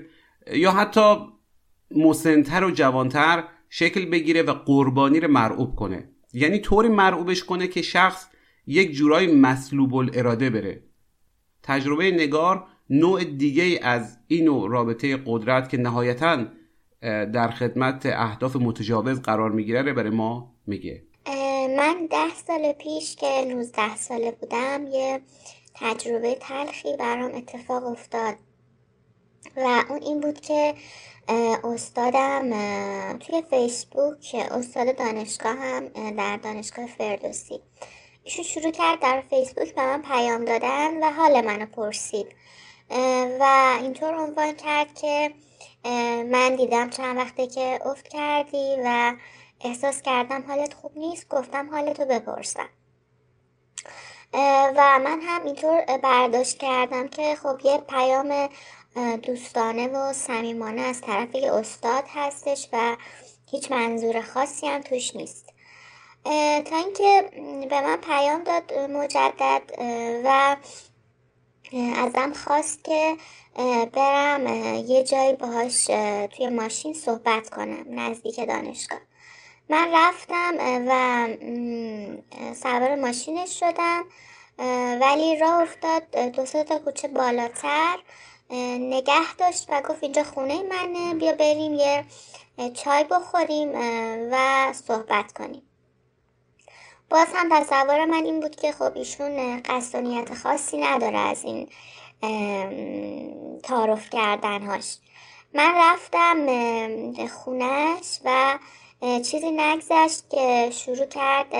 یا 0.52 0.70
حتی 0.70 1.16
مسنتر 1.90 2.64
و 2.64 2.70
جوانتر 2.70 3.44
شکل 3.68 4.04
بگیره 4.04 4.42
و 4.42 4.52
قربانی 4.52 5.20
رو 5.20 5.30
مرعوب 5.30 5.74
کنه. 5.74 6.08
یعنی 6.32 6.58
طوری 6.58 6.88
مرعوبش 6.88 7.44
کنه 7.44 7.66
که 7.66 7.82
شخص 7.82 8.26
یک 8.66 8.92
جورای 8.92 9.34
مسلوب 9.34 9.94
الاراده 9.94 10.50
بره. 10.50 10.82
تجربه 11.62 12.10
نگار 12.10 12.66
نوع 12.90 13.24
دیگه 13.24 13.80
از 13.82 14.18
این 14.26 14.68
رابطه 14.68 15.18
قدرت 15.26 15.68
که 15.68 15.76
نهایتا 15.76 16.46
در 17.02 17.50
خدمت 17.50 18.06
اهداف 18.06 18.56
متجاوز 18.56 19.22
قرار 19.22 19.50
می‌گیره 19.50 19.92
برای 19.92 20.10
ما 20.10 20.54
میگه. 20.66 21.02
من 21.76 22.06
ده 22.06 22.34
سال 22.46 22.72
پیش 22.72 23.16
که 23.16 23.44
19 23.44 23.96
ساله 23.96 24.30
بودم 24.30 24.86
یه 24.86 25.20
تجربه 25.74 26.34
تلخی 26.34 26.96
برام 26.96 27.34
اتفاق 27.34 27.86
افتاد. 27.86 28.34
و 29.56 29.84
اون 29.88 30.02
این 30.02 30.20
بود 30.20 30.40
که 30.40 30.74
استادم 31.64 32.50
توی 33.18 33.42
فیسبوک 33.50 34.36
استاد 34.50 34.96
دانشگاه 34.96 35.56
هم 35.56 35.88
در 36.10 36.36
دانشگاه 36.36 36.86
فردوسی. 36.86 37.60
ایشون 38.24 38.44
شروع 38.44 38.70
کرد 38.70 39.00
در 39.00 39.22
فیسبوک 39.30 39.74
به 39.74 39.82
من 39.82 40.02
پیام 40.02 40.44
دادن 40.44 41.02
و 41.02 41.12
حال 41.12 41.40
منو 41.40 41.66
پرسید. 41.66 42.26
و 43.40 43.76
اینطور 43.82 44.14
عنوان 44.14 44.52
کرد 44.52 44.94
که 44.94 45.34
من 46.24 46.56
دیدم 46.56 46.90
چند 46.90 47.16
وقته 47.16 47.46
که 47.46 47.80
افت 47.84 48.08
کردی 48.08 48.76
و 48.84 49.14
احساس 49.64 50.02
کردم 50.02 50.44
حالت 50.48 50.74
خوب 50.74 50.98
نیست 50.98 51.28
گفتم 51.28 51.70
حالتو 51.70 52.04
بپرسم. 52.04 52.68
و 54.76 54.98
من 55.04 55.20
هم 55.20 55.44
اینطور 55.44 55.84
برداشت 56.02 56.58
کردم 56.58 57.08
که 57.08 57.36
خب 57.42 57.60
یه 57.64 57.78
پیام 57.78 58.48
دوستانه 59.22 59.88
و 59.88 60.12
صمیمانه 60.12 60.82
از 60.82 61.00
طرف 61.00 61.34
یه 61.34 61.52
استاد 61.52 62.04
هستش 62.08 62.68
و 62.72 62.96
هیچ 63.50 63.72
منظور 63.72 64.20
خاصی 64.20 64.66
هم 64.66 64.80
توش 64.80 65.16
نیست. 65.16 65.52
تا 66.64 66.76
اینکه 66.76 67.30
به 67.70 67.80
من 67.80 67.96
پیام 67.96 68.44
داد 68.44 68.72
مجدد 68.78 69.62
و 70.24 70.56
ازم 71.96 72.32
خواست 72.32 72.84
که 72.84 73.16
برم 73.92 74.46
یه 74.86 75.04
جایی 75.04 75.32
باهاش 75.32 75.84
توی 76.36 76.48
ماشین 76.48 76.94
صحبت 76.94 77.50
کنم 77.50 78.00
نزدیک 78.00 78.46
دانشگاه. 78.48 79.00
من 79.68 79.88
رفتم 79.92 80.54
و 80.88 81.28
سوار 82.54 82.94
ماشینش 82.94 83.60
شدم 83.60 84.04
ولی 85.00 85.36
راه 85.36 85.62
افتاد 85.62 86.10
دو 86.10 86.44
تا 86.44 86.78
کوچه 86.78 87.08
بالاتر 87.08 87.96
نگه 88.80 89.34
داشت 89.38 89.66
و 89.68 89.82
گفت 89.82 90.02
اینجا 90.02 90.24
خونه 90.24 90.62
منه 90.62 91.14
بیا 91.14 91.32
بریم 91.32 91.74
یه 91.74 92.04
چای 92.74 93.04
بخوریم 93.04 93.68
و 94.32 94.72
صحبت 94.72 95.32
کنیم. 95.32 95.62
باز 97.10 97.26
هم 97.34 97.60
تصور 97.60 98.04
من 98.04 98.24
این 98.24 98.40
بود 98.40 98.56
که 98.56 98.72
خب 98.72 98.96
ایشون 98.96 99.62
قصد 99.62 100.34
خاصی 100.34 100.78
نداره 100.78 101.18
از 101.18 101.44
این 101.44 101.68
تعارف 103.62 104.10
کردنهاش. 104.10 104.96
من 105.54 105.72
رفتم 105.76 106.46
خونش 107.26 108.20
و 108.24 108.58
چیزی 109.05 109.50
نگذشت 109.50 110.30
که 110.30 110.70
شروع 110.70 111.07
کرد 111.07 111.55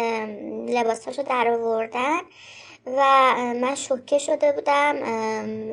لباساشو 0.69 1.23
در 1.23 1.49
آوردن 1.49 2.21
و 2.87 3.01
من 3.61 3.75
شوکه 3.75 4.19
شده 4.19 4.53
بودم 4.53 4.97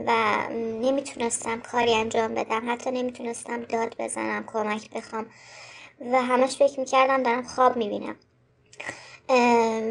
و 0.08 0.12
نمی‌تونستم 0.82 1.62
کاری 1.62 1.96
انجام 1.96 2.34
بدم. 2.34 2.72
حتی 2.72 2.92
نمی‌تونستم 2.92 3.62
داد 3.62 3.96
بزنم 4.00 4.46
کمک 4.54 4.90
بخوام. 4.90 5.26
و 6.12 6.22
همش 6.22 6.56
فکر 6.56 6.80
می‌کردم 6.80 7.24
دارم 7.24 7.44
خواب 7.44 7.78
می‌بینم. 7.78 8.16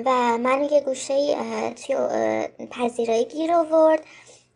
و 0.05 0.39
من 0.39 0.68
یه 0.72 0.81
گوشه 0.81 1.41
توی 1.74 1.97
پذیرایی 2.70 3.24
گیر 3.24 3.53
آورد 3.53 4.05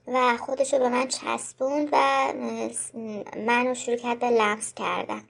و 0.06 0.36
خودشو 0.36 0.78
به 0.78 0.88
من 0.88 1.08
چسبوند 1.08 1.88
و 1.92 1.98
منو 3.46 3.74
شروع 3.74 3.96
کرد 3.96 4.18
به 4.18 4.30
لمس 4.30 4.74
کردن. 4.74 5.22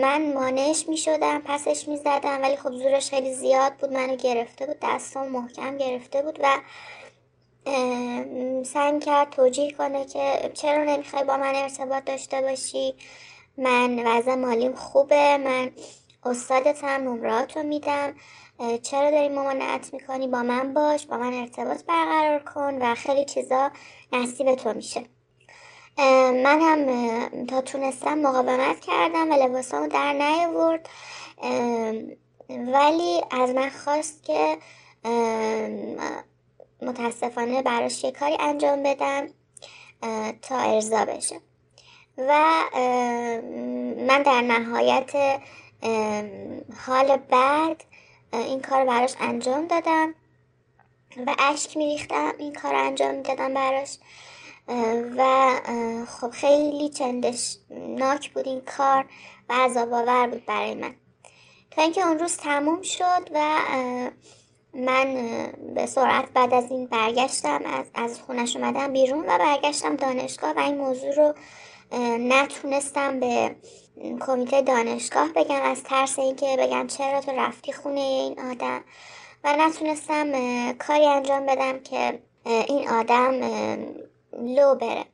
من 0.00 0.32
مانش 0.32 0.88
می 0.88 0.96
شدم 0.96 1.42
پسش 1.44 1.88
می 1.88 1.96
زدم 1.96 2.42
ولی 2.42 2.56
خب 2.56 2.72
زورش 2.72 3.10
خیلی 3.10 3.34
زیاد 3.34 3.72
بود 3.76 3.92
منو 3.92 4.16
گرفته 4.16 4.66
بود 4.66 4.76
دستم 4.82 5.28
محکم 5.28 5.76
گرفته 5.78 6.22
بود 6.22 6.38
و 6.42 6.60
سعی 8.64 8.98
کرد 9.00 9.30
توجیه 9.30 9.72
کنه 9.72 10.04
که 10.04 10.50
چرا 10.54 10.84
نمی‌خوای 10.84 11.24
با 11.24 11.36
من 11.36 11.54
ارتباط 11.54 12.04
داشته 12.04 12.40
باشی؟ 12.40 12.94
من 13.58 14.06
وضع 14.06 14.34
مالیم 14.34 14.74
خوبه 14.74 15.38
من 15.38 15.70
استادتم 16.24 16.86
نمراتو 16.86 17.62
میدم 17.62 18.14
چرا 18.82 19.10
داری 19.10 19.28
ممانعت 19.28 19.94
می‌کنی 19.94 20.28
با 20.28 20.42
من 20.42 20.74
باش؟ 20.74 21.06
با 21.06 21.16
من 21.16 21.34
ارتباط 21.34 21.84
برقرار 21.84 22.38
کن 22.38 22.82
و 22.82 22.94
خیلی 22.94 23.24
چیزا 23.24 23.70
نصیب 24.12 24.54
تو 24.54 24.72
میشه. 24.72 25.04
من 25.98 26.60
هم 26.60 27.46
تا 27.46 27.60
تونستم 27.60 28.18
مقاومت 28.18 28.80
کردم 28.80 29.30
و 29.30 29.34
لباسامو 29.34 29.88
در 29.88 30.12
نیاورد. 30.12 30.88
ولی 32.48 33.20
از 33.30 33.50
من 33.50 33.70
خواست 33.70 34.24
که 34.24 34.58
متاسفانه 36.82 37.62
براش 37.62 38.04
یه 38.04 38.12
کاری 38.12 38.36
انجام 38.40 38.82
بدم 38.82 39.28
تا 40.42 40.58
ارضا 40.58 41.04
بشه. 41.04 41.40
و 42.18 42.62
من 44.06 44.22
در 44.22 44.40
نهایت 44.40 45.40
حال 46.86 47.16
بعد 47.16 47.84
این 48.32 48.60
کار 48.60 48.84
براش 48.84 49.14
انجام 49.20 49.66
دادم 49.66 50.14
و 51.26 51.34
اشک 51.38 51.76
میریختم 51.76 52.32
این 52.38 52.52
کار 52.52 52.74
انجام 52.74 53.14
می‌دادم 53.14 53.54
براش. 53.54 53.98
و 55.16 55.50
خب 56.08 56.30
خیلی 56.30 56.88
چندشناک 56.88 58.32
بود 58.32 58.48
این 58.48 58.60
کار 58.60 59.04
و 59.48 59.52
عذاب 59.52 59.92
آور 59.92 60.26
بود 60.26 60.46
برای 60.46 60.74
من. 60.74 60.94
تا 61.70 61.82
اینکه 61.82 62.06
اون 62.06 62.18
روز 62.18 62.36
تموم 62.36 62.82
شد 62.82 63.30
و 63.34 63.58
من 64.74 65.14
به 65.74 65.86
سرعت 65.86 66.32
بعد 66.34 66.54
از 66.54 66.70
این 66.70 66.86
برگشتم 66.86 67.60
از, 67.64 67.86
از 67.94 68.20
خونش 68.20 68.56
اومدم 68.56 68.92
بیرون 68.92 69.24
و 69.28 69.38
برگشتم 69.38 69.96
دانشگاه 69.96 70.52
و 70.56 70.58
این 70.58 70.76
موضوع 70.76 71.14
رو 71.14 71.34
نتونستم 72.18 73.20
به 73.20 73.56
کمیته 74.20 74.62
دانشگاه 74.62 75.28
بگم 75.32 75.62
از 75.62 75.82
ترس 75.82 76.18
اینکه 76.18 76.56
بگم 76.58 76.86
چرا 76.86 77.20
تو 77.20 77.32
رفتی 77.32 77.72
خونه 77.72 78.00
این 78.00 78.40
آدم. 78.40 78.84
و 79.44 79.56
نتونستم 79.56 80.32
کاری 80.72 81.06
انجام 81.06 81.46
بدم 81.46 81.78
که 81.80 82.22
این 82.44 82.88
آدم 82.88 83.40
لو 84.38 84.74
بره. 84.74 85.04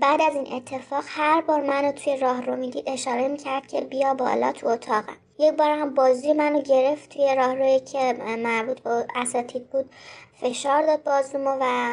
بعد 0.00 0.20
از 0.20 0.34
این 0.34 0.52
اتفاق 0.52 1.04
هر 1.06 1.40
بار 1.40 1.60
منو 1.60 1.92
توی 1.92 2.16
راه 2.16 2.42
رو 2.42 2.56
می‌دید 2.56 2.84
اشاره 2.86 3.28
می‌کرد 3.28 3.66
که 3.66 3.80
بیا 3.80 4.14
بالا 4.14 4.52
تو 4.52 4.68
اتاقم. 4.68 5.16
یک 5.38 5.52
بار 5.52 5.70
هم 5.70 5.94
بازی 5.94 6.32
منو 6.32 6.62
گرفت 6.62 7.08
توی 7.08 7.34
راه 7.34 7.54
روی 7.54 7.80
که 7.80 8.12
مربوط 8.38 8.80
به 8.80 9.06
اساتید 9.16 9.70
بود. 9.70 9.90
فشار 10.40 10.86
داد 10.86 11.02
بازومو 11.02 11.56
و 11.60 11.92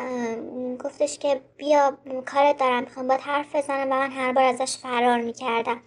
گفتش 0.84 1.20
که 1.20 1.42
بیا 1.58 1.98
کارت 2.26 2.58
دارم 2.58 2.84
می‌خوام 2.84 3.08
باید 3.08 3.22
حرف 3.22 3.56
بزنم 3.56 3.92
و 3.92 3.96
من 3.96 4.12
هر 4.12 4.32
بار 4.32 4.44
ازش 4.44 4.78
فرار 4.78 5.22
می‌کردم. 5.22 5.82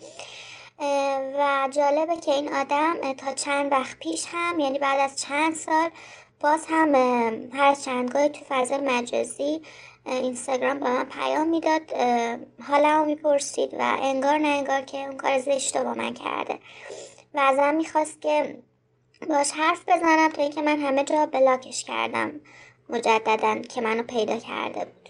و 1.39 1.69
جالبه 1.71 2.17
که 2.17 2.33
این 2.33 2.55
آدم 2.55 3.13
تا 3.13 3.33
چند 3.33 3.73
وقت 3.73 3.99
پیش 3.99 4.27
هم 4.33 4.61
یعنی 4.61 4.79
بعد 4.79 5.01
از 5.01 5.21
چند 5.21 5.55
سال 5.55 5.91
باز 6.41 6.67
هم 6.69 6.95
هر 7.53 7.75
چندگاهی 7.75 8.29
تو 8.29 8.45
فضای 8.49 8.79
مجازی 8.79 9.63
اینستاگرام 10.11 10.79
به 10.79 10.91
من 10.91 11.05
پیام 11.05 11.49
می‌داد 11.49 11.93
حالا 12.69 13.05
می‌پرسید 13.05 13.75
و 13.75 13.97
انگار 14.03 14.39
نه 14.39 14.49
انگار 14.49 14.81
که 14.81 14.99
اون 14.99 15.17
کار 15.17 15.39
زشت 15.39 15.77
با 15.77 15.95
من 15.95 16.15
کرده. 16.15 16.59
و 17.35 17.39
ازم 17.39 17.75
می‌خواست 17.75 18.21
که 18.21 18.59
باش 19.29 19.51
حرف 19.51 19.89
بزنم 19.89 20.29
تا 20.29 20.43
اینکه 20.43 20.63
من 20.63 20.79
همه 20.79 21.05
جا 21.05 21.27
بلاکش 21.27 21.85
کردم 21.85 22.41
مجددا 22.89 23.63
که 23.63 23.81
منو 23.81 24.03
پیدا 24.03 24.37
کرده 24.37 24.85
بود. 24.85 25.09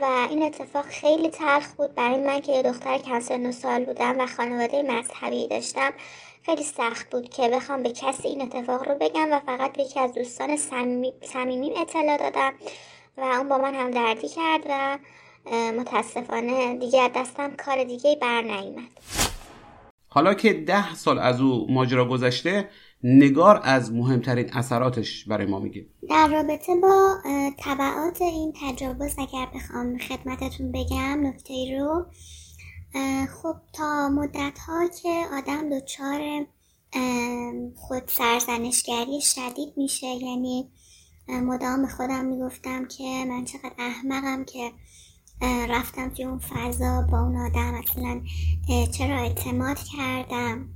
و 0.00 0.26
این 0.30 0.42
اتفاق 0.42 0.84
خیلی 0.84 1.28
تلخ 1.28 1.72
بود 1.74 1.94
برای 1.94 2.20
من 2.20 2.40
که 2.40 2.52
یه 2.52 2.62
دختر 2.62 2.98
کنسر 2.98 3.50
سال 3.50 3.84
بودم 3.84 4.20
و 4.20 4.26
خانواده 4.26 4.82
مذهبی 4.82 5.48
داشتم. 5.48 5.92
خیلی 6.42 6.62
سخت 6.62 7.10
بود 7.10 7.28
که 7.28 7.48
بخوام 7.48 7.82
به 7.82 7.92
کسی 7.92 8.28
این 8.28 8.42
اتفاق 8.42 8.88
رو 8.88 8.94
بگم 8.94 9.32
و 9.32 9.40
فقط 9.40 9.72
به 9.72 9.82
یکی 9.82 10.00
از 10.00 10.12
دوستان 10.12 10.56
صمیمیم 11.22 11.72
اطلاع 11.76 12.16
دادم. 12.16 12.54
و 13.16 13.20
اون 13.20 13.48
با 13.48 13.58
من 13.58 13.74
هم 13.74 13.90
دردی 13.90 14.28
کرد 14.28 14.62
و 14.70 14.98
متاسفانه 15.78 16.78
دیگه 16.78 17.10
دستم 17.14 17.56
کار 17.56 17.84
دیگه 17.84 18.18
بر 18.22 18.42
نیمد 18.42 18.88
حالا 20.08 20.34
که 20.34 20.52
ده 20.52 20.94
سال 20.94 21.18
از 21.18 21.40
او 21.40 21.66
ماجرا 21.70 22.08
گذشته 22.08 22.68
نگار 23.04 23.60
از 23.64 23.92
مهمترین 23.92 24.50
اثراتش 24.52 25.24
برای 25.24 25.46
ما 25.46 25.58
میگه. 25.58 25.86
در 26.10 26.28
رابطه 26.28 26.76
با 26.76 27.16
طبعات 27.58 28.22
این 28.22 28.52
تجاوز 28.62 29.14
اگر 29.18 29.46
بخوام 29.54 29.98
خدمتتون 29.98 30.72
بگم 30.72 31.26
نکته 31.26 31.78
رو 31.78 32.06
خب 33.26 33.54
تا 33.72 34.08
مدت 34.08 34.58
ها 34.58 34.88
که 35.02 35.24
آدم 35.38 35.78
دچار 35.78 36.46
خود 37.76 38.02
سرزنشگری 38.06 39.20
شدید 39.20 39.72
میشه 39.76 40.06
یعنی 40.06 40.70
مدام 41.28 41.82
به 41.82 41.88
خودم 41.88 42.24
می‌گفتم 42.24 42.84
که 42.84 43.24
من 43.28 43.44
چقدر 43.44 43.72
احمقم 43.78 44.44
که 44.44 44.72
رفتم 45.68 46.08
توی 46.08 46.24
اون 46.24 46.38
فضا 46.38 47.02
با 47.10 47.20
اون 47.20 47.36
آدم. 47.36 47.74
اصلا 47.74 48.22
چرا 48.92 49.18
اعتماد 49.18 49.78
کردم؟ 49.78 50.68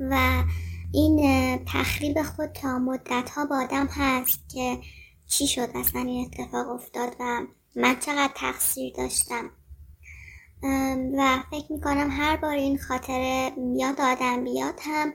و 0.00 0.44
این 0.92 1.58
تخریب 1.64 2.22
خود 2.22 2.52
تا 2.52 2.78
مدت 2.78 3.30
ها 3.30 3.44
با 3.44 3.56
آدم 3.62 3.86
هست 3.86 4.40
که 4.48 4.78
چی 5.26 5.46
شد 5.46 5.68
اصلا 5.74 6.00
این 6.00 6.26
اتفاق 6.26 6.70
افتاد 6.70 7.16
و 7.20 7.46
من 7.76 7.96
چقدر 8.00 8.32
تقصیر 8.34 8.92
داشتم. 8.96 9.50
و 11.18 11.42
فکر 11.50 11.72
می‌کنم 11.72 12.08
هر 12.10 12.36
بار 12.36 12.54
این 12.54 12.78
خاطره 12.78 13.52
یاد 13.76 14.00
آدم 14.00 14.44
بیاد 14.44 14.80
هم 14.82 15.12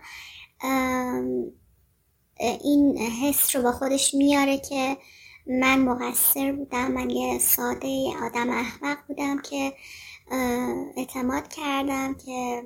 این 2.39 2.97
حس 2.97 3.55
رو 3.55 3.61
با 3.61 3.71
خودش 3.71 4.13
میاره 4.13 4.57
که 4.57 4.97
من 5.47 5.79
مقصر 5.79 6.51
بودم 6.51 6.91
من 6.91 7.09
یه 7.09 7.39
ساده 7.39 8.09
آدم 8.23 8.49
احمق 8.49 8.97
بودم 9.07 9.41
که 9.41 9.73
اعتماد 10.97 11.47
کردم 11.47 12.13
که 12.25 12.63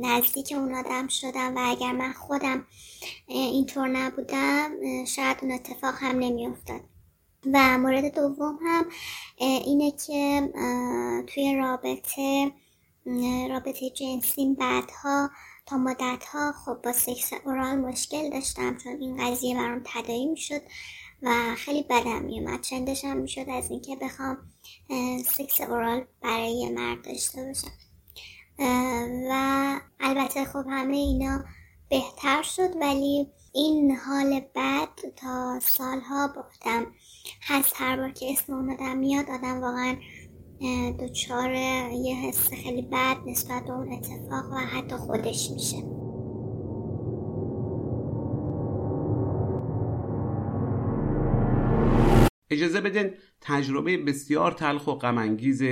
نزدیک 0.00 0.52
اون 0.56 0.74
آدم 0.74 1.08
شدم 1.08 1.56
و 1.56 1.60
اگر 1.62 1.92
من 1.92 2.12
خودم 2.12 2.66
اینطور 3.26 3.88
نبودم 3.88 4.70
شاید 5.04 5.36
اون 5.42 5.52
اتفاق 5.52 5.94
هم 5.98 6.18
نمیافتاد. 6.18 6.80
و 7.52 7.78
مورد 7.78 8.14
دوم 8.14 8.58
هم 8.66 8.86
اینه 9.38 9.90
که 10.06 10.52
توی 11.26 11.56
رابطه 11.56 12.52
رابطه 13.50 13.90
جنسیم 13.90 14.54
بعدها 14.54 15.30
تا 15.66 15.76
مدت 15.76 16.24
ها 16.24 16.52
خب 16.52 16.82
با 16.84 16.92
سکس 16.92 17.32
اورال 17.44 17.78
مشکل 17.78 18.30
داشتم 18.30 18.76
چون 18.76 18.92
این 19.00 19.16
قضیه 19.16 19.54
برام 19.54 19.82
تدایی 19.84 20.26
می‌شد 20.26 20.62
و 21.22 21.54
خیلی 21.56 21.82
بدم 21.82 22.22
میومد 22.22 22.60
چندش 22.60 23.04
هم 23.04 23.16
می‌شد 23.16 23.48
از 23.48 23.70
اینکه 23.70 23.96
بخوام 23.96 24.38
سکس 25.26 25.60
اورال 25.60 26.04
برای 26.22 26.52
یه 26.52 26.70
مرد 26.70 27.04
داشته 27.04 27.44
باشم. 27.44 27.72
و 29.30 29.80
البته 30.00 30.44
خب 30.44 30.64
همه 30.70 30.96
اینا 30.96 31.44
بهتر 31.90 32.42
شد 32.42 32.76
ولی 32.80 33.28
این 33.54 33.96
حال 33.96 34.40
بد 34.54 34.88
تا 35.16 35.60
سالها 35.60 36.28
بودم 36.28 36.86
هست. 37.42 37.72
هر 37.76 37.96
بار 37.96 38.10
که 38.10 38.32
اسم 38.32 38.52
اون 38.52 38.72
آدم 38.72 38.96
میاد 38.96 39.30
آدم 39.30 39.60
واقعا 39.60 39.96
دچار 41.00 41.54
یه 42.04 42.16
حس 42.16 42.50
خیلی 42.50 42.82
بد 42.82 43.16
نسبت 43.26 43.64
به 43.64 43.72
اون 43.72 43.92
اتفاق 43.92 44.52
و 44.52 44.56
حتی 44.56 44.96
خودش 44.96 45.50
میشه. 45.50 45.76
اجازه 52.50 52.80
بدین 52.80 53.10
تجربه 53.40 53.96
بسیار 53.96 54.52
تلخ 54.52 54.86
و 54.86 54.92
غمانگیز 54.92 55.62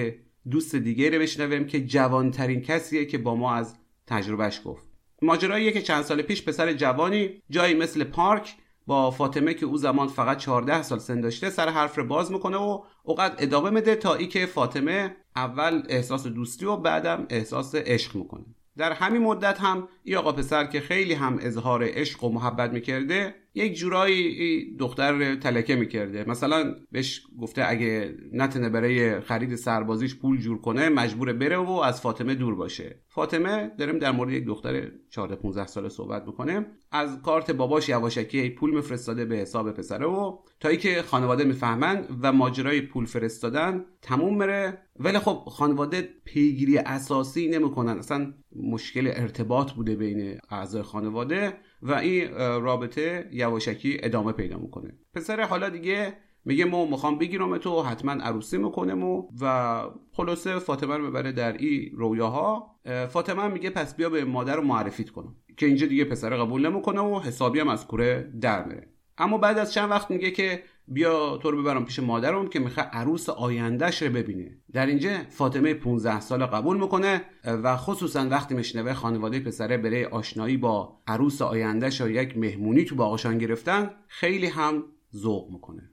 دوست 0.50 0.76
دیگه 0.76 1.10
رو 1.10 1.18
بشنویم 1.18 1.66
که 1.66 1.86
جوانترین 1.86 2.60
کسیه 2.60 3.04
که 3.04 3.18
با 3.18 3.34
ما 3.34 3.54
از 3.54 3.74
تجربهش 4.06 4.60
گفت. 4.64 4.88
ماجراییه 5.22 5.72
که 5.72 5.82
چند 5.82 6.02
سال 6.02 6.22
پیش 6.22 6.44
پسر 6.44 6.72
جوانی 6.72 7.42
جایی 7.50 7.74
مثل 7.74 8.04
پارک 8.04 8.56
با 8.86 9.10
فاطمه 9.10 9.54
که 9.54 9.66
او 9.66 9.76
زمان 9.76 10.08
فقط 10.08 10.38
14 10.38 10.82
سال 10.82 10.98
سن 10.98 11.20
داشته 11.20 11.50
سر 11.50 11.68
حرف 11.68 11.98
رو 11.98 12.04
باز 12.04 12.32
می‌کنه 12.32 12.56
و 12.56 12.82
اوقات 13.02 13.32
ادامه 13.38 13.70
میده 13.70 13.96
تا 13.96 14.14
ای 14.14 14.26
که 14.26 14.46
فاطمه 14.46 15.16
اول 15.36 15.82
احساس 15.88 16.26
دوستی 16.26 16.66
و 16.66 16.76
بعدم 16.76 17.26
احساس 17.30 17.74
عشق 17.74 18.16
می‌کنه. 18.16 18.44
در 18.76 18.92
همین 18.92 19.22
مدت 19.22 19.60
هم 19.60 19.88
ای 20.04 20.16
آقا 20.16 20.32
پسر 20.32 20.64
که 20.64 20.80
خیلی 20.80 21.14
هم 21.14 21.38
اظهار 21.40 21.84
عشق 21.84 22.24
و 22.24 22.32
محبت 22.32 22.72
می‌کرده 22.72 23.34
یک 23.54 23.74
جورایی 23.74 24.76
دختر 24.76 25.34
تلکه 25.34 25.76
می‌کرده. 25.76 26.24
مثلا 26.28 26.74
بهش 26.92 27.22
گفته 27.40 27.64
اگه 27.68 28.14
نتنه 28.32 28.68
برای 28.68 29.20
خرید 29.20 29.54
سربازیش 29.54 30.14
پول 30.14 30.38
جور 30.38 30.60
کنه 30.60 30.88
مجبور 30.88 31.32
بره 31.32 31.56
و 31.56 31.70
از 31.70 32.00
فاطمه 32.00 32.34
دور 32.34 32.54
باشه. 32.54 33.02
فاطمه 33.08 33.70
داریم 33.78 33.98
در 33.98 34.12
مورد 34.12 34.32
یک 34.32 34.44
دختر 34.44 34.90
14 35.10 35.36
15 35.36 35.66
ساله 35.66 35.88
صحبت 35.88 36.26
می‌کنه 36.26 36.66
از 36.92 37.22
کارت 37.22 37.50
باباش 37.50 37.88
یواشکی 37.88 38.50
پول 38.50 38.74
میفرستاده 38.74 39.24
به 39.24 39.36
حساب 39.36 39.72
پسره 39.72 40.06
و 40.06 40.38
تا 40.60 40.68
ای 40.68 40.76
که 40.76 41.02
خانواده 41.02 41.44
می‌فهمن 41.44 42.04
و 42.22 42.32
ماجرای 42.32 42.80
پول 42.80 43.04
فرستادن 43.04 43.84
تموم 44.02 44.36
مره 44.36 44.78
ولی 44.98 45.18
خب 45.18 45.44
خانواده 45.46 46.08
پیگیری 46.24 46.78
اساسی 46.78 47.48
نمی‌کنن. 47.48 47.98
اصلا 47.98 48.34
مشکل 48.56 49.10
ارتباط 49.14 49.72
بوده 49.72 49.96
بین 49.96 50.38
اعضای 50.50 50.82
خانواده. 50.82 51.52
و 51.82 51.92
این 51.92 52.34
رابطه 52.36 53.28
یواشکی 53.32 53.98
ادامه 54.02 54.32
پیدا 54.32 54.58
می‌کنه. 54.58 54.98
پسر 55.14 55.40
حالا 55.40 55.68
دیگه 55.68 56.16
میگه 56.44 56.64
ما 56.64 56.84
می‌خوام 56.84 57.18
بگیرم 57.18 57.58
تو 57.58 57.82
حتما 57.82 58.12
عروسی 58.12 58.58
می‌کنم 58.58 59.04
و 59.04 59.28
و 59.40 59.82
خلاصه 60.12 60.58
فاطمه 60.58 60.96
رو 60.96 61.06
ببره 61.06 61.32
در 61.32 61.52
این 61.52 61.90
رویاها. 61.94 62.76
فاطمه 63.08 63.48
میگه 63.48 63.70
پس 63.70 63.96
بیا 63.96 64.10
به 64.10 64.24
مادر 64.24 64.56
رو 64.56 64.62
معرفیت 64.62 65.10
کنم. 65.10 65.36
که 65.56 65.66
اینجا 65.66 65.86
دیگه 65.86 66.04
پسر 66.04 66.36
قبول 66.36 66.66
نمی‌کنه 66.66 67.00
و 67.00 67.20
حسابی 67.20 67.60
هم 67.60 67.68
از 67.68 67.86
کوره 67.86 68.32
در 68.40 68.64
میره. 68.64 68.88
اما 69.18 69.38
بعد 69.38 69.58
از 69.58 69.72
چند 69.72 69.90
وقت 69.90 70.10
میگه 70.10 70.30
که 70.30 70.62
بیا 70.90 71.36
تو 71.36 71.50
رو 71.50 71.62
ببرم 71.62 71.84
پیش 71.84 71.98
مادرم 71.98 72.48
که 72.48 72.58
می‌خواد 72.58 72.88
عروس 72.92 73.28
آیندهش 73.28 74.02
رو 74.02 74.12
ببینه. 74.12 74.58
در 74.72 74.86
اینجا 74.86 75.10
فاطمه 75.28 75.74
15 75.74 76.20
سال 76.20 76.46
قبول 76.46 76.76
می‌کنه 76.80 77.24
و 77.44 77.76
خصوصا 77.76 78.28
وقتی 78.28 78.54
میشنوه 78.54 78.94
خانواده 78.94 79.40
پسره 79.40 79.76
برای 79.76 80.04
آشنایی 80.04 80.56
با 80.56 81.00
عروس 81.06 81.42
آیندهش 81.42 82.00
و 82.00 82.08
یک 82.08 82.38
مهمونی 82.38 82.84
تو 82.84 82.96
باغشان 82.96 83.38
گرفتن 83.38 83.90
خیلی 84.08 84.46
هم 84.46 84.84
ذوق 85.16 85.50
می‌کنه. 85.50 85.90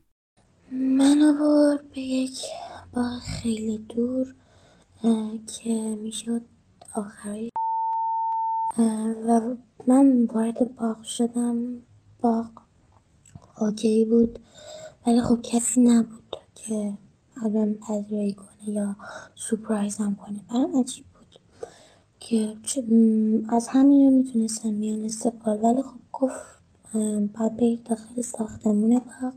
من 0.72 1.22
آورد 1.22 1.92
به 1.92 2.02
یک 2.02 2.40
باغ 2.94 3.20
خیلی 3.20 3.78
دور 3.78 4.36
که 5.64 5.98
می‌شد 6.04 6.42
آخرای 6.96 7.50
و 9.28 9.42
من 9.88 10.28
وارد 10.34 10.76
باغ 10.76 11.04
شدم. 11.04 11.82
باغ 12.22 12.50
اوکی 13.62 14.06
بود. 14.06 14.40
ولی 15.08 15.22
خب 15.22 15.40
کسی 15.44 15.82
نبود 15.82 16.36
که 16.56 16.94
الان 17.44 17.74
پذیرایی 17.74 18.34
کنه 18.34 18.70
یا 18.70 18.96
سپرایزم 19.36 20.18
کنه. 20.26 20.40
برام 20.50 20.80
عجیب 20.80 21.06
بود 21.06 21.40
که 22.20 22.56
از 23.50 23.68
همین 23.68 24.06
رو 24.06 24.18
می‌تونستم 24.18 24.74
میان 24.74 25.06
استقبال. 25.06 25.60
ولی 25.64 25.82
خب 25.82 26.00
گفت 26.14 26.42
باید 26.94 27.58
برید 27.58 27.84
داخل 27.84 28.22
ساختمون 28.22 29.00
باغ. 29.00 29.34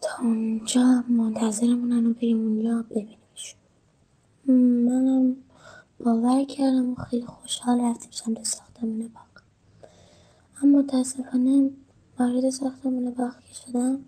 تا 0.00 0.22
اونجا 0.22 1.04
منتظرمونن 1.08 2.06
و 2.06 2.12
بریم 2.14 2.38
اونجا 2.40 2.84
ببینیمشون 2.90 3.60
منم 4.86 5.36
باور 6.04 6.44
کردم 6.44 6.92
و 6.92 6.94
خیلی 6.94 7.26
خوشحال 7.26 7.80
رفتیم 7.80 8.10
سمت 8.12 8.44
ساختمون 8.44 8.98
باغ. 8.98 9.42
اما 10.62 10.78
متاسفانه 10.78 11.70
وارد 12.18 12.50
ساختمون 12.50 13.10
باغ 13.10 13.40
که 13.40 13.54
شدم 13.54 14.04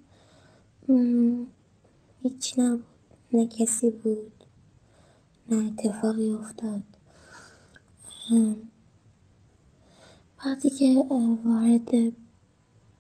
هیچ 2.23 2.59
نبود. 2.59 2.85
نه 3.33 3.47
کسی 3.47 3.91
بود. 3.91 4.33
نه 5.49 5.67
اتفاقی 5.67 6.33
افتاد. 6.33 6.83
وقتی 10.39 10.71
که 10.71 11.05
وارد 11.45 11.91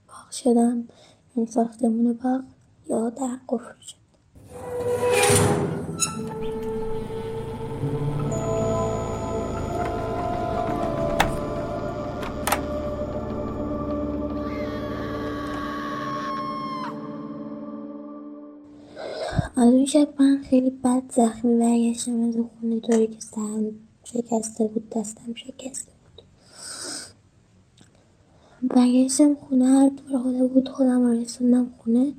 باغ 0.09 0.31
شدم 0.31 0.89
این 1.35 1.47
ساختمون 1.47 2.13
باغ 2.13 2.43
یا 2.89 3.11
در 3.11 3.39
قفل 3.49 3.81
شد. 3.81 4.01
از 19.61 19.73
اون 19.73 19.87
شب 19.87 20.09
من 20.19 20.43
خیلی 20.51 20.71
بد 20.71 21.03
زخمی 21.13 21.59
برگشتم 21.59 22.29
از 22.29 22.37
اون 22.37 22.51
خونه 22.61 22.81
طوری 22.81 23.07
که 23.07 23.21
سرم 23.21 23.73
شکسته 24.05 24.65
بود 24.65 24.91
دستم 24.91 25.35
شکسته 25.35 25.93
بود. 25.93 26.25
برگشتم 28.71 29.35
خونه 29.35 29.67
هر 29.67 29.91
طور 29.91 30.23
خدا 30.23 30.47
بود 30.47 30.69
خودم 30.69 31.03
رو 31.03 31.67
خونه 31.79 32.13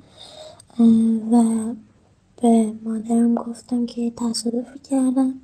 و 1.32 1.44
به 2.42 2.72
مادرم 2.82 3.34
گفتم 3.34 3.86
که 3.86 4.12
تصادفی 4.16 4.78
کردم. 4.78 5.34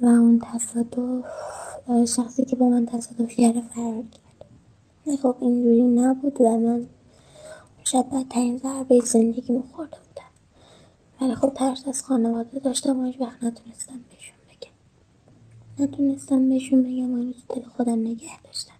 و 0.00 0.06
اون 0.06 0.38
تصادف 0.38 1.24
شخصی 2.16 2.44
که 2.44 2.56
با 2.56 2.68
من 2.68 2.86
تصادف 2.86 3.30
کرده 3.36 3.60
فرار 3.60 4.04
کرد. 4.12 5.18
خب 5.22 5.36
اینجوری 5.40 5.82
نبود 5.82 6.40
و 6.40 6.58
من 6.58 6.86
شب 7.84 8.06
بدترین 8.12 8.58
ضربه 8.58 9.00
زندگی 9.00 9.52
میخورده 9.52 9.96
بودم 9.96 10.01
ولی 11.22 11.34
خب 11.34 11.54
ترس 11.54 11.88
از 11.88 12.02
خانواده 12.02 12.58
داشتم 12.58 12.98
و 12.98 13.12
وقت 13.20 13.44
نتونستم 13.44 14.00
بهشون 14.10 14.36
بگم. 14.48 14.72
نتونستم 15.84 16.48
بهشون 16.48 16.82
بگم 16.82 17.12
و 17.12 17.32
تو 17.32 17.60
دل 17.60 17.68
خودم 17.68 18.00
نگه 18.00 18.42
داشتم. 18.44 18.74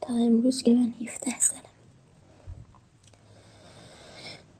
تا 0.00 0.14
امروز 0.14 0.62
که 0.62 0.74
من 0.74 0.94
17 1.00 1.40
سالم. 1.40 1.62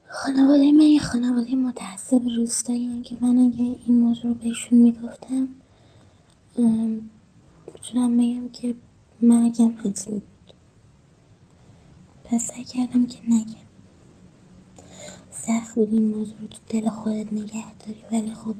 خانواده 0.09 0.73
من 0.73 0.81
یه 0.81 1.01
خانواده 1.01 1.55
متعصب 1.55 2.29
روستایی 2.37 3.03
که 3.03 3.17
من 3.21 3.39
اگه 3.39 3.77
این 3.87 4.01
موضوع 4.01 4.27
رو 4.27 4.35
بهشون 4.35 4.79
می‌گفتم 4.79 5.49
می‌تونم 7.75 8.17
بگم 8.17 8.49
که 8.49 8.75
مرگم 9.23 9.75
حتمی 9.85 10.15
بود. 10.21 10.53
پس 12.25 12.51
کردم 12.51 13.07
که 13.07 13.19
نگم. 13.29 13.66
سخت 15.43 15.75
بود 15.75 15.93
این 15.93 16.09
موضوع 16.09 16.37
تو 16.51 16.59
دل 16.69 16.89
خودت 16.89 17.33
نگه 17.33 17.65
داری 17.79 18.05
ولی 18.13 18.35
خب 18.35 18.55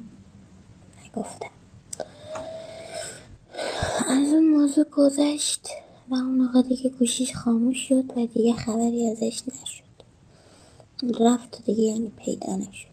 نگفتم. 1.05 1.49
از 4.07 4.33
اون 4.33 4.49
موضوع 4.49 4.83
گذشت 4.83 5.67
و 6.09 6.15
اون 6.15 6.47
آقا 6.47 6.61
دیگه 6.61 6.89
گوشیش 6.89 7.35
خاموش 7.35 7.87
شد 7.87 8.17
و 8.17 8.25
دیگه 8.25 8.53
خبری 8.53 9.07
ازش 9.07 9.43
نشد. 9.47 9.83
رفت 11.19 11.65
دیگه 11.65 11.83
یعنی 11.83 12.11
پیدا 12.17 12.55
نشد. 12.55 12.87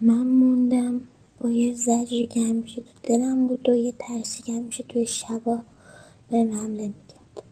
من 0.00 0.26
موندم 0.26 1.00
با 1.40 1.50
یه 1.50 1.74
زجری 1.74 2.26
که 2.26 2.40
همیشه 2.40 2.82
تو 2.82 2.92
دلم 3.02 3.48
بود 3.48 3.68
و 3.68 3.74
یه 3.74 3.92
ترسی 3.98 4.42
که 4.42 4.52
همیشه 4.52 4.82
توی 4.82 5.06
شبا 5.06 5.58
به 6.30 6.36
حمله 6.36 6.86
می‌کرد. 6.86 7.42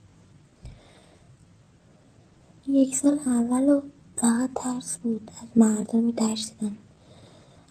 یک 2.69 2.97
سال 2.97 3.19
اول 3.27 3.69
و 3.69 3.83
فقط 4.21 4.51
ترس 4.55 4.99
بود 4.99 5.31
از 5.43 5.49
مردم 5.59 5.99
میترسیدم 5.99 6.77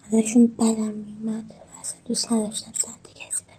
ازشون 0.06 0.46
بدم 0.46 0.94
میومد 0.94 1.54
اصلا 1.80 2.00
دوست 2.04 2.32
نداشتم 2.32 2.72
سمت 2.72 3.14
کسی 3.14 3.44
برم. 3.44 3.58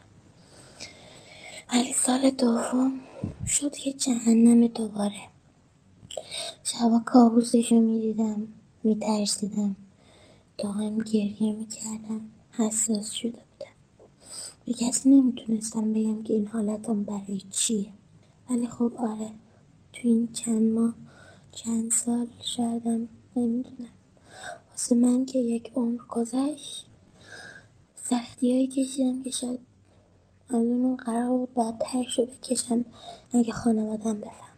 ولی 1.73 1.93
سال 1.93 2.29
دوم 2.29 2.99
شد 3.47 3.75
که 3.75 3.93
جهنم 3.93 4.67
دوباره. 4.67 5.21
شبا 6.63 7.01
کابوسش 7.05 7.71
رو 7.71 7.81
می‌دیدم 7.81 8.47
میترسیدم. 8.83 9.75
دائم 10.57 10.97
گریه 10.97 11.53
می‌کردم. 11.53 12.21
حساس 12.51 13.11
شده 13.11 13.31
بودم. 13.31 13.75
به 14.65 14.73
کسی 14.73 15.09
نمی‌تونستم 15.09 15.93
بگم 15.93 16.23
که 16.23 16.33
این 16.33 16.47
حالتم 16.47 17.03
برای 17.03 17.41
چیه. 17.51 17.93
ولی 18.49 18.67
خب 18.67 18.93
آره 18.97 19.31
تو 19.93 20.07
این 20.07 20.29
چند 20.33 20.71
ماه 20.73 20.95
چند 21.51 21.91
سال 21.91 22.27
شایدم 22.41 23.07
نمی‌دونم. 23.35 23.89
واسه 24.71 24.95
من 24.95 25.25
که 25.25 25.39
یک 25.39 25.71
عمر 25.75 26.01
گذشت 26.09 26.87
سختی 27.95 28.51
هایی 28.51 28.67
کشیدم 28.67 29.23
که 29.23 29.31
شاید 29.31 29.59
از 30.49 30.55
اون 30.55 30.95
قرار 30.97 31.37
بود 31.37 31.53
بدتر 31.53 32.03
شو 32.03 32.25
بکشم 32.25 32.85
اگه 33.33 33.53
خانوادم 33.53 34.21
بفهم 34.21 34.50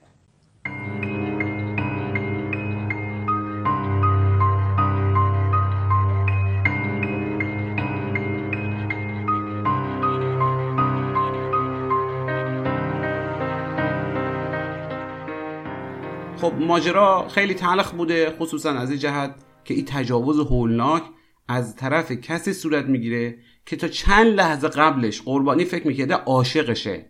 خب 16.43 16.53
ماجرا 16.53 17.27
خیلی 17.27 17.53
تلخ 17.53 17.91
بوده 17.91 18.35
خصوصا 18.39 18.71
از 18.71 18.89
این 18.89 18.99
جهت 18.99 19.35
که 19.65 19.73
این 19.73 19.85
تجاوز 19.85 20.39
هولناک 20.39 21.03
از 21.47 21.75
طرف 21.75 22.11
کسی 22.11 22.53
صورت 22.53 22.85
می‌گیره 22.85 23.37
که 23.65 23.75
تا 23.75 23.87
چند 23.87 24.27
لحظه 24.27 24.67
قبلش 24.67 25.21
قربانی 25.21 25.65
فکر 25.65 25.87
می‌کرده 25.87 26.13
عاشقشه 26.13 27.09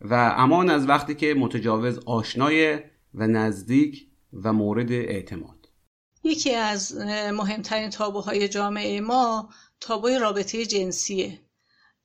و 0.00 0.34
امان 0.36 0.70
از 0.70 0.88
وقتی 0.88 1.14
که 1.14 1.34
متجاوز 1.34 1.98
آشنای 2.06 2.78
و 3.14 3.26
نزدیک 3.26 4.06
و 4.32 4.52
مورد 4.52 4.92
اعتماد. 4.92 5.68
یکی 6.24 6.54
از 6.54 6.96
مهمترین 7.32 7.90
تابوهای 7.90 8.48
جامعه 8.48 9.00
ما 9.00 9.48
تابوی 9.80 10.18
رابطه 10.18 10.66
جنسیه. 10.66 11.40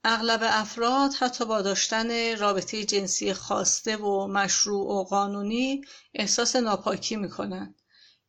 اغلب 0.04 0.40
افراد 0.44 1.14
حتی 1.14 1.46
با 1.46 1.62
داشتن 1.62 2.38
رابطه 2.38 2.84
جنسی 2.86 3.34
خواسته 3.34 3.98
و 3.98 4.28
مشروع 4.28 4.88
و 4.88 5.04
قانونی 5.04 5.82
احساس 6.14 6.56
ناپاکی 6.56 7.16
می‌کنن. 7.16 7.76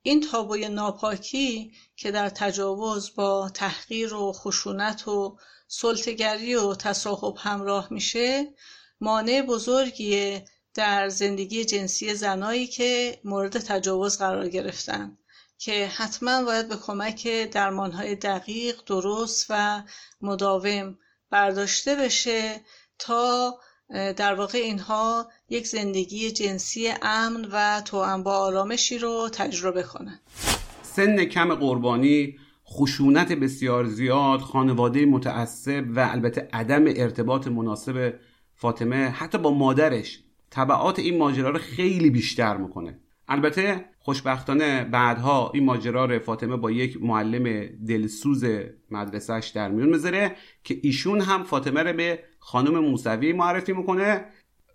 این 0.02 0.20
تابوی 0.20 0.68
ناپاکی 0.68 1.72
که 1.96 2.10
در 2.10 2.28
تجاوز 2.28 3.14
با 3.14 3.50
تحقیر 3.54 4.14
و 4.14 4.32
خشونت 4.32 5.08
و 5.08 5.38
سلطگری 5.68 6.54
و 6.54 6.74
تصاحب 6.74 7.36
همراه 7.38 7.88
میشه 7.90 8.54
مانع 9.00 9.42
بزرگیه 9.42 10.44
در 10.74 11.08
زندگی 11.08 11.64
جنسی 11.64 12.14
زنایی 12.14 12.66
که 12.66 13.20
مورد 13.24 13.58
تجاوز 13.58 14.18
قرار 14.18 14.48
گرفتن 14.48 15.18
که 15.58 15.86
حتما 15.86 16.44
باید 16.44 16.68
به 16.68 16.76
کمک 16.76 17.28
درمانهای 17.28 18.14
دقیق 18.14 18.84
درست 18.86 19.46
و 19.48 19.82
مداوم 20.20 20.98
برداشته 21.30 21.94
بشه 21.94 22.60
تا 22.98 23.54
در 24.16 24.34
واقع 24.34 24.58
اینها 24.58 25.28
یک 25.48 25.66
زندگی 25.66 26.30
جنسی 26.30 26.88
امن 27.02 27.48
و 27.52 27.82
توأم 27.84 28.22
با 28.22 28.36
آرامشی 28.36 28.98
رو 28.98 29.28
تجربه 29.32 29.82
کنند. 29.82 30.20
سن 30.82 31.24
کم 31.24 31.54
قربانی 31.54 32.38
خشونت 32.66 33.32
بسیار 33.32 33.86
زیاد 33.86 34.40
خانواده 34.40 35.06
متعصب 35.06 35.84
و 35.96 36.08
البته 36.12 36.48
عدم 36.52 36.84
ارتباط 36.86 37.46
مناسب 37.46 38.14
فاطمه 38.54 39.08
حتی 39.08 39.38
با 39.38 39.50
مادرش 39.50 40.20
طبعات 40.50 40.98
این 40.98 41.18
ماجرا 41.18 41.50
رو 41.50 41.58
خیلی 41.58 42.10
بیشتر 42.10 42.56
می‌کنه 42.56 42.98
البته 43.30 43.84
خوشبختانه 43.98 44.84
بعدها 44.84 45.50
این 45.54 45.64
ماجرا 45.64 46.04
رو 46.04 46.18
فاطمه 46.18 46.56
با 46.56 46.70
یک 46.70 47.02
معلم 47.02 47.66
دلسوز 47.86 48.44
مدرسهش 48.90 49.48
در 49.48 49.70
میون 49.70 49.88
می‌ذاره 49.88 50.36
که 50.64 50.80
ایشون 50.82 51.20
هم 51.20 51.42
فاطمه 51.42 51.82
رو 51.82 51.92
به 51.92 52.18
خانم 52.38 52.78
موسوی 52.78 53.32
معرفی 53.32 53.72
می‌کنه 53.72 54.24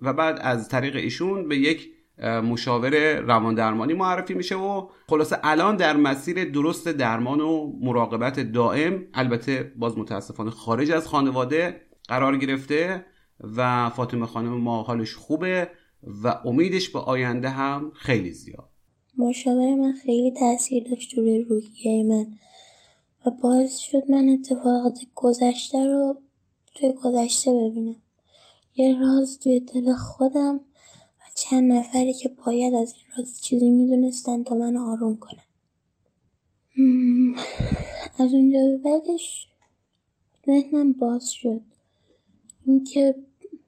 و 0.01 0.13
بعد 0.13 0.39
از 0.41 0.69
طریق 0.69 0.95
ایشون 0.95 1.47
به 1.47 1.57
یک 1.57 1.89
مشاور 2.23 3.19
روان 3.19 3.55
درمانی 3.55 3.93
معرفی 3.93 4.33
میشه 4.33 4.55
و 4.55 4.89
خلاصه 5.07 5.39
الان 5.43 5.75
در 5.75 5.97
مسیر 5.97 6.45
درست 6.45 6.87
درمان 6.87 7.41
و 7.41 7.73
مراقبت 7.81 8.39
دائم 8.39 9.03
البته 9.13 9.73
باز 9.75 9.97
متاسفانه 9.97 10.51
خارج 10.51 10.91
از 10.91 11.07
خانواده 11.07 11.81
قرار 12.07 12.37
گرفته 12.37 13.05
و 13.57 13.89
فاطمه 13.89 14.25
خانم 14.25 14.53
ما 14.53 14.83
حالش 14.83 15.15
خوبه. 15.15 15.69
و 16.23 16.41
امیدش 16.45 16.89
به 16.89 16.99
آینده 16.99 17.49
هم 17.49 17.91
خیلی 17.95 18.31
زیاد. 18.31 18.69
مشاور 19.17 19.75
من 19.75 19.93
خیلی 19.93 20.31
تاثیر 20.31 20.89
داشت 20.89 21.17
روی 21.17 21.39
روحیه 21.39 22.03
من 22.03 22.27
و 23.25 23.31
باعث 23.31 23.77
شد 23.77 24.11
من 24.11 24.29
اتفاقات 24.29 24.99
گذشته 25.15 25.85
رو 25.85 26.21
توی 26.75 26.93
گذشته 26.93 27.53
ببینم. 27.53 27.95
یه 28.75 28.99
راز 28.99 29.39
توی 29.39 29.59
دل 29.59 29.93
خودم 29.93 30.55
و 31.19 31.23
چند 31.35 31.71
نفری 31.71 32.13
که 32.13 32.29
باید 32.45 32.73
از 32.73 32.93
این 32.93 33.05
راز 33.17 33.41
چیزی 33.41 33.69
می‌دونستن 33.69 34.43
تا 34.43 34.55
من 34.55 34.77
آروم 34.77 35.17
کنم 35.17 35.43
از 38.19 38.33
اونجا 38.33 38.59
به 38.59 38.77
بعدش 38.77 39.47
ذهنم 40.45 40.93
باز 40.93 41.31
شد. 41.31 41.61
اینکه 42.65 43.15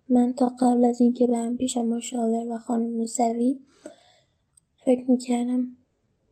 من 0.09 0.33
تا 0.33 0.49
قبل 0.59 0.85
از 0.85 1.01
اینکه 1.01 1.27
برم 1.27 1.57
پیش 1.57 1.77
مشاور 1.77 2.55
و 2.55 2.57
خانم 2.57 2.89
موسوی 2.89 3.59
فکر 4.85 5.11
می‌کردم 5.11 5.67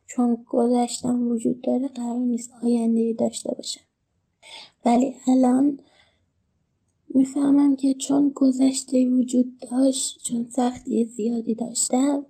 چون 0.08 0.46
گذشتم 0.48 1.28
وجود 1.28 1.62
داره 1.62 1.88
قرار 1.88 2.20
نیست 2.20 2.52
آینده 2.64 3.14
داشته 3.14 3.54
باشم. 3.56 3.82
ولی 4.86 5.16
الان 5.28 5.80
می‌فهمم 7.10 7.76
که 7.76 7.94
چون 7.94 8.32
گذشته 8.36 9.06
وجود 9.06 9.60
داشت 9.72 10.24
چون 10.24 10.48
سختی 10.50 11.06
زیادی 11.06 11.56
داشتم 11.56 12.26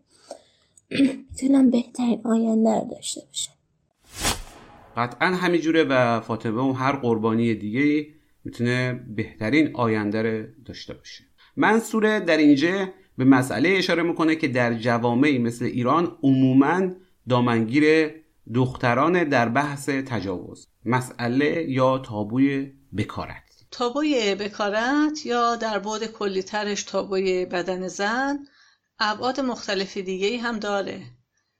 می‌تونم 0.91 1.69
بهترین 1.69 2.21
آینده 2.23 2.79
رو 2.79 2.89
داشته 2.89 3.21
باشم. 3.25 3.53
قطعا 4.97 5.27
همینجوره 5.27 5.83
و 5.83 6.19
فاطمه 6.19 6.61
و 6.61 6.71
هر 6.71 6.91
قربانی 6.91 7.55
دیگه 7.55 8.07
می‌تونه 8.43 8.93
بهترین 9.15 9.75
آینده 9.75 10.21
رو 10.21 10.47
داشته 10.65 10.93
باشه. 10.93 11.24
منصوره 11.55 12.19
در 12.19 12.37
اینجا 12.37 12.89
به 13.17 13.25
مسئله 13.25 13.69
اشاره 13.69 14.03
می‌کنه 14.03 14.35
که 14.35 14.47
در 14.47 14.73
جوامعی 14.73 15.37
مثل 15.37 15.65
ایران 15.65 16.17
عموما 16.23 16.91
دامنگیر 17.29 18.13
دختران 18.53 19.23
در 19.23 19.49
بحث 19.49 19.89
تجاوز 19.89 20.67
مسئله 20.85 21.65
یا 21.69 21.97
تابوی 21.97 22.71
بکارت. 22.97 23.43
تابوی 23.71 24.35
بکارت 24.35 25.25
یا 25.25 25.55
در 25.55 25.79
بعد 25.79 26.05
کلیترش 26.05 26.83
تابوی 26.83 27.45
بدن 27.45 27.87
زن 27.87 28.39
ابعاد 28.99 29.39
مختلف 29.39 29.97
دیگه 29.97 30.37
هم 30.37 30.59
داره. 30.59 31.01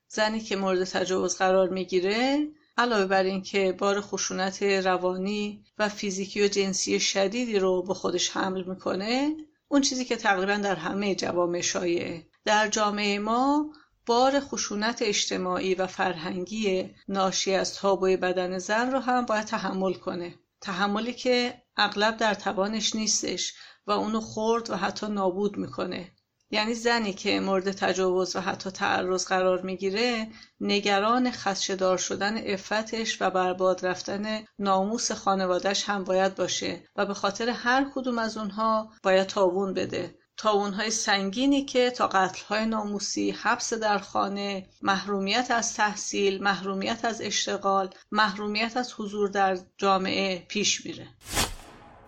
زنی 0.07 0.39
که 0.39 0.55
مورد 0.55 0.83
تجاوز 0.83 1.37
قرار 1.37 1.69
می‌گیره 1.69 2.47
علاوه 2.77 3.05
بر 3.05 3.23
اینکه 3.23 3.75
بار 3.77 4.01
خشونت 4.01 4.63
روانی 4.63 5.63
و 5.77 5.89
فیزیکی 5.89 6.43
و 6.43 6.47
جنسی 6.47 6.99
شدیدی 6.99 7.59
رو 7.59 7.83
به 7.83 7.93
خودش 7.93 8.37
حمل 8.37 8.63
می‌کنه 8.63 9.35
اون 9.67 9.81
چیزی 9.81 10.05
که 10.05 10.15
تقریبا 10.15 10.55
در 10.55 10.75
همه 10.75 11.15
جوامع 11.15 11.61
شایعه 11.61 12.27
در 12.45 12.67
جامعه 12.67 13.19
ما 13.19 13.73
بار 14.05 14.39
خشونت 14.39 15.01
اجتماعی 15.01 15.75
و 15.75 15.87
فرهنگی 15.87 16.95
ناشی 17.07 17.53
از 17.53 17.75
تابوی 17.75 18.17
بدن 18.17 18.57
زن 18.57 18.91
رو 18.91 18.99
هم 18.99 19.25
باید 19.25 19.45
تحمل 19.45 19.93
کنه. 19.93 20.39
تحملی 20.61 21.13
که 21.13 21.61
اغلب 21.77 22.17
در 22.17 22.33
توانش 22.33 22.95
نیستش 22.95 23.53
و 23.87 23.91
اونو 23.91 24.21
خورد 24.21 24.69
و 24.69 24.75
حتی 24.75 25.07
نابود 25.07 25.57
می‌کنه. 25.57 26.11
یعنی 26.51 26.73
زنی 26.73 27.13
که 27.13 27.39
مورد 27.39 27.71
تجاوز 27.71 28.35
و 28.35 28.39
حتی 28.39 28.69
تعرض 28.69 29.25
قرار 29.25 29.61
می‌گیره 29.61 30.27
نگران 30.61 31.31
خدشدار 31.31 31.97
شدن 31.97 32.53
افتش 32.53 33.21
و 33.21 33.29
برباد 33.29 33.85
رفتن 33.85 34.43
ناموس 34.59 35.11
خانوادش 35.11 35.89
هم 35.89 36.03
باید 36.03 36.35
باشه 36.35 36.83
و 36.95 37.05
به 37.05 37.13
خاطر 37.13 37.49
هر 37.49 37.91
کدوم 37.95 38.19
از 38.19 38.37
اونها 38.37 38.89
باید 39.03 39.27
تاوون 39.27 39.73
بده 39.73 40.15
تاوونهای 40.37 40.91
سنگینی 40.91 41.65
که 41.65 41.89
تا 41.89 42.07
قتلهای 42.07 42.65
ناموسی، 42.65 43.31
حبس 43.31 43.73
در 43.73 43.97
خانه، 43.97 44.67
محرومیت 44.81 45.51
از 45.51 45.73
تحصیل، 45.73 46.43
محرومیت 46.43 47.05
از 47.05 47.21
اشتغال، 47.21 47.89
محرومیت 48.11 48.77
از 48.77 48.93
حضور 48.97 49.29
در 49.29 49.57
جامعه 49.77 50.45
پیش 50.47 50.85
میره. 50.85 51.07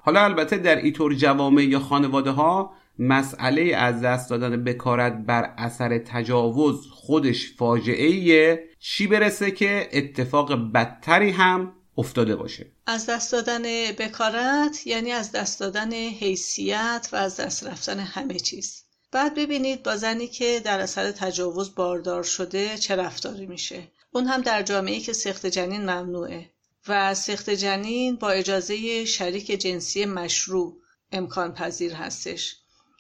حالا 0.02 0.24
البته 0.24 0.58
در 0.58 0.76
ایطور 0.76 1.14
جوامع 1.14 1.64
یا 1.64 1.80
خانواده 1.80 2.32
ها 2.32 2.74
مسئله 3.00 3.76
از 3.76 4.02
دست 4.02 4.30
دادن 4.30 4.64
بکارت 4.64 5.14
بر 5.14 5.54
اثر 5.58 5.98
تجاوز 5.98 6.88
خودش 6.91 7.56
فاجعه 7.58 8.60
چی 8.80 9.08
برسه 9.08 9.52
که 9.52 9.89
اتفاق 9.91 10.72
بدتری 10.74 11.32
هم 11.32 11.74
افتاده 11.98 12.36
باشه؟ 12.36 12.72
از 12.86 13.06
دست 13.06 13.32
دادن 13.32 13.64
بکارت 13.91 14.88
یعنی 14.88 15.12
از 15.12 15.32
دست 15.32 15.60
دادن 15.60 15.93
حیثیت 15.93 17.10
و 17.12 17.16
از 17.16 17.38
دست 17.38 17.68
رفتن 17.68 18.00
همه 18.00 18.39
چیز. 18.39 18.84
بعد 19.12 19.36
ببینید 19.36 19.84
با 19.84 19.98
زنی 19.98 20.28
که 20.28 20.62
در 20.64 20.80
اثر 20.80 21.12
تجاوز 21.12 21.76
باردار 21.76 22.24
شده 22.24 22.78
چه 22.78 22.95
رفتاری 22.95 23.45
میشه. 23.45 23.91
اون 24.12 24.26
هم 24.26 24.41
در 24.41 24.64
جامعه 24.64 25.00
که 25.00 25.14
سخت 25.14 25.45
جنین 25.45 25.82
ممنوعه 25.82 26.50
و 26.88 27.16
سخت 27.16 27.50
جنین 27.50 28.16
با 28.16 28.30
اجازه 28.30 29.06
شریک 29.06 29.52
جنسی 29.52 30.06
مشروع 30.06 30.78
امکان 31.12 31.54
پذیر 31.54 31.93
هستش. 31.93 32.56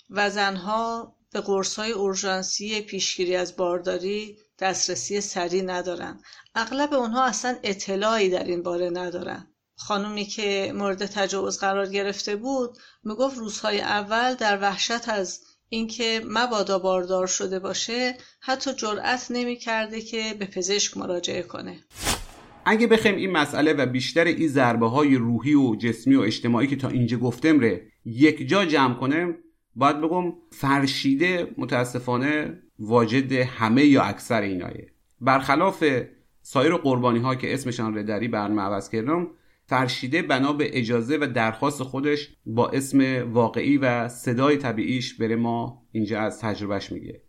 و 0.09 0.29
زنها 0.29 1.15
به 1.33 1.41
قرصهای 1.41 1.91
اورژانسی 1.91 2.81
پیشگیری 2.81 3.35
از 3.35 3.55
بارداری 3.55 4.37
دسترسی 4.59 5.21
سریع 5.21 5.63
ندارن. 5.63 6.19
اغلب 6.55 6.93
اونها 6.93 7.23
اصلا 7.23 7.55
اطلاعی 7.63 8.29
در 8.29 8.43
این 8.43 8.63
باره 8.63 8.89
ندارن. 8.89 9.47
خانومی 9.75 10.25
که 10.25 10.73
مورد 10.75 11.05
تجاوز 11.05 11.59
قرار 11.59 11.89
گرفته 11.89 12.35
بود 12.35 12.77
می‌گفت 13.03 13.37
روزهای 13.37 13.81
اول 13.81 14.33
در 14.33 14.61
وحشت 14.61 15.09
از 15.09 15.39
اینکه 15.69 16.21
مبادا 16.25 16.79
باردار 16.79 17.27
شده 17.27 17.59
باشه 17.59 18.17
حتی 18.39 18.73
جرأت 18.73 19.27
نمی‌کرده 19.29 20.01
که 20.01 20.35
به 20.39 20.45
پزشک 20.45 20.97
مراجعه 20.97 21.43
کنه. 21.43 21.83
اگه 22.65 22.87
بخیم 22.87 23.15
این 23.15 23.31
مسئله 23.31 23.73
و 23.73 23.85
بیشتر 23.85 24.23
این 24.23 24.47
ضربه 24.47 24.89
های 24.89 25.15
روحی 25.15 25.53
و 25.53 25.75
جسمی 25.75 26.15
و 26.15 26.21
اجتماعی 26.21 26.67
که 26.67 26.75
تا 26.75 26.89
اینجا 26.89 27.17
گفتم 27.17 27.59
ره 27.59 27.81
یک 28.05 28.47
جا 28.47 28.65
جمع 28.65 28.93
کنم 28.93 29.35
باید 29.77 30.01
بگم 30.01 30.33
فرشیده 30.51 31.53
متاسفانه 31.57 32.61
واجد 32.79 33.31
همه 33.31 33.85
یا 33.85 34.03
اکثر 34.03 34.41
اینایه. 34.41 34.91
برخلاف 35.21 35.83
سایر 36.41 36.75
قربانی 36.75 37.19
ها 37.19 37.35
که 37.35 37.53
اسمشان 37.53 37.97
ردری 37.97 38.27
برنامه 38.27 38.61
عوض 38.61 38.89
کردم 38.89 39.27
فرشیده 39.65 40.21
بنا 40.21 40.53
به 40.53 40.79
اجازه 40.79 41.17
و 41.17 41.27
درخواست 41.33 41.83
خودش 41.83 42.29
با 42.45 42.69
اسم 42.69 43.31
واقعی 43.33 43.77
و 43.77 44.07
صدای 44.07 44.57
طبیعیش 44.57 45.13
بره 45.13 45.35
ما 45.35 45.81
اینجا 45.91 46.21
از 46.21 46.39
تجربهش 46.39 46.91
میگه. 46.91 47.21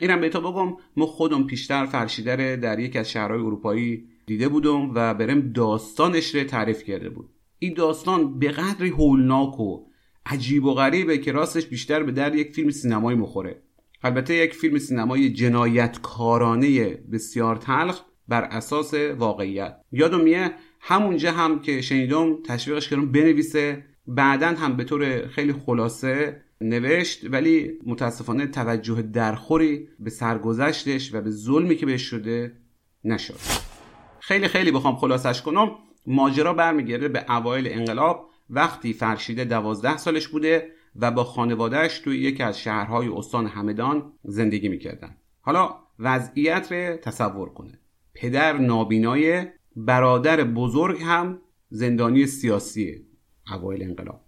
اینم 0.00 0.20
به 0.20 0.28
تو 0.28 0.40
بگم 0.40 0.76
ما 0.96 1.06
خودم 1.06 1.46
پیشتر 1.46 1.86
فرشیده 1.86 2.56
در 2.56 2.78
یک 2.78 2.96
از 2.96 3.10
شهرهای 3.10 3.40
اروپایی 3.40 4.08
دیده 4.26 4.48
بودم 4.48 4.90
و 4.94 5.14
برم 5.14 5.52
داستانش 5.52 6.34
رو 6.34 6.44
تعریف 6.44 6.84
کرده 6.84 7.10
بود. 7.10 7.30
این 7.58 7.74
داستان 7.74 8.38
به 8.38 8.48
قدری 8.48 8.88
هولناک 8.88 9.60
و 9.60 9.87
عجیب 10.28 10.64
و 10.64 10.74
غریبه 10.74 11.18
که 11.18 11.32
راستش 11.32 11.66
بیشتر 11.66 12.02
به 12.02 12.12
در 12.12 12.34
یک 12.34 12.52
فیلم 12.52 12.70
سینمایی 12.70 13.18
مخوره 13.18 13.62
البته 14.02 14.34
یک 14.34 14.54
فیلم 14.54 14.78
سینمایی 14.78 15.32
جنایتکارانه 15.32 16.94
بسیار 16.94 17.56
تلخ 17.56 18.00
بر 18.28 18.42
اساس 18.42 18.94
واقعیت. 18.94 19.80
یادم 19.92 20.20
میه 20.20 20.50
همونجا 20.80 21.32
هم 21.32 21.60
که 21.60 21.80
شنیدم 21.80 22.42
تشویقش 22.42 22.88
کردم 22.88 23.12
بنویسه 23.12 23.84
بعدا 24.06 24.48
هم 24.48 24.76
به 24.76 24.84
طور 24.84 25.26
خیلی 25.26 25.52
خلاصه 25.52 26.42
نوشت 26.60 27.24
ولی 27.24 27.78
متاسفانه 27.86 28.46
توجه 28.46 29.02
درخوری 29.02 29.88
به 29.98 30.10
سرگذشتش 30.10 31.14
و 31.14 31.20
به 31.20 31.30
ظلمی 31.30 31.76
که 31.76 31.86
بهش 31.86 32.02
شده 32.02 32.52
نشد. 33.04 33.38
خیلی 34.20 34.48
خیلی 34.48 34.70
بخوام 34.70 34.96
خلاصش 34.96 35.42
کنم. 35.42 35.70
ماجرا 36.06 36.52
برمیگرده 36.52 37.08
به 37.08 37.36
اوایل 37.36 37.68
انقلاب. 37.70 38.30
وقتی 38.50 38.92
فرشیده 38.92 39.44
دوازده 39.44 39.96
سالش 39.96 40.28
بوده 40.28 40.70
و 40.96 41.10
با 41.10 41.24
خانوادهش 41.24 41.98
توی 41.98 42.18
یکی 42.18 42.42
از 42.42 42.60
شهرهای 42.60 43.08
استان 43.08 43.46
همدان 43.46 44.12
زندگی 44.24 44.68
می‌کردن. 44.68 45.16
حالا 45.40 45.74
وضعیت 45.98 46.72
رو 46.72 46.96
تصور 46.96 47.48
کنه. 47.48 47.78
پدر 48.14 48.58
نابینای 48.58 49.46
برادر 49.76 50.44
بزرگ 50.44 51.02
هم 51.02 51.38
زندانی 51.70 52.26
سیاسیه 52.26 53.02
اوایل 53.52 53.82
انقلاب. 53.82 54.24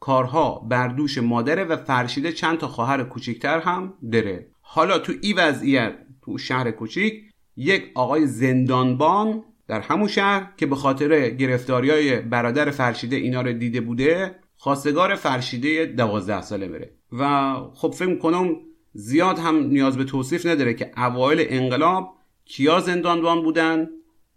کارها 0.00 0.58
بر 0.58 0.88
دوش 0.88 1.18
مادره 1.18 1.64
و 1.64 1.76
فرشیده 1.76 2.32
چند 2.32 2.58
تا 2.58 2.68
خواهر 2.68 3.04
کوچیکتر 3.04 3.60
هم 3.60 3.94
داره. 4.12 4.50
حالا 4.60 4.98
تو 4.98 5.12
این 5.22 5.36
وضعیت 5.38 5.94
تو 6.22 6.38
شهر 6.38 6.70
کوچیک 6.70 7.24
یک 7.56 7.90
آقای 7.94 8.26
زندانبان 8.26 9.44
در 9.68 9.80
همون 9.80 10.08
شهر 10.08 10.52
که 10.56 10.66
به 10.66 10.76
خاطر 10.76 11.30
گرفتاری 11.30 11.90
های 11.90 12.20
برادر 12.20 12.70
فرشیده 12.70 13.16
اینا 13.16 13.42
رو 13.42 13.52
دیده 13.52 13.80
بوده 13.80 14.34
خواستگار 14.56 15.14
فرشیده 15.14 15.86
دوازده 15.86 16.42
ساله 16.42 16.68
بره. 16.68 16.90
و 17.12 17.54
خب 17.74 17.94
فکر 17.98 18.18
کنم 18.18 18.56
زیاد 18.92 19.38
هم 19.38 19.56
نیاز 19.56 19.96
به 19.96 20.04
توصیف 20.04 20.46
نداره 20.46 20.74
که 20.74 20.92
اوایل 20.96 21.46
انقلاب 21.50 22.14
کیا 22.44 22.80
زندانبان 22.80 23.42
بودن 23.42 23.88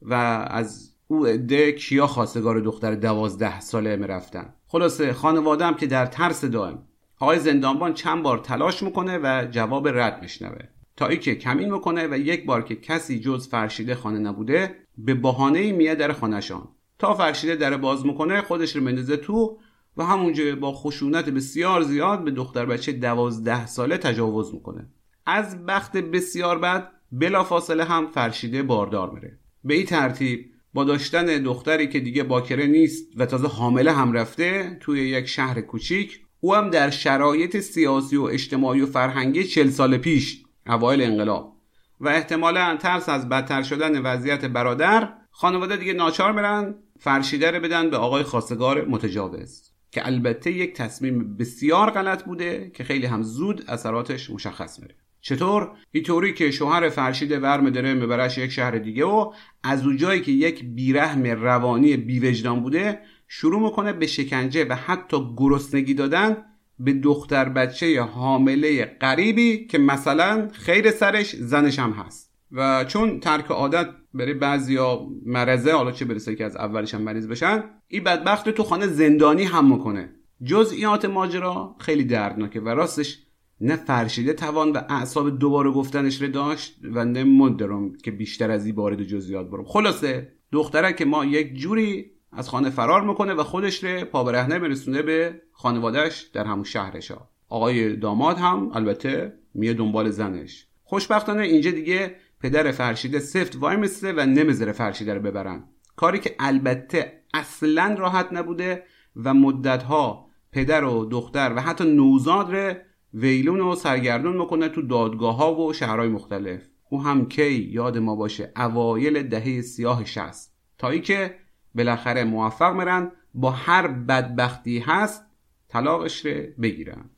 و 0.02 0.14
از 0.50 0.96
او 1.08 1.26
عده 1.26 1.72
کیا 1.72 2.08
خواستگار 2.08 2.60
دختر 2.60 2.96
دوازده 2.96 3.60
ساله 3.60 3.96
می‌رفتن 3.96 4.54
خلاصه 4.68 5.14
خانواده 5.14 5.66
هم 5.66 5.74
که 5.74 5.88
در 5.88 6.06
ترس 6.06 6.46
دائم. 6.46 6.80
آقای 7.20 7.40
زندانبان 7.40 7.94
چند 7.94 8.24
بار 8.24 8.38
تلاش 8.38 8.84
می‌کنه 8.84 9.20
و 9.24 9.48
جواب 9.52 9.88
رد 9.88 10.22
میشنوه. 10.22 10.66
تا 10.98 11.08
ای 11.08 11.18
که 11.18 11.36
کمین 11.36 11.74
می‌کنه 11.74 12.08
و 12.08 12.18
یک 12.18 12.46
بار 12.46 12.62
که 12.64 12.76
کسی 12.76 13.20
جز 13.20 13.48
فرشیده 13.48 13.96
خانه 13.96 14.20
نبوده 14.20 14.76
به 14.98 15.14
بهانه 15.14 15.72
میاد 15.72 15.98
در 15.98 16.14
خانهشان. 16.14 16.68
تا 17.00 17.14
فرشیده 17.14 17.56
در 17.56 17.78
باز 17.78 18.06
می‌کنه 18.06 18.42
خودش 18.42 18.76
رو 18.76 18.84
مندازه 18.84 19.18
تو 19.18 19.58
و 19.98 20.06
همونجا 20.06 20.56
با 20.56 20.72
خشونت 20.72 21.30
بسیار 21.30 21.82
زیاد 21.82 22.24
به 22.24 22.32
دختر 22.32 22.66
بچه 22.66 22.92
دوازده 22.92 23.66
ساله 23.66 23.98
تجاوز 23.98 24.54
می‌کنه. 24.54 24.88
از 25.26 25.66
بخت 25.66 25.98
بسیار 25.98 26.60
بد 26.60 26.92
بلا 27.12 27.44
فاصله 27.44 27.84
هم 27.84 28.08
فرشیده 28.08 28.64
باردار 28.64 29.10
میره. 29.10 29.39
به 29.64 29.74
این 29.74 29.86
ترتیب 29.86 30.52
با 30.74 30.84
داشتن 30.84 31.26
دختری 31.26 31.88
که 31.88 32.00
دیگه 32.00 32.24
باکره 32.24 32.68
نیست 32.68 33.08
و 33.18 33.26
تازه 33.26 33.48
حامله 33.48 33.92
هم 33.92 34.14
رفته 34.14 34.78
توی 34.80 35.10
یک 35.10 35.26
شهر 35.26 35.62
کوچیک 35.62 36.20
او 36.39 36.56
هم 36.56 36.70
در 36.70 36.89
شرایط 36.89 37.60
سیاسی 37.60 38.18
و 38.18 38.24
اجتماعی 38.24 38.82
و 38.82 38.86
فرهنگی 38.86 39.44
چل 39.44 39.70
سال 39.70 39.98
پیش 39.98 40.44
اوایل 40.68 41.02
انقلاب. 41.02 41.58
و 42.02 42.08
احتمالا 42.08 42.78
ترس 42.78 43.10
از 43.10 43.30
بدتر 43.30 43.64
شدن 43.64 44.02
وضعیت 44.02 44.45
برادر 44.45 45.14
خانواده 45.32 45.78
دیگه 45.78 45.93
ناچار 45.93 46.34
برن 46.34 46.76
فرشیده 46.99 47.52
رو 47.52 47.60
بدن 47.60 47.89
به 47.89 47.97
آقای 47.97 48.24
خواستگار 48.24 48.86
متجاوز 48.86 49.72
که 49.91 50.08
البته 50.08 50.52
یک 50.52 50.74
تصمیم 50.74 51.38
بسیار 51.38 51.89
غلط 51.89 52.24
بوده 52.24 52.72
که 52.74 52.84
خیلی 52.84 53.06
هم 53.06 53.24
زود 53.24 53.64
اثراتش 53.68 54.30
مشخص 54.30 54.80
میره 54.80 54.95
چطور؟ 55.22 55.72
اینطوری 55.91 56.34
که 56.34 56.52
شوهر 56.52 56.89
فرشید 56.89 57.32
ورم 57.32 57.70
داره 57.70 57.93
میبرش 57.93 58.38
یک 58.38 58.52
شهر 58.52 58.72
دیگه 58.72 59.06
و 59.06 59.34
از 59.64 59.86
اون 59.86 59.97
جایی 59.97 60.22
که 60.22 60.32
یک 60.32 60.64
بیرحم 60.64 61.24
روانی 61.24 61.97
بیوجدان 61.97 62.60
بوده 62.60 62.99
شروع 63.28 63.62
می‌کنه 63.62 63.93
به 63.93 64.08
شکنجه 64.08 64.66
و 64.66 64.74
حتی 64.74 65.18
گرسنگی 65.38 65.93
دادن 65.93 66.38
به 66.84 66.94
دختر 66.94 67.50
بچه 67.50 68.02
حامله 68.02 68.86
غریبی 68.86 69.66
که 69.66 69.78
مثلا 69.78 70.50
خیر 70.54 70.92
سرش 70.92 71.36
زنش 71.36 71.80
هم 71.80 71.92
هست. 71.92 72.32
و 72.52 72.86
چون 72.86 73.20
ترک 73.20 73.46
عادت 73.46 73.88
برای 74.14 74.34
بعضیا 74.34 75.08
مرزه 75.26 75.72
حالا 75.72 75.92
چه 75.92 76.06
برسه 76.06 76.36
که 76.36 76.46
از 76.46 76.56
اولش 76.56 76.94
هم 76.94 77.02
مریض 77.02 77.28
بشن 77.28 77.64
این 77.88 78.04
بدبخت 78.04 78.50
تو 78.50 78.64
خانه 78.64 78.88
زندانی 78.88 79.44
هم 79.44 79.74
می‌کنه. 79.74 80.10
جزئیات 80.44 81.06
ماجرا 81.06 81.76
خیلی 81.80 82.04
دردناکه 82.04 82.60
و 82.60 82.70
راستش 82.70 83.20
نه 83.62 83.76
فرشیده 83.76 84.34
توان 84.34 84.72
و 84.72 84.82
اعصاب 84.90 85.40
دوباره 85.40 85.72
گفتنش 85.72 86.22
رو 86.22 86.28
داشت 86.28 86.80
و 86.84 87.06
نه 87.06 87.24
مدرم 87.24 87.94
که 87.94 88.12
بیشتر 88.12 88.52
از 88.52 88.66
این 88.66 88.76
وارد 88.76 89.04
جزئیات 89.04 89.50
برم. 89.50 89.64
خلاصه 89.64 90.32
دختره 90.52 90.94
که 90.94 91.06
ما 91.06 91.26
یک 91.26 91.54
جوری 91.54 92.12
از 92.32 92.50
خانه 92.50 92.70
فرار 92.70 93.02
می‌کنه 93.02 93.34
و 93.34 93.44
خودش 93.44 93.84
رو 93.84 94.06
پا 94.06 94.24
برهنه 94.24 94.58
میرسونه 94.58 95.02
به 95.02 95.42
خانوادهش 95.52 96.22
در 96.22 96.46
همون 96.46 96.64
شهرش. 96.64 97.12
آقای 97.50 97.96
داماد 97.96 98.38
هم 98.38 98.72
البته 98.74 99.34
میه 99.54 99.74
دنبال 99.74 100.10
زنش. 100.10 100.68
خوشبختانه 100.84 101.44
اینجا 101.44 101.72
دیگه 101.72 102.16
پدر 102.40 102.72
فرشیده 102.72 103.20
سفت 103.20 103.56
وای 103.56 103.76
مثله 103.76 104.12
و 104.12 104.26
نمی‌ذاره 104.26 104.72
فرشیده 104.72 105.14
رو 105.14 105.22
ببرن. 105.22 105.64
کاری 105.96 106.20
که 106.20 106.36
البته 106.40 107.22
اصلا 107.34 107.96
راحت 108.00 108.28
نبوده 108.32 108.84
و 109.16 109.34
مدتها 109.34 110.28
پدر 110.52 110.84
و 110.84 111.06
دختر 111.06 111.54
و 111.56 111.62
حتی 111.62 111.96
نوزاد 111.96 112.56
رو 112.56 112.74
ویلون 113.14 113.62
و 113.62 113.76
سرگردون 113.76 114.38
می‌کنه 114.38 114.70
تو 114.70 114.82
دادگاه 114.82 115.36
ها 115.36 115.56
و 115.56 115.74
شهرهای 115.74 116.10
مختلف. 116.10 116.62
او 116.90 117.04
هم 117.04 117.26
کی؟ 117.26 117.52
یاد 117.52 117.98
ما 117.98 118.16
باشه. 118.16 118.52
اوایل 118.58 119.24
دهه 119.24 119.62
سیاه 119.62 120.06
شست 120.06 120.56
تا 120.78 120.98
که 120.98 121.36
بالاخره 121.76 122.24
موفق 122.24 122.74
میرن 122.76 123.12
با 123.34 123.52
هر 123.52 123.88
بدبختی 123.88 124.80
هست 124.80 125.26
طلاقش 125.70 126.26
رو 126.26 126.32
بگیرن. 126.62 127.10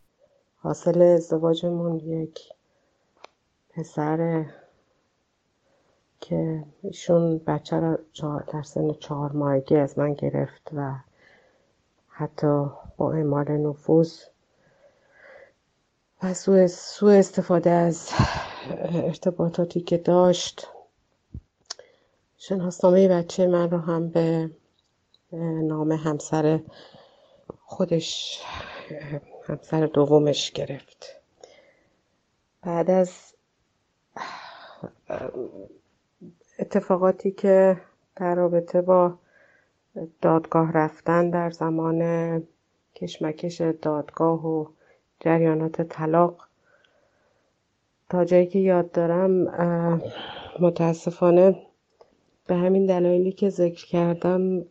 حاصل 0.57 1.01
ازدواجمون 1.01 1.99
یک 1.99 2.39
پسر 3.69 4.45
که 6.19 6.63
ایشون 6.83 7.37
بچه 7.37 7.79
رو 7.79 7.97
در 8.53 8.61
سن 8.61 8.93
چهار 8.93 9.31
ماهگی 9.31 9.75
از 9.75 9.99
من 9.99 10.13
گرفت 10.13 10.69
و 10.73 10.95
حتی 12.07 12.65
با 12.97 13.13
اعمال 13.13 13.51
نفوذ 13.51 14.19
و 16.23 16.33
سوء 16.33 17.17
استفاده 17.19 17.69
از 17.69 18.09
ارتباطاتی 18.93 19.81
که 19.81 19.97
داشت 19.97 20.67
شناسنامه 22.47 23.07
بچه 23.07 23.47
من 23.47 23.69
رو 23.69 23.77
هم 23.77 24.09
به 24.09 24.49
نام 25.63 25.91
همسر 25.91 26.59
خودش 27.59 28.41
همسر 29.47 29.85
دومش 29.85 30.51
گرفت. 30.51 31.21
بعد 32.61 32.91
از 32.91 33.33
اتفاقاتی 36.59 37.31
که 37.31 37.81
در 38.15 38.35
رابطه 38.35 38.81
با 38.81 39.13
دادگاه 40.21 40.71
رفتن 40.71 41.29
در 41.29 41.49
زمان 41.49 42.43
کشمکش 42.95 43.61
دادگاه 43.61 44.47
و 44.47 44.65
جریانات 45.19 45.81
طلاق 45.81 46.47
تا 48.09 48.25
جایی 48.25 48.47
که 48.47 48.59
یاد 48.59 48.91
دارم 48.91 49.31
متاسفانه 50.59 51.72
به 52.47 52.55
همین 52.55 52.85
دلایلی 52.85 53.31
که 53.31 53.49
ذکر 53.49 53.85
کردم 53.85 54.65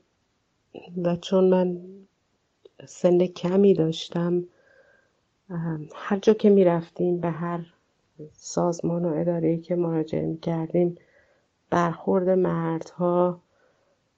و 1.04 1.16
چون 1.16 1.44
من 1.44 1.80
سن 2.86 3.26
کمی 3.26 3.74
داشتم 3.74 4.44
هر 5.94 6.18
جا 6.22 6.34
که 6.34 6.50
می 6.50 6.64
رفتیم 6.64 7.20
به 7.20 7.30
هر 7.30 7.66
سازمان 8.32 9.04
و 9.04 9.14
اداره 9.16 9.56
که 9.56 9.76
مراجعه 9.76 10.26
می 10.26 10.38
کردیم 10.38 10.98
برخورد 11.70 12.28
مردها 12.28 13.40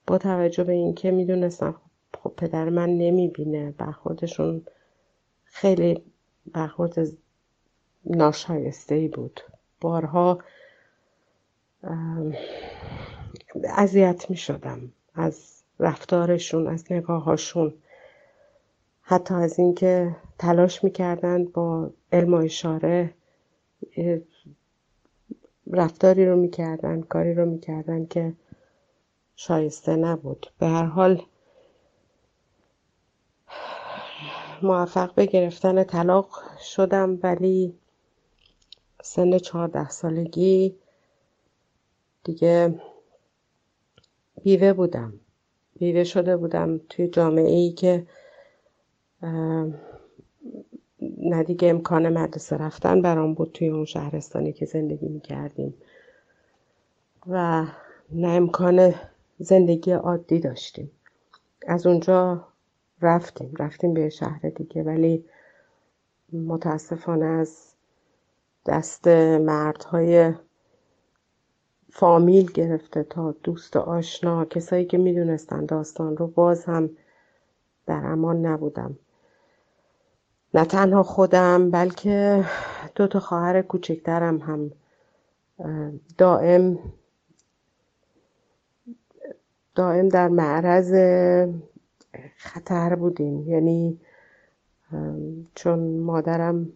با 0.07 0.17
توجه 0.17 0.63
به 0.63 0.73
اینکه 0.73 1.11
می‌دونستم 1.11 1.75
خب 2.23 2.33
پدر 2.37 2.69
من 2.69 2.89
نمی‌بینه 2.89 3.73
برخوردشون 3.77 4.65
خیلی 5.43 6.01
برخورد 6.53 6.95
ناشایسته 8.05 8.95
ای 8.95 9.07
بود. 9.07 9.41
بارها 9.81 10.39
اذیت 13.69 14.29
می 14.29 14.37
شدم 14.37 14.91
از 15.15 15.63
رفتارشون 15.79 16.67
از 16.67 16.91
نگاهاشون 16.91 17.73
حتی 19.01 19.33
از 19.33 19.59
اینکه 19.59 20.15
تلاش 20.39 20.83
می‌کردن 20.83 21.45
با 21.45 21.89
علم 22.11 22.33
و 22.33 22.37
اشاره 22.37 23.13
رفتاری 25.71 26.25
رو 26.25 26.35
می‌کردن 26.35 27.01
کاری 27.01 27.33
رو 27.33 27.45
می‌کردن 27.45 28.05
که 28.05 28.33
شایسته 29.35 29.95
نبود. 29.95 30.51
به 30.59 30.67
هر 30.67 30.85
حال 30.85 31.21
موفق 34.61 35.13
به 35.13 35.25
گرفتن 35.25 35.83
طلاق 35.83 36.43
شدم 36.59 37.19
ولی 37.23 37.75
سن 39.03 39.37
چهارده 39.37 39.89
سالگی 39.89 40.75
دیگه 42.23 42.81
بیوه 44.43 44.73
بودم. 44.73 45.13
بیوه 45.79 46.03
شده 46.03 46.37
بودم 46.37 46.81
توی 46.89 47.07
جامعه 47.07 47.49
ای 47.49 47.71
که 47.71 48.07
نه 51.01 51.43
دیگه 51.43 51.69
امکان 51.69 52.17
مدرسه 52.17 52.57
رفتن 52.57 53.01
برام 53.01 53.33
بود 53.33 53.51
توی 53.51 53.69
اون 53.69 53.85
شهرستانی 53.85 54.53
که 54.53 54.65
زندگی 54.65 55.07
می 55.07 55.19
کردیم 55.19 55.73
و 57.27 57.65
نه 58.11 58.27
امکان 58.27 58.93
زندگی 59.39 59.91
عادی 59.91 60.39
داشتیم. 60.39 60.91
از 61.67 61.87
اونجا 61.87 62.47
رفتیم. 63.01 63.53
رفتیم 63.59 63.93
به 63.93 64.09
شهر 64.09 64.49
دیگه 64.49 64.83
ولی 64.83 65.25
متاسفانه 66.33 67.25
از 67.25 67.73
دست 68.65 69.07
مردهای 69.37 70.33
فامیل 71.97 72.51
گرفته 72.51 73.03
تا 73.03 73.31
دوست 73.31 73.77
آشنا 73.77 74.45
کسایی 74.45 74.85
که 74.85 74.97
می‌دونستن 74.97 75.65
داستان 75.65 76.17
رو 76.17 76.27
باز 76.27 76.65
هم 76.65 76.89
در 77.85 78.01
امان 78.05 78.45
نبودم. 78.45 78.99
نه 80.53 80.65
تنها 80.65 81.03
خودم 81.03 81.71
بلکه 81.71 82.45
دو 82.95 83.07
تا 83.07 83.19
خواهر 83.19 83.61
کوچکترم 83.61 84.37
هم. 84.37 84.71
دائم 86.17 86.79
دائم 89.75 90.09
در 90.09 90.27
معرض 90.27 90.93
خطر 92.37 92.95
بودیم. 92.95 93.49
یعنی 93.49 93.99
چون 95.55 95.79
مادرم 95.99 96.69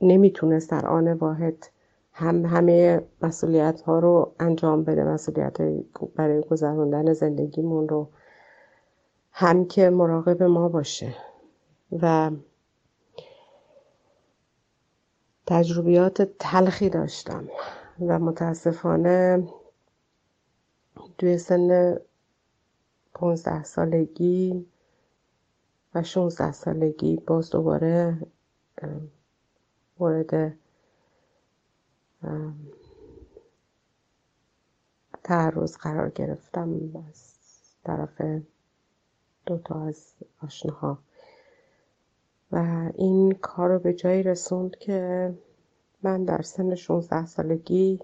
نمی‌تونست 0.00 0.70
در 0.70 0.86
آن 0.86 1.12
واحد 1.12 1.66
هم 2.18 2.46
همه 2.46 3.02
مسئولیت 3.22 3.80
ها 3.80 3.98
رو 3.98 4.34
انجام 4.40 4.84
بده 4.84 5.04
مسئولیت 5.04 5.56
برای 6.16 6.40
گذراندن 6.40 7.12
زندگیمون 7.12 7.88
رو 7.88 8.08
هم 9.32 9.64
که 9.64 9.90
مراقب 9.90 10.42
ما 10.42 10.68
باشه. 10.68 11.14
و 12.02 12.30
تجربیات 15.46 16.22
تلخی 16.38 16.90
داشتم 16.90 17.48
و 18.00 18.18
متاسفانه 18.18 19.48
توی 21.18 21.38
سن 21.38 21.96
پونزده 23.14 23.64
سالگی 23.64 24.66
و 25.94 26.02
16 26.02 26.52
سالگی 26.52 27.16
باز 27.16 27.50
دوباره 27.50 28.18
مورد 29.98 30.54
تعرض 35.24 35.76
قرار 35.76 36.10
گرفتم 36.10 36.70
از 37.08 37.34
طرف 37.84 38.42
دوتا 39.46 39.86
از 39.86 40.14
آشناها. 40.42 40.98
و 42.52 42.90
این 42.94 43.32
کار 43.32 43.70
رو 43.70 43.78
به 43.78 43.94
جایی 43.94 44.22
رسوند 44.22 44.76
که 44.76 45.34
من 46.02 46.24
در 46.24 46.42
سن 46.42 46.74
16 46.74 47.26
سالگی 47.26 48.00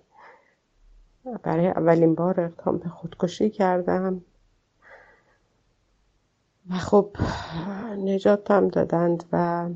برای 1.42 1.66
اولین 1.66 2.14
بار 2.14 2.40
اقدام 2.40 2.78
به 2.78 2.88
خودکشی 2.88 3.50
کردم. 3.50 4.24
و 6.70 6.74
خب 6.74 7.16
نجاتم 7.98 8.68
دادند 8.68 9.24
و 9.32 9.68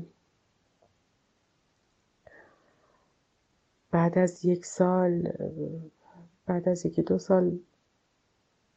بعد 3.91 4.17
از 4.17 4.45
یک 4.45 4.65
سال 4.65 5.31
بعد 6.45 6.69
از 6.69 6.85
یکی 6.85 7.01
دو 7.01 7.17
سال 7.17 7.59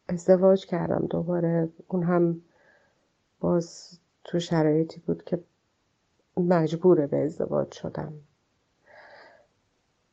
ازدواج 0.09 0.67
کردم. 0.67 1.07
دوباره 1.07 1.69
اون 1.89 2.03
هم 2.03 2.43
باز 3.41 3.99
تو 4.25 4.39
شرایطی 4.39 5.01
بود 5.01 5.25
که 5.25 5.45
مجبور 6.37 7.07
به 7.07 7.25
ازدواج 7.25 7.73
شدم. 7.75 8.13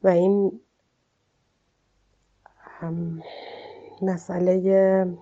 و 0.03 0.07
این 0.07 0.61
مسئله 4.01 5.17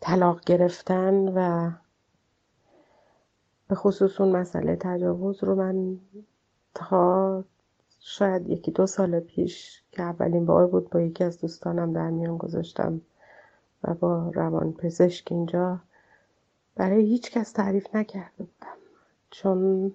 طلاق 0.00 0.40
گرفتن 0.40 1.14
و 1.28 1.70
به 3.68 3.74
خصوص 3.74 4.20
اون 4.20 4.36
مسئله 4.36 4.76
تجاوز 4.80 5.44
رو 5.44 5.54
من 5.54 5.98
تا 6.76 7.44
شاید 8.00 8.48
یکی 8.48 8.70
دو 8.70 8.86
سال 8.86 9.20
پیش 9.20 9.82
که 9.92 10.02
اولین 10.02 10.46
بار 10.46 10.66
بود 10.66 10.90
با 10.90 11.00
یکی 11.00 11.24
از 11.24 11.40
دوستانم 11.40 11.92
در 11.92 12.10
میان 12.10 12.36
گذاشتم 12.36 13.00
و 13.82 13.94
با 13.94 14.30
روان 14.34 14.72
پزشک 14.72 15.32
اینجا 15.32 15.80
برای 16.74 17.04
هیچ 17.04 17.30
کس 17.30 17.52
تعریف 17.52 17.94
نکرده 17.94 18.30
بودم. 18.38 18.76
چون 19.30 19.94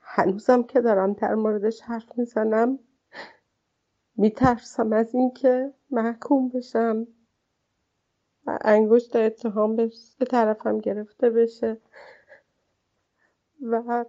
هنوزم 0.00 0.62
که 0.62 0.80
دارم 0.80 1.12
در 1.12 1.34
موردش 1.34 1.80
حرف 1.80 2.18
می‌زنم 2.18 2.78
میترسم 4.16 4.92
از 4.92 5.14
اینکه 5.14 5.72
محکوم 5.90 6.48
بشم 6.48 7.06
و 8.46 8.58
انگشت 8.60 9.16
اتهام 9.16 9.76
به 9.76 9.90
طرفم 10.30 10.78
گرفته 10.78 11.30
بشه. 11.30 11.76
و 13.62 14.04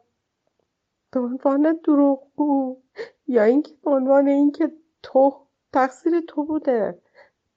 به 1.14 1.20
عنوان 1.20 1.80
دروغگو 1.84 2.82
یا 3.28 3.44
اینکه 3.44 3.74
به 3.84 3.92
عنوان 3.92 4.28
اینکه 4.28 4.72
تو 5.04 5.48
تقصیر 5.74 6.22
تو 6.28 6.44
بوده. 6.44 7.02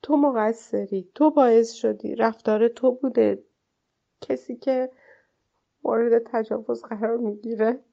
تو 0.03 0.17
مقصری 0.17 1.11
تو 1.15 1.31
باعث 1.31 1.73
شدی 1.73 2.15
رفتار 2.15 2.69
تو 2.69 2.93
بوده. 2.93 3.45
کسی 4.21 4.57
که 4.57 4.91
مورد 5.85 6.23
تجاوز 6.27 6.83
قرار 6.83 7.17
می‌گیره. 7.17 7.85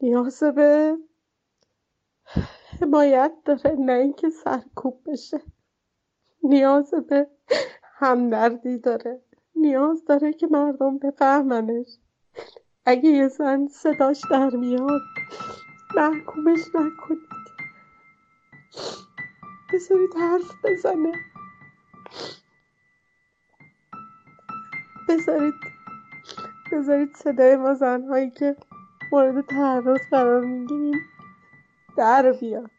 نیاز 0.00 0.42
به 0.42 0.96
حمایت 2.80 3.32
داره 3.44 3.76
نه 3.78 3.92
اینکه 3.92 4.30
سرکوب 4.30 5.00
بشه. 5.06 5.40
نیاز 6.42 6.94
به 6.94 7.30
همدردی 7.82 8.78
داره. 8.78 9.20
نیاز 9.56 10.04
داره 10.04 10.32
که 10.32 10.46
مردم 10.46 10.98
بفهمنش. 10.98 11.98
اگه 12.84 13.10
یه 13.10 13.28
زن 13.28 13.66
صداش 13.66 14.20
در 14.30 14.50
میاد 14.50 15.02
محکومش 15.96 16.60
نکنید. 16.74 17.28
بذارید 19.72 20.14
حرف 20.14 20.52
بزنه. 20.64 21.12
بذارید 25.08 25.54
بذارید 26.72 27.16
صدای 27.16 27.56
ما 27.56 27.74
زنهایی 27.74 28.30
که 28.30 28.56
مورد 29.12 29.46
تعرض 29.46 30.00
قرار 30.10 30.44
می‌گیریم 30.44 31.00
در 31.96 32.32
بیاد. 32.32 32.70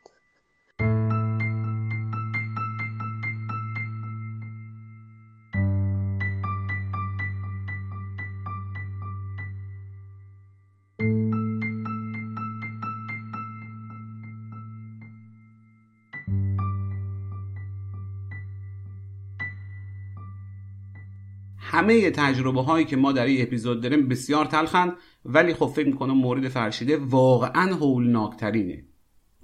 همه 21.84 22.12
تجربه 22.12 22.62
هایی 22.62 22.86
که 22.86 22.98
ما 22.98 23.12
در 23.12 23.26
این 23.26 23.42
اپیزود 23.42 23.82
داریم 23.82 24.08
بسیار 24.08 24.46
تلخن 24.46 24.96
ولی 25.26 25.54
خب 25.54 25.66
فکر 25.66 25.88
می‌کنم 25.88 26.18
مورد 26.18 26.48
فرشیده 26.48 26.98
واقعا 26.98 27.76
هولناکترینه. 27.76 28.86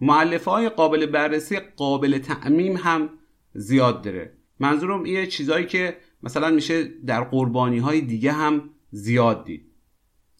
معلفه 0.02 0.52
های 0.52 0.70
قابل 0.70 1.06
بررسی 1.06 1.60
قابل 1.60 2.18
تعمیم 2.18 2.78
هم 2.78 3.10
زیاد 3.53 4.02
داره. 4.02 4.34
منظورم 4.60 5.06
یه 5.06 5.28
چیزایی 5.28 5.66
که 5.66 5.98
مثلا 6.24 6.49
میشه 6.49 6.84
در 6.84 7.24
قربانی 7.24 7.78
های 7.78 8.02
دیگه 8.02 8.32
هم 8.32 8.70
زیاد 8.91 9.45
دید. 9.45 9.66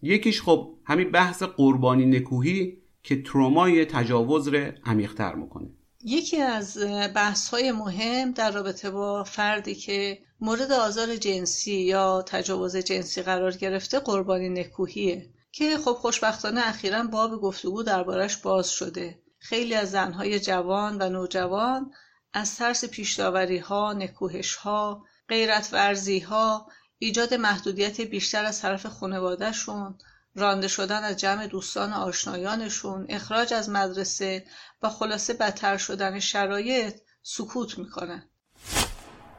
یکیش 0.02 0.42
خب 0.42 0.74
همین 0.86 1.12
بحث 1.12 1.44
قربانی 1.44 2.06
نکوهی 2.06 2.78
که 3.04 3.22
ترومای 3.22 3.86
تجاوز 3.86 4.48
رو 4.48 4.72
عمیقتر 4.86 5.36
می‌کنه. 5.36 5.70
یکی 6.04 6.42
از 6.42 6.78
بحث 7.16 7.50
های 7.50 7.72
مهم 7.72 8.32
در 8.32 8.52
رابطه 8.52 8.90
با 8.90 9.24
فردی 9.24 9.76
که 9.76 10.20
مورد 10.42 10.72
آزار 10.72 11.16
جنسی 11.16 11.74
یا 11.74 12.22
تجاوز 12.22 12.78
جنسی 12.78 13.22
قرار 13.22 13.52
گرفته 13.52 14.00
قربانی 14.00 14.50
نکوهیه 14.50 15.30
که 15.52 15.78
خب 15.78 15.94
خوشبختانه 15.94 16.68
اخیرا 16.68 17.04
باب 17.04 17.42
گفتگو 17.42 17.84
دربارش 17.84 18.38
باز 18.38 18.70
شده. 18.72 19.20
خیلی 19.40 19.76
از 19.76 19.92
زنهای 19.92 20.40
جوان 20.40 21.02
و 21.02 21.10
نوجوان 21.10 21.92
از 22.34 22.58
ترس 22.58 22.86
پیشداوری 22.86 23.58
ها، 23.58 23.94
نکوهش 23.94 24.56
ها، 24.56 25.04
غیرت 25.30 25.70
ورزی 25.72 26.20
ها، 26.20 26.68
ایجاد 26.98 27.34
محدودیت 27.34 28.02
بیشتر 28.02 28.46
از 28.46 28.62
طرف 28.62 28.86
خانوادهشون، 28.86 29.98
رانده 30.36 30.68
شدن 30.68 31.04
از 31.04 31.18
جمع 31.18 31.48
دوستان 31.48 31.94
آشنایانشون، 31.94 33.06
اخراج 33.10 33.54
از 33.54 33.70
مدرسه 33.70 34.46
و 34.84 34.90
خلاصه 34.90 35.34
بدتر 35.34 35.78
شدن 35.78 36.20
شرایط 36.20 36.94
سکوت 37.22 37.80
می‌کنن. 37.80 38.24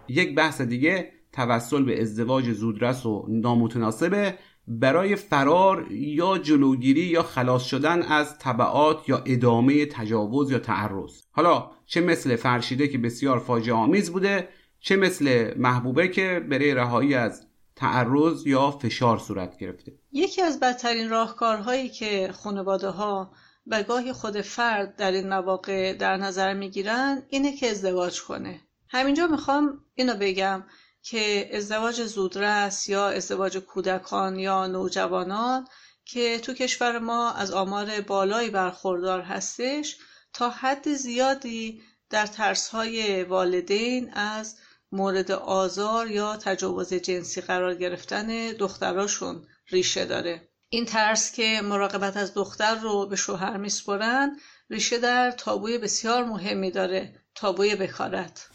یک 0.09 0.35
بحث 0.35 0.61
دیگه 0.61 1.12
توسل 1.33 1.83
به 1.85 2.03
ازدواج 2.03 2.53
زودرس 2.53 3.07
و 3.07 3.27
نامتناسبه 3.29 4.39
برای 4.67 5.17
فرار 5.17 5.93
یا 5.93 6.39
جلوگیری 6.39 7.01
یا 7.01 7.23
خلاص 7.23 7.62
شدن 7.62 8.03
از 8.03 8.39
طبعات 8.39 9.09
یا 9.09 9.23
ادامه 9.27 9.87
تجاوز 9.87 10.51
یا 10.51 10.59
تعرض 10.59 11.23
حالا 11.31 11.71
چه 11.87 12.01
مثل 12.01 12.37
فرشیده 12.37 12.89
که 12.89 12.99
بسیار 12.99 13.39
فاجعه 13.39 13.75
آمیز 13.75 14.12
بوده 14.12 14.49
چه 14.81 14.97
مثل 14.97 15.55
محبوبه 15.57 16.09
که 16.09 16.47
برای 16.51 16.75
رهایی 16.75 17.15
از 17.15 17.47
تعرض 17.81 18.47
یا 18.47 18.70
فشار 18.70 19.19
صورت 19.19 19.57
گرفته. 19.57 19.93
یکی 20.12 20.43
از 20.43 20.61
بدترین 20.61 21.11
راهکارهایی 21.11 21.89
که 21.89 22.32
خانواده 22.32 22.89
ها 22.89 23.32
و 23.66 23.82
گاهی 23.82 24.12
خود 24.12 24.40
فرد 24.40 24.97
در 24.97 25.12
این 25.12 25.28
مواقع 25.28 25.93
در 25.93 26.16
نظر 26.16 26.55
می‌گیرن 26.55 27.23
اینه 27.28 27.57
که 27.57 27.70
ازدواج 27.70 28.23
کنه. 28.23 28.61
همینجا 28.89 29.27
می‌خوام 29.27 29.85
اینو 29.94 30.15
بگم 30.15 30.65
که 31.02 31.51
ازدواج 31.52 32.05
زودرس 32.05 32.89
یا 32.89 33.09
ازدواج 33.09 33.59
کودکان 33.59 34.39
یا 34.39 34.66
نوجوانان 34.66 35.66
که 36.05 36.39
تو 36.39 36.55
کشور 36.55 36.98
ما 36.98 37.32
از 37.32 37.51
آمار 37.51 38.01
بالایی 38.01 38.51
برخوردار 38.51 39.20
هستش 39.20 39.97
تا 40.32 40.51
حد 40.51 40.94
زیادی 40.94 41.82
در 42.11 42.27
ترسهای 42.27 43.23
والدین 43.24 44.12
از 44.12 44.57
مورد 44.93 45.31
آزار 45.31 46.11
یا 46.11 46.37
تجاوز 46.37 46.95
جنسی 46.95 47.41
قرار 47.41 47.75
گرفتن 47.75 48.53
دختراشون 48.53 49.43
ریشه 49.71 50.05
داره. 50.05 50.49
این 50.69 50.85
ترس 50.85 51.33
که 51.33 51.61
مراقبت 51.65 52.17
از 52.17 52.35
دختر 52.35 52.75
رو 52.75 53.07
به 53.07 53.17
شوهر 53.17 53.57
میسپرن 53.57 54.37
ریشه 54.71 54.99
در 54.99 55.31
تابوی 55.31 55.79
بسیار 55.79 56.25
مهمی 56.25 56.71
داره. 56.71 57.15
تابوی 57.35 57.77
بکارت. 57.77 58.49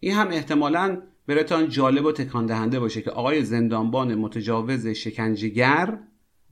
این 0.00 0.14
هم 0.14 0.28
احتمالاً 0.28 1.02
براتان 1.28 1.68
جالب 1.68 2.04
و 2.04 2.12
تکان 2.12 2.46
دهنده 2.46 2.80
باشه 2.80 3.02
که 3.02 3.10
آقای 3.10 3.44
زندانبان 3.44 4.14
متجاوز 4.14 4.86
شکنجهگر 4.86 5.98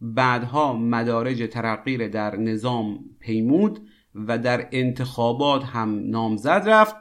بعدها 0.00 0.72
مدارج 0.72 1.50
ترقی 1.50 2.08
در 2.08 2.36
نظام 2.36 2.98
پیمود 3.20 3.88
و 4.14 4.38
در 4.38 4.68
انتخابات 4.72 5.64
هم 5.64 6.10
نامزد 6.10 6.62
رفت. 6.66 6.96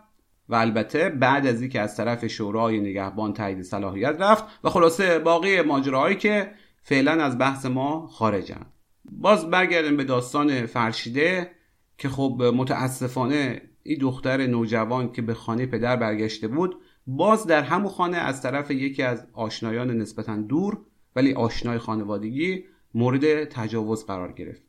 و 0.49 0.55
البته 0.55 1.09
بعد 1.09 1.47
از 1.47 1.61
اینکه 1.61 1.81
از 1.81 1.97
طرف 1.97 2.27
شورای 2.27 2.79
نگهبان 2.79 3.33
تایید 3.33 3.61
صلاحیت 3.61 4.15
رفت 4.19 4.43
و 4.63 4.69
خلاصه 4.69 5.19
باقی 5.19 5.61
ماجراهایی 5.61 6.15
که 6.15 6.51
فعلا 6.81 7.23
از 7.23 7.37
بحث 7.37 7.65
ما 7.65 8.07
خارجن. 8.07 8.65
باز 9.11 9.49
برگردیم 9.49 9.97
به 9.97 10.03
داستان 10.03 10.65
فرشیده 10.65 11.51
که 11.97 12.09
خب 12.09 12.43
متاسفانه 12.55 13.61
این 13.83 13.97
دختر 13.99 14.47
نوجوان 14.47 15.11
که 15.11 15.21
به 15.21 15.33
خانه 15.33 15.65
پدر 15.65 15.95
برگشته 15.95 16.47
بود 16.47 16.75
باز 17.07 17.47
در 17.47 17.61
همون 17.61 17.89
خانه 17.89 18.17
از 18.17 18.41
طرف 18.41 18.71
یکی 18.71 19.03
از 19.03 19.27
آشنایان 19.33 19.91
نسبتا 19.91 20.35
دور 20.35 20.77
ولی 21.15 21.33
آشنای 21.33 21.77
خانوادگی 21.77 22.63
مورد 22.93 23.43
تجاوز 23.43 24.05
قرار 24.05 24.31
گرفت. 24.31 24.61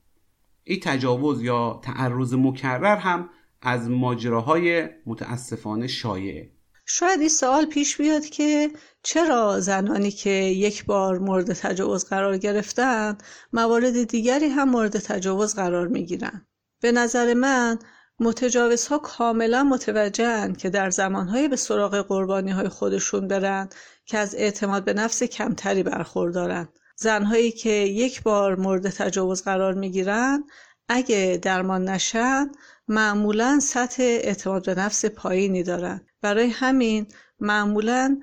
این 0.64 0.80
تجاوز 0.80 1.42
یا 1.42 1.80
تعرض 1.82 2.34
مکرر 2.34 2.96
هم 2.96 3.28
از 3.62 3.90
ماجراهای 3.90 4.88
متاسفانه 5.06 5.86
شایعه 5.86 6.50
شاید 6.86 7.20
این 7.20 7.28
سوال 7.28 7.66
پیش 7.66 7.96
بیاد 7.96 8.24
که 8.26 8.70
چرا 9.02 9.60
زنانی 9.60 10.10
که 10.10 10.30
یک 10.30 10.84
بار 10.84 11.18
مورد 11.18 11.52
تجاوز 11.52 12.04
قرار 12.04 12.38
گرفتن 12.38 13.18
موارد 13.52 14.02
دیگری 14.02 14.46
هم 14.46 14.68
مورد 14.68 14.98
تجاوز 14.98 15.54
قرار 15.54 15.88
می 15.88 16.06
گیرن. 16.06 16.46
به 16.80 16.92
نظر 16.92 17.34
من 17.34 17.78
متجاوزها 18.20 18.98
کاملا 18.98 19.64
متوجهن 19.64 20.52
که 20.52 20.70
در 20.70 20.90
زمانهای 20.90 21.48
به 21.48 21.56
سراغ 21.56 21.96
قربانی 21.96 22.50
های 22.50 22.68
خودشون 22.68 23.28
برن 23.28 23.68
که 24.06 24.18
از 24.18 24.34
اعتماد 24.34 24.84
به 24.84 24.94
نفس 24.94 25.22
کمتری 25.22 25.82
برخوردارن. 25.82 26.68
زنهایی 26.96 27.52
که 27.52 27.70
یک 27.70 28.22
بار 28.22 28.56
مورد 28.56 28.90
تجاوز 28.90 29.42
قرار 29.42 29.74
می‌گیرن 29.74 30.44
اگه 30.88 31.38
درمان 31.42 31.88
نشن 31.88 32.50
معمولا 32.88 33.60
سطح 33.60 34.02
اعتماد 34.02 34.66
به 34.66 34.74
نفس 34.74 35.04
پایینی 35.04 35.62
دارن. 35.62 36.06
برای 36.22 36.48
همین 36.48 37.06
معمولا 37.40 38.20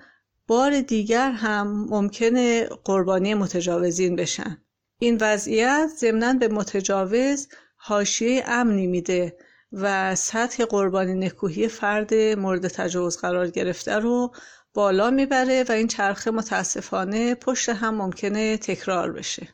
بار 0.48 0.82
دیگر 0.82 1.32
هم 1.32 1.88
ممکنه 1.90 2.66
قربانی 2.84 3.34
متجاوزین 3.34 4.16
بشن. 4.16 4.58
این 5.00 5.18
وضعیت 5.22 5.90
ضمنا 5.98 6.34
به 6.34 6.48
متجاوز 6.48 7.48
حاشیه 7.76 8.44
امنی 8.48 8.88
میده 8.88 9.38
و 9.72 10.16
سطح 10.16 10.66
قربانی 10.66 11.14
نکوهی 11.14 11.68
فرد 11.68 12.14
مورد 12.14 12.68
تجاوز 12.68 13.18
قرار 13.18 13.48
گرفته 13.48 13.96
رو 13.96 14.32
بالا 14.74 15.12
می‌بره 15.12 15.66
و 15.70 15.72
این 15.72 15.88
چرخه 15.88 16.32
متاسفانه 16.32 17.36
پشت 17.36 17.70
هم 17.70 17.96
ممکنه 17.96 18.58
تکرار 18.58 19.12
بشه. 19.12 19.48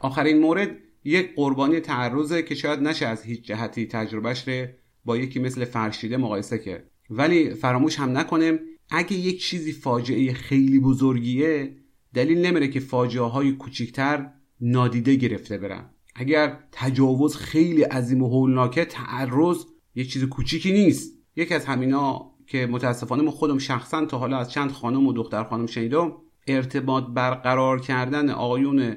آخرین 0.00 0.38
مورد 0.38 0.70
یک 1.04 1.34
قربانی 1.36 1.80
تعرضه 1.80 2.42
که 2.42 2.54
شاید 2.54 2.80
نشه 2.80 3.06
از 3.06 3.22
هیچ 3.22 3.42
جهتی 3.42 3.86
تجربهش 3.86 4.48
رو 4.48 4.66
با 5.04 5.16
یکی 5.16 5.38
مثل 5.38 5.64
فرشیده 5.64 6.16
مقایسه 6.16 6.58
کرد. 6.58 6.90
ولی 7.10 7.54
فراموش 7.54 7.98
هم 7.98 8.18
نکنیم 8.18 8.58
اگه 8.90 9.12
یک 9.12 9.42
چیزی 9.42 9.72
فاجعه 9.72 10.32
خیلی 10.32 10.80
بزرگیه 10.80 11.76
دلیل 12.14 12.46
نمیره 12.46 12.68
که 12.68 12.80
فاجعه 12.80 13.22
های 13.22 13.52
کوچیکتر 13.52 14.30
نادیده 14.60 15.14
گرفته 15.14 15.58
برن. 15.58 15.90
اگر 16.14 16.58
تجاوز 16.72 17.36
خیلی 17.36 17.82
عظیم 17.82 18.22
و 18.22 18.28
هولناکه 18.28 18.84
تعرض 18.84 19.64
یک 19.94 20.12
چیز 20.12 20.24
کوچیکی 20.24 20.72
نیست. 20.72 21.18
یکی 21.36 21.54
از 21.54 21.64
همینا 21.64 22.30
که 22.46 22.66
متاسفانه 22.66 23.22
ما 23.22 23.30
خودم 23.30 23.58
شخصا 23.58 24.06
تا 24.06 24.18
حالا 24.18 24.38
از 24.38 24.50
چند 24.50 24.72
خانم 24.72 25.06
و 25.06 25.12
دختر 25.12 25.44
خانم 25.44 25.66
شنیدم 25.66 26.12
ارتباط 26.46 27.04
برقرار 27.14 27.80
کردن 27.80 28.30
آقایون 28.30 28.96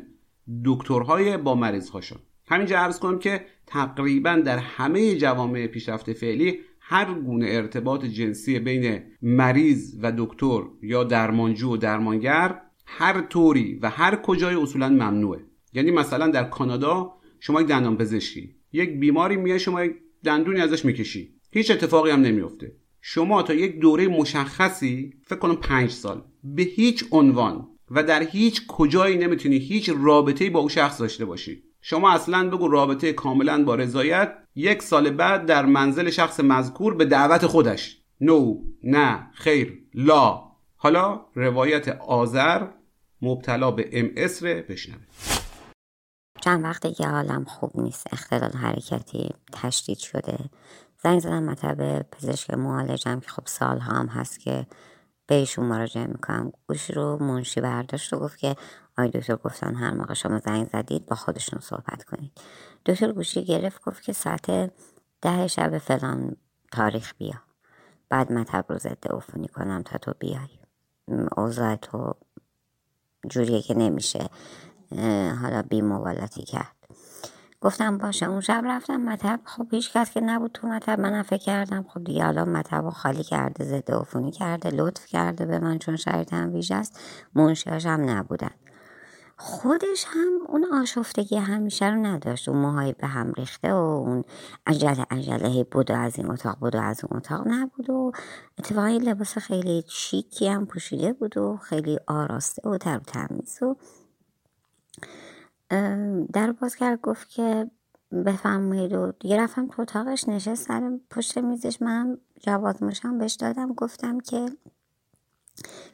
دکترهای 0.65 1.37
با 1.37 1.55
مریض 1.55 1.89
هاشون 1.89 2.17
همینجا 2.47 2.79
عرض 2.79 2.99
کنم 2.99 3.19
که 3.19 3.45
تقریبا 3.67 4.35
در 4.45 4.57
همه 4.57 5.15
جوامع 5.15 5.67
پیشرفته 5.67 6.13
فعلی 6.13 6.59
هر 6.79 7.13
گونه 7.13 7.45
ارتباط 7.49 8.05
جنسی 8.05 8.59
بین 8.59 9.01
مریض 9.21 9.95
و 10.01 10.13
دکتر 10.17 10.61
یا 10.81 11.03
درمانجو 11.03 11.73
و 11.73 11.77
درمانگر 11.77 12.61
هر 12.85 13.21
طوری 13.21 13.79
و 13.81 13.89
هر 13.89 14.15
کجای 14.15 14.55
اصولا 14.55 14.89
ممنوعه. 14.89 15.45
یعنی 15.73 15.91
مثلا 15.91 16.27
در 16.27 16.43
کانادا 16.43 17.13
شما 17.39 17.61
یک 17.61 17.67
دندان 17.67 17.97
پزشکی 17.97 18.55
یک 18.73 18.89
بیماری 18.99 19.37
میاد 19.37 19.57
شما 19.57 19.83
یک 19.83 19.95
دندونی 20.23 20.59
ازش 20.59 20.85
می‌کشی. 20.85 21.33
هیچ 21.51 21.71
اتفاقی 21.71 22.11
هم 22.11 22.21
نمیفته 22.21 22.75
شما 23.01 23.43
تا 23.43 23.53
یک 23.53 23.79
دوره 23.79 24.07
مشخصی 24.07 25.13
فکر 25.23 25.39
کنم 25.39 25.55
پنج 25.55 25.89
سال 25.89 26.23
به 26.43 26.63
هیچ 26.63 27.05
عنوان 27.11 27.67
و 27.95 28.03
در 28.03 28.23
هیچ 28.23 28.67
کجایی 28.67 29.17
نمی‌تونی 29.17 29.57
هیچ 29.57 29.89
رابطه‌ای 29.97 30.49
با 30.49 30.59
او 30.59 30.69
شخص 30.69 31.01
داشته 31.01 31.25
باشی. 31.25 31.63
شما 31.81 32.11
اصلا 32.11 32.49
بگو 32.49 32.67
رابطه 32.67 33.13
کاملا 33.13 33.63
با 33.63 33.75
رضایت 33.75 34.33
یک 34.55 34.83
سال 34.83 35.09
بعد 35.09 35.45
در 35.45 35.65
منزل 35.65 36.09
شخص 36.09 36.39
مذکور 36.39 36.95
به 36.95 37.05
دعوت 37.05 37.45
خودش. 37.45 38.01
نو 38.21 38.55
نه 38.83 39.29
خیر 39.33 39.79
لا. 39.93 40.43
حالا 40.75 41.25
روایت 41.35 41.87
آذر 41.87 42.67
مبتلا 43.21 43.71
به 43.71 43.89
ام 43.91 44.09
ره 44.41 44.61
بشنوه. 44.61 45.01
چند 46.41 46.63
وقت 46.63 46.87
دیگه 46.87 47.07
حالم 47.07 47.43
خوب 47.43 47.71
نیست. 47.75 48.07
اختلال 48.13 48.51
حرکتی 48.51 49.29
تشدید 49.53 49.97
شده. 49.97 50.37
زنگ 51.03 51.19
زدم 51.19 51.43
مطب 51.43 52.05
پزشک 52.11 52.53
معالجم 52.53 53.19
که 53.19 53.29
خب 53.29 53.43
سال 53.45 53.79
هم 53.79 54.07
هست 54.07 54.39
که 54.39 54.65
بهشون 55.27 55.65
مراجعه 55.65 56.07
می‌کنم. 56.07 56.51
گوش 56.67 56.91
رو 56.91 57.23
منشی 57.23 57.61
برداشت 57.61 58.13
و 58.13 58.19
گفت 58.19 58.37
که 58.37 58.55
آی 58.97 59.09
دکتر 59.09 59.35
گفتن 59.35 59.75
هر 59.75 59.93
موقع 59.93 60.13
شما 60.13 60.39
زنگ 60.39 60.67
زدید 60.67 61.05
با 61.05 61.15
خودشون 61.15 61.59
صحبت 61.59 62.03
کنید. 62.03 62.31
دکتر 62.85 63.11
گوشی 63.11 63.45
گرفت 63.45 63.83
گفت 63.83 64.03
که 64.03 64.13
ساعت 64.13 64.71
ده 65.21 65.47
شب 65.47 65.77
فلان 65.77 66.35
تاریخ 66.71 67.13
بیا. 67.17 67.41
بعد 68.09 68.31
مطب 68.31 68.65
رو 68.69 68.77
ضد 68.77 69.07
عفونی 69.09 69.47
کنم 69.47 69.81
تا 69.83 69.97
تو 69.97 70.13
بیای. 70.19 70.59
اوضاع 71.37 71.75
تو 71.75 72.13
جوریه 73.29 73.61
که 73.61 73.73
نمیشه. 73.73 74.29
حالا 75.41 75.61
بی 75.61 75.83
کرد. 76.47 76.72
گفتم 77.63 77.97
باشه 77.97 78.25
اون 78.25 78.41
شب 78.41 78.63
رفتم 78.65 78.97
مطب. 78.97 79.39
خب 79.45 79.67
هیچ 79.71 79.93
کس 79.93 80.11
که 80.11 80.21
نبود 80.21 80.51
تو 80.51 80.67
مطب 80.67 80.99
منم 80.99 81.23
فکر 81.23 81.43
کردم 81.43 81.85
خب 81.89 82.03
دیگه 82.03 82.23
حالا 82.23 82.45
مطب 82.45 82.89
خالی 82.89 83.23
کرده 83.23 83.63
ضد 83.63 83.91
عفونی 83.91 84.31
کرده 84.31 84.69
لطف 84.69 85.05
کرده 85.05 85.45
به 85.45 85.59
من 85.59 85.79
چون 85.79 85.95
شرایطم 85.95 86.53
ویژه 86.53 86.75
است. 86.75 86.99
منشیاش 87.35 87.85
هم 87.85 88.09
نبودن. 88.09 88.51
خودش 89.37 90.05
هم 90.07 90.31
اون 90.47 90.65
آشفتگی 90.73 91.37
همیشه 91.37 91.89
رو 91.89 92.05
نداشت. 92.05 92.49
اون 92.49 92.57
موهای 92.57 92.93
به 92.93 93.07
هم 93.07 93.33
ریخته 93.33 93.73
و 93.73 93.75
اون 93.75 94.23
عجله 94.67 95.05
عجله 95.11 95.63
بودو 95.63 95.95
از 95.95 96.17
این 96.17 96.31
اتاق 96.31 96.57
بودو 96.59 96.81
از 96.81 97.01
اون 97.05 97.17
اتاق 97.17 97.47
نبود 97.47 97.89
و 97.89 98.11
اتفاقا 98.59 98.87
لباس 98.87 99.37
خیلی 99.37 99.83
شیکی 99.87 100.47
هم 100.47 100.65
پوشیده 100.65 101.13
بود 101.13 101.37
و 101.37 101.57
خیلی 101.57 101.99
آراسته 102.07 102.69
و 102.69 102.77
تر 102.77 102.97
و 102.97 102.99
تمیز 102.99 103.63
و 103.63 103.75
در 106.33 106.51
باز 106.51 106.75
کرد 106.75 107.01
گفت 107.01 107.29
که 107.29 107.71
بفرمایید 108.25 108.93
و 108.93 109.11
دیگه 109.19 109.37
رفتم 109.37 109.67
تو 109.67 109.81
اتاقش 109.81 110.27
نشست 110.27 110.67
سر 110.67 110.99
پشت 111.09 111.37
میزش. 111.37 111.81
من 111.81 112.17
جواب 112.39 112.83
مشم 112.83 113.17
بهش 113.17 113.33
دادم. 113.33 113.73
گفتم 113.73 114.19
که 114.19 114.45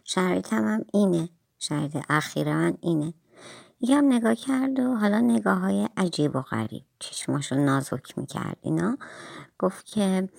شرایطم 0.04 0.68
هم 0.68 0.86
اینه. 0.94 1.30
شرایط 1.58 1.98
اخیرا 2.10 2.72
اینه. 2.82 3.14
یکم 3.82 4.06
نگاه 4.14 4.36
کرد 4.36 4.80
و 4.80 4.96
حالا 4.96 5.20
نگاه 5.20 5.58
های 5.58 5.90
عجیب 5.98 6.36
و 6.36 6.42
غریب. 6.42 6.84
چشماشو 7.00 7.56
نازک 7.56 8.18
می‌کرد 8.18 8.58
اینا. 8.62 8.98
گفت 9.60 9.86
که 9.86 10.30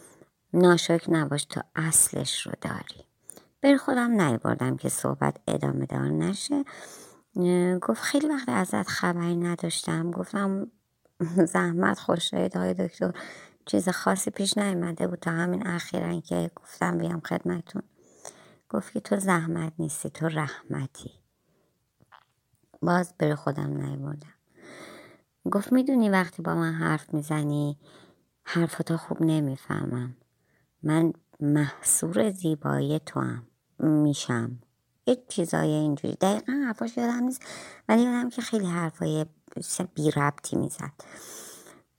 ناشک 0.53 1.05
نباش 1.09 1.45
تو 1.45 1.61
اصلش 1.77 2.47
رو 2.47 2.53
داری. 2.61 3.05
بر 3.61 3.77
خودم 3.77 4.21
نیبردم 4.21 4.77
که 4.77 4.89
صحبت 4.89 5.37
ادامه 5.49 5.87
دار 5.87 6.09
نشه. 6.09 6.65
گفت 7.83 8.03
خیلی 8.03 8.29
وقت 8.29 8.49
ازت 8.49 8.89
خبری 8.89 9.37
نداشتم. 9.37 10.11
گفتم 10.11 10.71
زحمت 11.47 11.99
خوش 11.99 12.35
های 12.35 12.75
دکتر. 12.75 13.13
چیز 13.67 13.89
خاصی 13.89 14.31
پیش 14.31 14.59
نیومده 14.59 15.07
بود 15.07 15.19
تا 15.19 15.31
همین 15.31 15.67
اخیرا 15.67 16.21
که 16.21 16.51
گفتم 16.57 16.99
بیام 16.99 17.21
خدمتون. 17.21 17.83
گفت 18.69 18.93
که 18.93 19.01
تو 19.01 19.17
زحمت 19.17 19.73
نیستی 19.79 20.11
تو 20.11 20.29
رحمتی. 20.29 21.11
باز 22.83 23.15
بره 23.19 23.35
خودم 23.35 23.87
نیوردم. 23.87 24.35
گفت 25.53 25.73
می‌دونی 25.73 26.11
وقتی 26.11 26.43
با 26.43 26.55
من 26.55 26.73
حرف 26.73 27.15
می‌زنی 27.15 27.79
حرفتا 28.45 28.97
خوب 28.97 29.23
نمی‌فهمم. 29.23 30.17
من 30.83 31.13
محصور 31.41 32.31
زیبایی 32.31 32.99
تو 32.99 33.21
هم 33.21 33.47
میشم. 33.79 34.59
یه 35.11 35.23
چیزای 35.29 35.69
اینجوری. 35.71 36.15
دقیقا 36.15 36.53
حرفاش 36.53 36.97
یادم 36.97 37.25
نیست 37.25 37.43
ولی 37.89 38.03
یادم 38.03 38.31
که 38.31 38.43
خیلی 38.43 38.67
حرفای 38.67 39.27
بی 39.95 40.11
ربطی 40.11 40.57
می‌زد. 40.57 40.93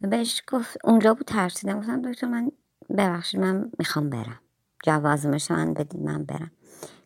بهش 0.01 0.43
گفت 0.51 0.77
اونجا 0.83 1.13
بود 1.13 1.27
ترسیدم. 1.27 1.79
گفتم 1.79 2.01
دکتر 2.01 2.27
من 2.27 2.51
ببخشید 2.97 3.39
من 3.39 3.71
می‌خوام 3.79 4.09
برم. 4.09 4.39
جواز 4.83 5.25
من 5.51 5.73
بدید 5.73 6.01
من 6.01 6.23
برم. 6.23 6.51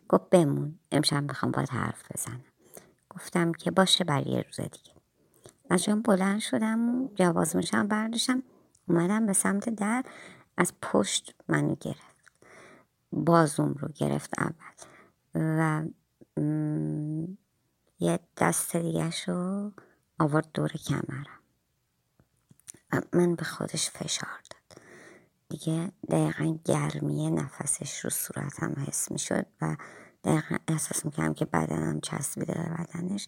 گفت 0.08 0.30
بمون. 0.30 0.78
امشب 0.92 1.22
می‌خوام 1.22 1.52
باید 1.52 1.68
حرف 1.68 2.02
بزنم. 2.12 2.44
گفتم 3.10 3.52
که 3.52 3.70
باشه 3.70 4.04
برای 4.04 4.24
یه 4.24 4.42
روز 4.42 4.60
دیگه. 4.60 4.96
جام 5.76 6.02
بلند 6.02 6.40
شدم 6.40 6.88
و 6.88 7.08
جواز 7.14 7.56
مشم 7.56 7.88
برداشتم 7.88 8.42
اومدم 8.88 9.26
به 9.26 9.32
سمت 9.32 9.68
در 9.68 10.04
از 10.56 10.72
پشت 10.82 11.34
منو 11.48 11.74
گرفت. 11.80 12.16
بازوم 13.12 13.72
رو 13.72 13.88
گرفت 13.88 14.30
اول. 14.38 14.95
و 15.36 15.82
یه 17.98 18.20
دست 18.36 18.76
دیگه 18.76 19.10
رو 19.26 19.72
آورد 20.18 20.48
دور 20.54 20.68
کمرم. 20.68 21.40
من 23.12 23.34
به 23.34 23.44
خودش 23.44 23.90
فشار 23.90 24.40
داد. 24.50 24.82
دیگه 25.48 25.92
دقیقا 26.10 26.58
گرمی 26.64 27.30
نفسش 27.30 28.00
رو 28.00 28.10
صورتم 28.10 28.74
حس 28.88 29.12
می 29.12 29.18
شد 29.18 29.46
و 29.60 29.76
دقیقا 30.24 30.56
احساس 30.68 31.04
می‌کردم 31.04 31.34
که 31.34 31.44
بدنم 31.44 32.00
چسبیده 32.00 32.54
به 32.54 32.84
بدنش. 32.84 33.26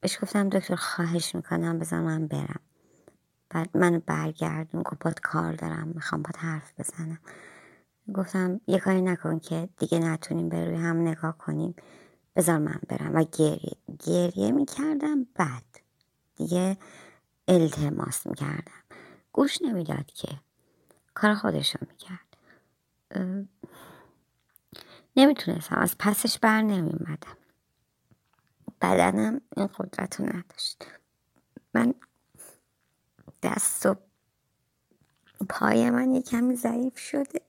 بهش 0.00 0.18
گفتم 0.22 0.48
دکتر 0.48 0.76
خواهش 0.76 1.34
می‌کنم 1.34 1.78
بذار 1.78 2.00
من 2.00 2.26
برم. 2.26 2.60
بعد 3.50 3.76
منو 3.76 4.00
برگردون 4.00 4.82
گفت 4.82 5.20
کار 5.20 5.52
دارم 5.52 5.88
می‌خوام 5.88 6.22
باد 6.22 6.36
حرف 6.36 6.80
بزنم. 6.80 7.18
گفتم 8.14 8.60
یه 8.66 8.78
کاری 8.78 9.02
نکن 9.02 9.38
که 9.38 9.68
دیگه 9.78 9.98
نتونیم 9.98 10.48
به 10.48 10.64
روی 10.64 10.76
هم 10.76 11.00
نگاه 11.08 11.38
کنیم. 11.38 11.74
بذار 12.36 12.58
من 12.58 12.80
برم. 12.88 13.14
و 13.14 13.24
گریه 13.24 13.76
گریه 14.06 14.52
می‌کردم 14.52 15.24
بعد 15.34 15.80
دیگه 16.36 16.76
التماس 17.48 18.26
می‌کردم. 18.26 18.82
گوش 19.32 19.62
نمی‌داد 19.62 20.06
که. 20.06 20.40
کار 21.14 21.34
خودشو 21.34 21.78
می‌کرد. 21.90 22.36
نمی‌تونستم. 25.16 25.76
از 25.76 25.98
پسش 25.98 26.38
بر 26.38 26.62
نمیمدم 26.62 27.36
بدنم 28.80 29.40
این 29.56 29.66
قدرت 29.66 30.20
رو 30.20 30.26
نداشت. 30.26 30.86
من 31.74 31.94
دست 33.42 33.86
و 33.86 33.96
پای 35.48 35.90
من 35.90 36.10
یه 36.10 36.22
کمی 36.22 36.56
ضعیف 36.56 36.98
شده. 36.98 37.45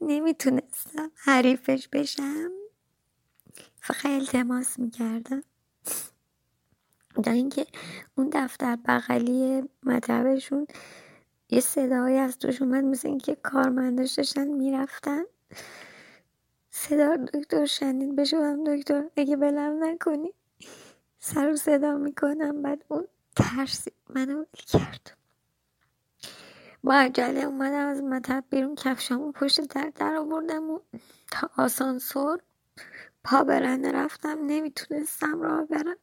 نمی‌تونستم 0.00 1.10
حریفش 1.14 1.88
بشم. 1.88 2.50
فقط 3.82 4.06
التماس 4.06 4.78
می‌کردم. 4.78 5.42
تا 7.24 7.30
اینکه 7.30 7.66
اون 8.14 8.30
دفتر 8.32 8.76
بغلی 8.76 9.62
مطبشون 9.82 10.66
یه 11.50 11.60
صدایی 11.60 12.16
از 12.16 12.38
توش 12.38 12.62
اومد 12.62 12.84
مثل 12.84 13.08
اینکه 13.08 13.34
کارمنداش 13.34 14.12
داشتن 14.12 14.48
می‌رفتن. 14.48 15.22
صدا 16.70 17.16
دکتر 17.16 17.66
شنید 17.66 18.16
بشودم 18.16 18.64
دکتر 18.64 19.04
اگه 19.16 19.36
بلم 19.36 19.84
نکنی 19.84 20.34
سر 21.18 21.50
و 21.50 21.56
صدا 21.56 21.94
می‌کنم. 21.94 22.62
بعد 22.62 22.84
اون 22.88 23.08
ترسی 23.36 23.92
منو 24.08 24.38
ول 24.38 24.44
کرد. 24.66 25.19
با 26.84 26.94
عجله 26.94 27.40
اومدم 27.40 27.86
از 27.86 28.02
مطب 28.02 28.44
بیرون 28.50 28.74
کفشامو 28.74 29.32
پشت 29.32 29.60
در 29.60 29.92
در 29.94 30.16
آوردم 30.16 30.70
و 30.70 30.80
تا 31.30 31.50
آسانسور 31.56 32.40
پا 33.24 33.44
برنده 33.44 33.92
رفتم. 33.92 34.38
نمی‌تونستم 34.46 35.42
راه 35.42 35.64
برم. 35.64 35.96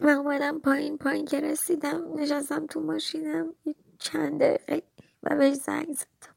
من 0.00 0.12
اومدم 0.12 0.58
پایین 0.58 0.98
پایین 0.98 1.24
که 1.24 1.40
رسیدم 1.40 2.14
نشستم 2.20 2.66
تو 2.66 2.80
ماشینم 2.80 3.54
چند 3.98 4.40
دقیقه 4.40 4.82
و 5.22 5.36
بهش 5.36 5.54
زنگ 5.54 5.92
زدم. 5.94 6.34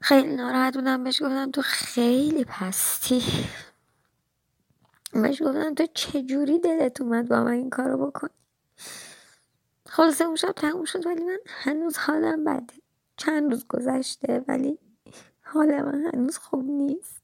خیلی 0.00 0.36
ناراحت 0.36 0.74
بودم 0.74 1.04
بهش 1.04 1.22
گفتم 1.22 1.50
تو 1.50 1.62
خیلی 1.62 2.44
پستی. 2.44 3.22
بهش 5.22 5.42
گفتم 5.42 5.74
تو 5.74 5.86
چجوری 5.94 6.60
دلت 6.60 7.02
اومد 7.02 7.28
با 7.28 7.44
من 7.44 7.52
این 7.52 7.70
کارو 7.70 8.06
بکن 8.06 8.28
خلاصه 9.88 10.24
اون 10.24 10.36
شب 10.36 10.52
تموم 10.52 10.84
شد 10.84 11.06
ولی 11.06 11.24
من 11.24 11.38
هنوز 11.46 11.98
حالم 11.98 12.44
بده 12.44 12.74
چند 13.18 13.52
روز 13.52 13.66
گذشته 13.68 14.44
ولی 14.48 14.78
حال 15.42 15.82
من 15.82 16.10
هنوز 16.14 16.38
خوب 16.38 16.64
نیست. 16.70 17.22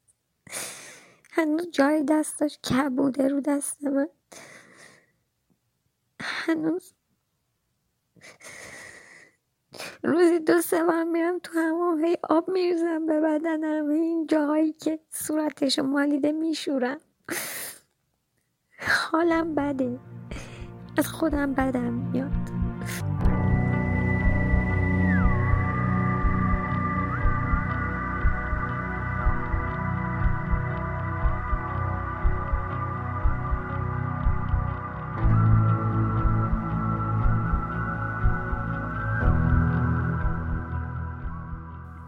هنوز 1.32 1.70
جای 1.70 2.04
دستش 2.04 2.58
کبوده 2.60 3.28
رو 3.28 3.40
دست 3.40 3.84
من. 3.84 4.08
هنوز 6.22 6.94
روزی 10.04 10.40
دو 10.40 10.62
سه 10.62 10.84
بار 10.84 11.04
میرم 11.04 11.38
تو 11.38 11.60
همون 11.60 12.04
هی 12.04 12.16
آب 12.22 12.50
میریزم 12.50 13.06
به 13.06 13.20
بدنم 13.20 13.88
این 13.90 14.26
جاهایی 14.26 14.72
که 14.72 15.00
صورتش 15.10 15.80
مالیده 15.80 16.32
میشورم. 16.32 17.00
حالم 19.12 19.54
بده. 19.54 19.98
از 20.98 21.08
خودم 21.08 21.54
بدم 21.54 21.92
میاد 21.92 22.50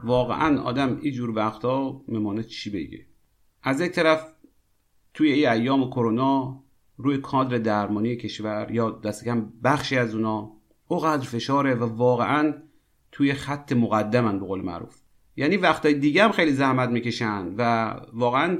واقعا 0.04 0.60
آدم 0.60 0.98
این 1.02 1.12
جور 1.12 1.30
وقتا 1.30 2.00
میمانه 2.08 2.42
چی 2.42 2.70
بگه؟ 2.70 3.06
از 3.62 3.80
یک 3.80 3.92
طرف 3.92 4.34
توی 5.14 5.32
این 5.32 5.48
ایام 5.48 5.90
کرونا 5.90 6.62
روی 6.96 7.18
کادر 7.18 7.58
درمانی 7.58 8.16
کشور 8.16 8.68
یا 8.70 8.90
دست 8.90 9.24
کم 9.24 9.52
بخشی 9.64 9.96
از 9.96 10.14
اونا 10.14 10.52
اوقدر 10.88 11.26
فشاره 11.26 11.74
و 11.74 11.84
واقعا 11.84 12.54
توی 13.12 13.32
خط 13.32 13.72
مقدمن 13.72 14.38
به 14.38 14.46
قول 14.46 14.62
معروف. 14.62 15.00
یعنی 15.36 15.56
وقتای 15.56 15.94
دیگه 15.94 16.24
هم 16.24 16.32
خیلی 16.32 16.52
زحمت 16.52 16.88
می‌کشن 16.88 17.54
و 17.58 17.94
واقعا 18.12 18.58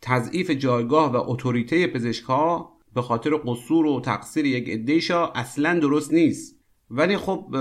تضعیف 0.00 0.50
جایگاه 0.50 1.12
و 1.12 1.30
اتوریته 1.30 1.86
پزشک 1.86 2.24
ها 2.24 2.72
به 2.94 3.02
خاطر 3.02 3.30
قصور 3.44 3.86
و 3.86 4.00
تقصیر 4.00 4.46
یک 4.46 4.68
عدهشا 4.68 5.26
اصلا 5.26 5.78
درست 5.78 6.12
نیست. 6.12 6.60
ولی 6.90 7.16
خب 7.16 7.54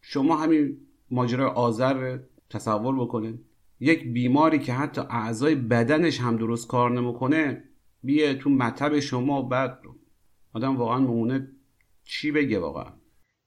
شما 0.00 0.36
همین 0.36 0.76
ماجرای 1.10 1.50
آذر 1.50 2.18
تصور 2.50 3.00
بکنید 3.00 3.44
یک 3.80 4.12
بیماری 4.12 4.58
که 4.58 4.72
حتی 4.72 5.00
اعضای 5.10 5.54
بدنش 5.54 6.20
هم 6.20 6.36
درست 6.36 6.68
کار 6.68 6.90
نمی‌کنه 6.90 7.64
بیه 8.02 8.34
تو 8.34 8.50
مطب 8.50 9.00
شما 9.00 9.42
بعد 9.42 9.78
آدم 10.54 10.76
واقعا 10.76 10.98
مونه 10.98 11.48
چی 12.04 12.32
بگه 12.32 12.58
واقعا 12.58 12.92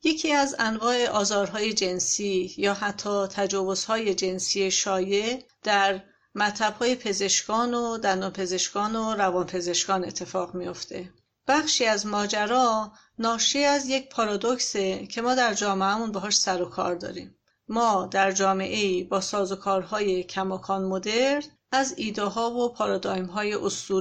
یکی 0.03 0.31
از 0.31 0.55
انواع 0.59 1.07
آزارهای 1.07 1.73
جنسی 1.73 2.53
یا 2.57 2.73
حتی 2.73 3.27
تجاوزهای 3.27 4.13
جنسی 4.13 4.71
شایع 4.71 5.43
در 5.63 6.03
مطبهای 6.35 6.95
پزشکان 6.95 7.73
و 7.73 7.97
دندان 7.97 8.31
پزشکان 8.31 8.95
و 8.95 9.13
روان 9.13 9.45
پزشکان 9.45 10.05
اتفاق 10.05 10.55
میافته. 10.55 11.13
بخشی 11.47 11.85
از 11.85 12.05
ماجرا 12.05 12.91
ناشی 13.19 13.63
از 13.63 13.89
یک 13.89 14.09
پارادوکسه 14.09 15.07
که 15.07 15.21
ما 15.21 15.35
در 15.35 15.53
جامعهمون 15.53 16.11
باهاش 16.11 16.37
سر 16.37 16.61
و 16.61 16.65
کار 16.65 16.95
داریم. 16.95 17.35
ما 17.67 18.09
در 18.11 18.31
جامعه 18.31 18.77
ای 18.77 19.03
با 19.03 19.21
سازوکارهای 19.21 20.23
کماکان 20.23 20.85
مدرن 20.85 21.43
از 21.71 21.93
ایده 21.97 22.23
ها 22.23 22.51
و 22.51 22.73
پارادایم 22.73 23.25
های 23.25 23.53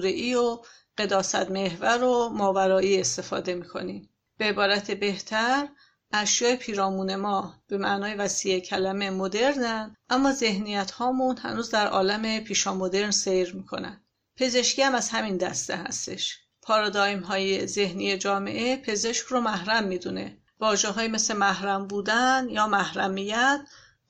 ای 0.02 0.34
و 0.34 0.58
قداست 0.98 1.50
محور 1.50 2.04
و 2.04 2.28
ماورایی 2.28 3.00
استفاده 3.00 3.54
می‌کنیم. 3.54 4.08
به 4.38 4.44
عبارت 4.44 4.90
بهتر 4.90 5.68
اشیاء 6.12 6.56
پیرامون 6.56 7.16
ما 7.16 7.54
به 7.68 7.78
معنای 7.78 8.14
وسیع 8.14 8.60
کلمه 8.60 9.10
مدرنن 9.10 9.96
اما 10.10 10.32
ذهنیت 10.32 10.90
هامون 10.90 11.36
هنوز 11.36 11.70
در 11.70 11.86
عالم 11.86 12.40
پیشا 12.44 12.74
مدرن 12.74 13.10
سیر 13.10 13.54
می‌کنن. 13.54 14.04
پزشکی 14.36 14.82
هم 14.82 14.94
از 14.94 15.10
همین 15.10 15.36
دسته 15.36 15.76
هستش. 15.76 16.38
پارادایم 16.62 17.20
های 17.20 17.66
ذهنی 17.66 18.18
جامعه 18.18 18.76
پزشک 18.76 19.26
رو 19.26 19.40
محرم 19.40 19.84
می‌دونه. 19.84 20.38
واجه 20.60 20.88
های 20.88 21.08
مثل 21.08 21.36
محرم 21.36 21.86
بودن 21.86 22.46
یا 22.50 22.66
محرمیت 22.66 23.60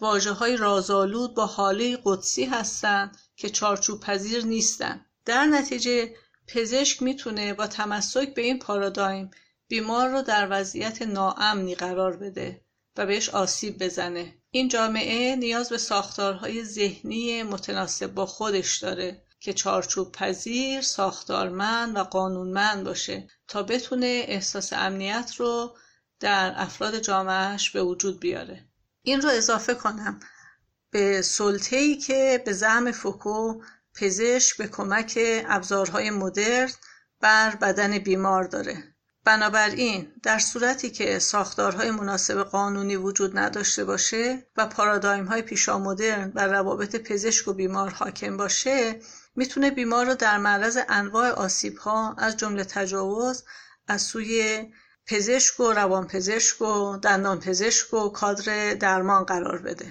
واجه 0.00 0.32
های 0.32 0.56
رازآلود 0.56 1.34
با 1.34 1.46
حاله 1.46 1.98
قدسی 2.04 2.44
هستند 2.44 3.16
که 3.36 3.50
چارچوب 3.50 4.00
پذیر 4.00 4.46
نیستن. 4.46 5.06
در 5.24 5.46
نتیجه 5.46 6.14
پزشک 6.46 7.02
می‌تونه 7.02 7.54
با 7.54 7.66
تمسک 7.66 8.34
به 8.34 8.42
این 8.42 8.58
پارادایم 8.58 9.30
بیمار 9.68 10.08
رو 10.08 10.22
در 10.22 10.48
وضعیت 10.50 11.02
ناامنی 11.02 11.74
قرار 11.74 12.16
بده 12.16 12.60
و 12.96 13.06
بهش 13.06 13.28
آسیب 13.28 13.84
بزنه. 13.84 14.34
این 14.50 14.68
جامعه 14.68 15.36
نیاز 15.36 15.68
به 15.68 15.78
ساختارهای 15.78 16.64
ذهنی 16.64 17.42
متناسب 17.42 18.14
با 18.14 18.26
خودش 18.26 18.78
داره 18.78 19.22
که 19.40 19.52
چارچوب 19.52 20.12
پذیر، 20.12 20.80
ساختارمند 20.80 21.96
و 21.96 22.02
قانونمند 22.02 22.84
باشه 22.84 23.28
تا 23.48 23.62
بتونه 23.62 24.24
احساس 24.26 24.72
امنیت 24.72 25.32
رو 25.36 25.76
در 26.20 26.52
افراد 26.56 26.98
جامعهش 26.98 27.70
به 27.70 27.82
وجود 27.82 28.20
بیاره. 28.20 28.69
این 29.10 29.20
رو 29.20 29.28
اضافه 29.28 29.74
کنم 29.74 30.20
به 30.90 31.22
سلطه‌ای 31.22 31.96
که 31.96 32.42
به 32.46 32.52
زعم 32.52 32.92
فوکو 32.92 33.62
پزشک 33.94 34.56
به 34.56 34.68
کمک 34.68 35.18
ابزارهای 35.48 36.10
مدرن 36.10 36.70
بر 37.20 37.56
بدن 37.56 37.98
بیمار 37.98 38.44
داره. 38.44 38.84
بنابراین 39.24 40.12
در 40.22 40.38
صورتی 40.38 40.90
که 40.90 41.18
ساختارهای 41.18 41.90
مناسب 41.90 42.42
قانونی 42.42 42.96
وجود 42.96 43.38
نداشته 43.38 43.84
باشه 43.84 44.46
و 44.56 44.66
پارادایم 44.66 45.24
های 45.24 45.42
پیشا 45.42 45.78
مدرن 45.78 46.32
و 46.34 46.46
روابط 46.46 46.96
پزشک 46.96 47.48
و 47.48 47.52
بیمار 47.52 47.90
حاکم 47.90 48.36
باشه 48.36 49.00
می‌تونه 49.36 49.70
بیمار 49.70 50.06
رو 50.06 50.14
در 50.14 50.38
معرض 50.38 50.78
انواع 50.88 51.30
آسیب 51.30 51.76
ها 51.76 52.14
از 52.18 52.36
جمله 52.36 52.64
تجاوز 52.64 53.44
از 53.88 54.02
سوی 54.02 54.66
پزشک 55.10 55.60
و 55.60 55.72
روان 55.72 56.06
پزشک 56.06 56.62
و 56.62 56.96
دندان 56.96 57.38
پزشک 57.38 57.94
و 57.94 58.08
کادر 58.08 58.74
درمان 58.74 59.24
قرار 59.24 59.58
بده. 59.58 59.86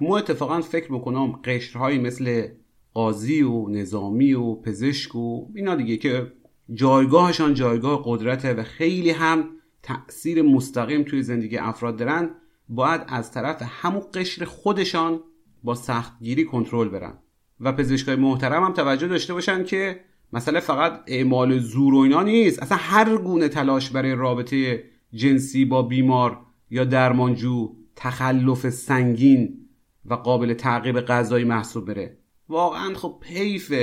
ما 0.00 0.18
اتفاقا 0.18 0.60
فکر 0.60 0.92
می‌کنم 0.92 1.32
قشرهایی 1.32 1.98
مثل 1.98 2.48
قاضی 2.94 3.42
و 3.42 3.68
نظامی 3.68 4.32
و 4.32 4.54
پزشک 4.54 5.14
و 5.14 5.46
اینا 5.54 5.74
دیگه 5.74 5.96
که 5.96 6.32
جایگاهشان 6.74 7.54
جایگاه 7.54 8.02
قدرته 8.04 8.54
و 8.54 8.62
خیلی 8.62 9.10
هم 9.10 9.48
تأثیر 9.82 10.42
مستقیم 10.42 11.02
توی 11.02 11.22
زندگی 11.22 11.58
افراد 11.58 11.96
دارن 11.96 12.30
باید 12.68 13.00
از 13.08 13.32
طرف 13.32 13.62
همون 13.66 14.02
قشر 14.14 14.44
خودشان 14.44 15.20
با 15.62 15.74
سختگیری 15.74 16.44
کنترل 16.44 16.88
برن. 16.88 17.18
و 17.60 17.72
پزشکای 17.72 18.16
محترم 18.16 18.64
هم 18.64 18.72
توجه 18.72 19.08
داشته 19.08 19.34
باشن 19.34 19.64
که 19.64 20.00
مثلا 20.32 20.60
فقط 20.60 21.02
اعمال 21.06 21.58
زور 21.58 21.94
و 21.94 21.98
اینا 21.98 22.22
نیست. 22.22 22.62
اصلا 22.62 22.78
هر 22.80 23.16
گونه 23.16 23.48
تلاش 23.48 23.90
برای 23.90 24.14
رابطه 24.14 24.84
جنسی 25.14 25.64
با 25.64 25.82
بیمار 25.82 26.38
یا 26.70 26.84
درمانجو 26.84 27.74
تخلف 27.96 28.68
سنگین 28.68 29.68
و 30.04 30.14
قابل 30.14 30.54
تعقیب 30.54 31.00
غذایی 31.00 31.44
محسوب 31.44 31.86
بره. 31.86 32.18
واقعا 32.48 32.94
خب 32.94 33.22
حیف 33.26 33.74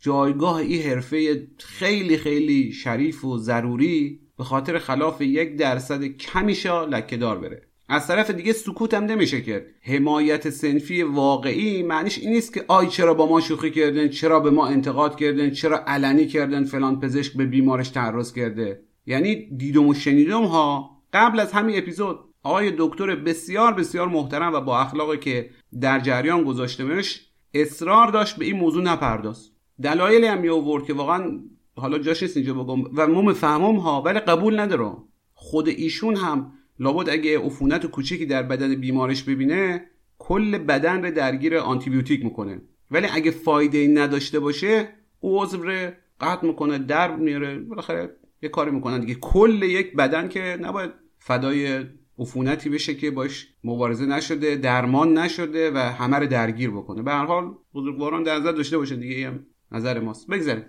جایگاه 0.00 0.56
این 0.56 0.82
حرفه 0.82 1.48
خیلی 1.58 2.16
خیلی 2.16 2.72
شریف 2.72 3.24
و 3.24 3.38
ضروری 3.38 4.20
به 4.38 4.44
خاطر 4.44 4.78
خلاف 4.78 5.20
یک 5.20 5.56
درصد 5.56 6.04
کمیشا 6.04 6.84
لکه 6.84 7.16
دار 7.16 7.38
بره. 7.38 7.69
از 7.92 8.06
طرف 8.06 8.30
دیگه 8.30 8.52
سکوت 8.52 8.94
هم 8.94 9.04
نمیشه 9.04 9.40
کرد. 9.40 9.62
حمایت 9.82 10.50
سنفی 10.50 11.02
واقعی 11.02 11.82
معنیش 11.82 12.18
این 12.18 12.32
نیست 12.32 12.54
که 12.54 12.64
آی 12.68 12.86
چرا 12.86 13.14
با 13.14 13.26
ما 13.26 13.40
شوخی 13.40 13.70
کردن 13.70 14.08
چرا 14.08 14.40
به 14.40 14.50
ما 14.50 14.66
انتقاد 14.66 15.16
کردن 15.16 15.50
چرا 15.50 15.84
علنی 15.86 16.26
کردن 16.26 16.64
فلان 16.64 17.00
پزشک 17.00 17.36
به 17.36 17.44
بیمارش 17.44 17.88
تعرض 17.88 18.32
کرده. 18.32 18.80
یعنی 19.06 19.56
دیدم 19.56 19.88
و 19.88 19.94
شنیدم 19.94 20.44
ها 20.44 20.90
قبل 21.12 21.40
از 21.40 21.52
همین 21.52 21.78
اپیزود. 21.78 22.18
آقای 22.42 22.72
دکتر 22.78 23.16
بسیار 23.16 23.74
بسیار 23.74 24.08
محترم 24.08 24.52
و 24.52 24.60
با 24.60 24.80
اخلاقی 24.80 25.18
که 25.18 25.50
در 25.80 26.00
جریان 26.00 26.44
گذاشتمش 26.44 27.26
اصرار 27.54 28.08
داشت 28.10 28.36
به 28.36 28.44
این 28.44 28.56
موضوع 28.56 28.82
نپرداز. 28.82 29.50
دلایلی 29.82 30.26
هم 30.26 30.50
آورد 30.50 30.84
که 30.84 30.94
واقعا 30.94 31.40
حالا 31.76 31.98
جاش 31.98 32.22
نیست 32.22 32.36
اینجا 32.36 32.54
بگم 32.54 32.82
و 32.94 33.06
ما 33.06 33.34
فهمم 33.34 33.76
ها 33.76 34.02
ولی 34.02 34.20
قبول 34.20 34.60
نداره 34.60 34.92
خود 35.34 35.68
ایشون 35.68 36.16
هم 36.16 36.52
لابد 36.80 37.08
اگه 37.08 37.38
عفونت 37.38 37.86
کوچیکی 37.86 38.26
در 38.26 38.42
بدن 38.42 38.74
بیمارش 38.74 39.22
ببینه 39.22 39.86
کل 40.18 40.58
بدن 40.58 41.04
رو 41.04 41.10
درگیر 41.10 41.56
آنتیبیوتیک 41.56 42.24
می‌کنه. 42.24 42.60
ولی 42.90 43.06
اگه 43.12 43.30
فایده 43.30 43.78
ای 43.78 43.88
نداشته 43.88 44.40
باشه 44.40 44.88
عضو 45.22 45.62
رو 45.62 45.90
قطع 46.20 46.46
می‌کنه 46.46 46.78
درب 46.78 47.18
میاره 47.18 47.58
بالاخره 47.58 48.16
یه 48.42 48.48
کاری 48.48 48.70
می‌کنن 48.70 49.00
دیگه. 49.00 49.14
کل 49.14 49.62
یک 49.62 49.96
بدن 49.96 50.28
که 50.28 50.58
نباید 50.60 50.90
فدای 51.18 51.84
عفونتی 52.18 52.70
بشه 52.70 52.94
که 52.94 53.10
باش 53.10 53.48
مبارزه 53.64 54.06
نشده 54.06 54.56
درمان 54.56 55.18
نشده 55.18 55.70
و 55.70 55.78
همه 55.78 56.16
رو 56.16 56.26
درگیر 56.26 56.70
بکنه. 56.70 57.02
به 57.02 57.10
هر 57.10 57.24
حال 57.24 57.54
بزرگواران 57.74 58.22
در 58.22 58.38
نظر 58.38 58.52
داشته 58.52 58.78
باشه 58.78 58.96
دیگه 58.96 59.26
هم 59.26 59.46
نظر 59.72 60.00
ماست. 60.00 60.26
بگذاریم. 60.26 60.64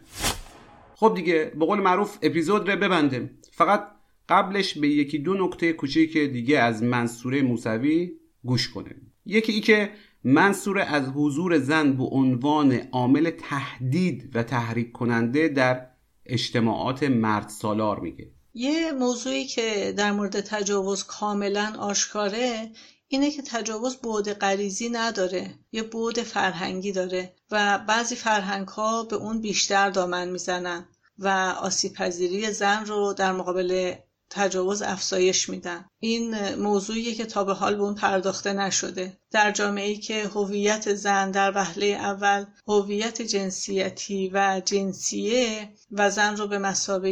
خب 0.95 1.13
دیگه 1.15 1.51
به 1.59 1.65
قول 1.65 1.79
معروف 1.79 2.17
اپیزود 2.21 2.69
رو 2.69 2.79
ببندیم. 2.79 3.29
فقط 3.51 3.88
قبلش 4.30 4.77
به 4.77 4.88
یکی 4.88 5.19
دو 5.19 5.34
نکته 5.34 5.73
کوچیک 5.73 6.18
دیگه 6.18 6.60
از 6.60 6.84
منصوره 6.84 7.41
موسوی 7.41 8.11
گوش 8.43 8.69
کنیم 8.69 9.14
یکی 9.26 9.52
ای 9.52 9.61
که 9.61 9.91
منصوره 10.23 10.84
از 10.84 11.07
حضور 11.15 11.60
زن 11.60 11.93
به 11.93 12.03
عنوان 12.03 12.73
عامل 12.91 13.30
تهدید 13.30 14.31
و 14.35 14.43
تحریک 14.43 14.91
کننده 14.91 15.48
در 15.48 15.88
اجتماعات 16.26 17.03
مرد 17.03 17.49
سالار 17.49 17.99
میگه. 17.99 18.31
یه 18.53 18.91
موضوعی 18.91 19.45
که 19.45 19.93
در 19.98 20.11
مورد 20.11 20.41
تجاوز 20.41 21.03
کاملا 21.03 21.73
آشکاره 21.80 22.72
اینه 23.07 23.31
که 23.31 23.41
تجاوز 23.41 23.98
بعد 23.98 24.34
غریزی 24.34 24.89
نداره 24.89 25.60
یه 25.72 25.84
بعد 25.84 26.23
فرهنگی 26.23 26.91
داره 26.91 27.35
و 27.52 27.80
بعضی 27.88 28.15
فرهنگ 28.15 28.68
ها 28.68 29.03
به 29.03 29.15
اون 29.15 29.41
بیشتر 29.41 29.89
دامن 29.89 30.30
می‌زنن 30.30 30.85
و 31.19 31.27
آسیب 31.61 31.93
پذیری 31.93 32.52
زن 32.52 32.85
رو 32.85 33.14
در 33.18 33.31
مقابل 33.31 33.93
تجاوز 34.33 34.81
افزایش 34.81 35.49
میدن. 35.49 35.85
این 35.99 36.55
موضوعیه 36.55 37.15
که 37.15 37.25
تا 37.25 37.43
به 37.43 37.53
حال 37.53 37.75
به 37.75 37.81
اون 37.81 37.95
پرداخته 37.95 38.53
نشده. 38.53 39.17
در 39.31 39.51
جامعه 39.51 39.87
ای 39.87 39.95
که 39.95 40.27
هویت 40.27 40.93
زن 40.93 41.31
در 41.31 41.51
وهله 41.55 41.85
اول 41.85 42.45
هویت 42.67 43.21
جنسیتی 43.21 44.31
و 44.33 44.61
جنسیه 44.65 45.69
و 45.91 46.09
زن 46.09 46.37
رو 46.37 46.47
به 46.47 46.57
مسابه 46.57 47.11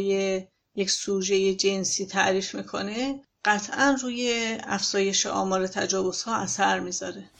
یک 0.74 0.90
سوژه 0.90 1.54
جنسی 1.54 2.06
تعریف 2.06 2.54
می‌کنه 2.54 3.20
قطعا 3.44 3.96
روی 4.02 4.56
افزایش 4.62 5.26
آمار 5.26 5.66
تجاوزها 5.66 6.36
اثر 6.36 6.80
می‌ذاره. 6.80 7.30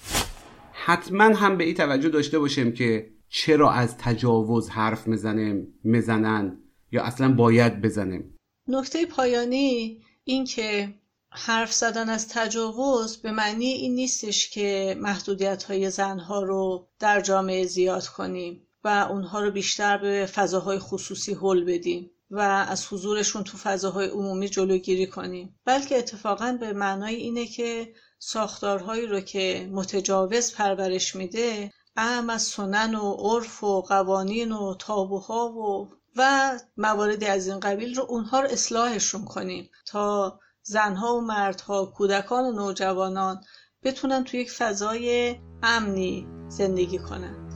حتما 0.72 1.24
هم 1.24 1.56
به 1.56 1.64
این 1.64 1.74
توجه 1.74 2.08
داشته 2.08 2.38
باشیم 2.38 2.72
که 2.72 3.10
چرا 3.28 3.72
از 3.72 3.96
تجاوز 3.98 4.68
حرف 4.68 5.06
می‌زنیم 5.06 5.80
می‌زنن 5.84 6.58
یا 6.92 7.02
اصلا 7.02 7.32
باید 7.34 7.80
بزنیم. 7.80 8.36
نکته 8.70 9.06
پایانی 9.06 10.02
این 10.24 10.44
که 10.44 10.94
حرف 11.30 11.72
زدن 11.72 12.08
از 12.08 12.28
تجاوز 12.28 13.16
به 13.16 13.30
معنی 13.30 13.66
این 13.66 13.94
نیستش 13.94 14.50
که 14.50 14.96
محدودیت 15.00 15.62
های 15.62 15.90
زنها 15.90 16.42
رو 16.42 16.88
در 16.98 17.20
جامعه 17.20 17.66
زیاد 17.66 18.06
کنیم 18.06 18.66
و 18.84 18.88
اونها 19.10 19.40
رو 19.40 19.50
بیشتر 19.50 19.98
به 19.98 20.26
فضاهای 20.26 20.78
خصوصی 20.78 21.34
حل 21.34 21.64
بدیم 21.64 22.10
و 22.30 22.40
از 22.68 22.86
حضورشون 22.86 23.44
تو 23.44 23.58
فضاهای 23.58 24.08
عمومی 24.08 24.48
جلوگیری 24.48 25.06
کنیم. 25.06 25.60
بلکه 25.64 25.98
اتفاقا 25.98 26.58
به 26.60 26.72
معنای 26.72 27.14
اینه 27.14 27.46
که 27.46 27.94
ساختارهایی 28.18 29.06
رو 29.06 29.20
که 29.20 29.68
متجاوز 29.72 30.54
پرورش 30.54 31.16
میده 31.16 31.72
اهم 31.96 32.30
از 32.30 32.42
سنن 32.42 32.94
و 32.94 33.12
عرف 33.12 33.64
و 33.64 33.82
قوانین 33.82 34.52
و 34.52 34.74
تابوها 34.78 35.48
و 35.48 35.88
و 36.16 36.52
مواردی 36.76 37.26
از 37.26 37.48
این 37.48 37.60
قبیل 37.60 37.94
رو 37.94 38.06
اونها 38.08 38.40
رو 38.40 38.48
اصلاحشون 38.48 39.24
کنیم 39.24 39.70
تا 39.86 40.40
زنها 40.62 41.16
و 41.16 41.20
مردها 41.20 41.86
کودکان 41.86 42.44
و 42.44 42.52
نوجوانان 42.52 43.40
بتونن 43.82 44.24
توی 44.24 44.40
یک 44.40 44.50
فضای 44.50 45.36
امنی 45.62 46.26
زندگی 46.48 46.98
کنن. 46.98 47.49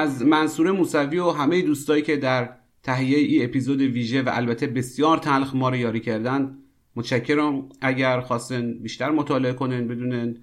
از 0.00 0.22
منصور 0.22 0.70
موسوی 0.72 1.18
و 1.18 1.30
همه 1.30 1.62
دوستایی 1.62 2.02
که 2.02 2.16
در 2.16 2.50
تهیه 2.82 3.18
ای 3.18 3.44
اپیزود 3.44 3.80
ویژه 3.80 4.22
و 4.22 4.30
البته 4.32 4.66
بسیار 4.66 5.18
تلخ 5.18 5.54
ما 5.54 5.68
رو 5.68 5.76
یاری 5.76 6.00
کردن 6.00 6.58
متشکرم. 6.96 7.68
اگر 7.80 8.20
خواستن 8.20 8.78
بیشتر 8.78 9.10
مطالعه 9.10 9.52
کنن 9.52 9.88
بدونن 9.88 10.36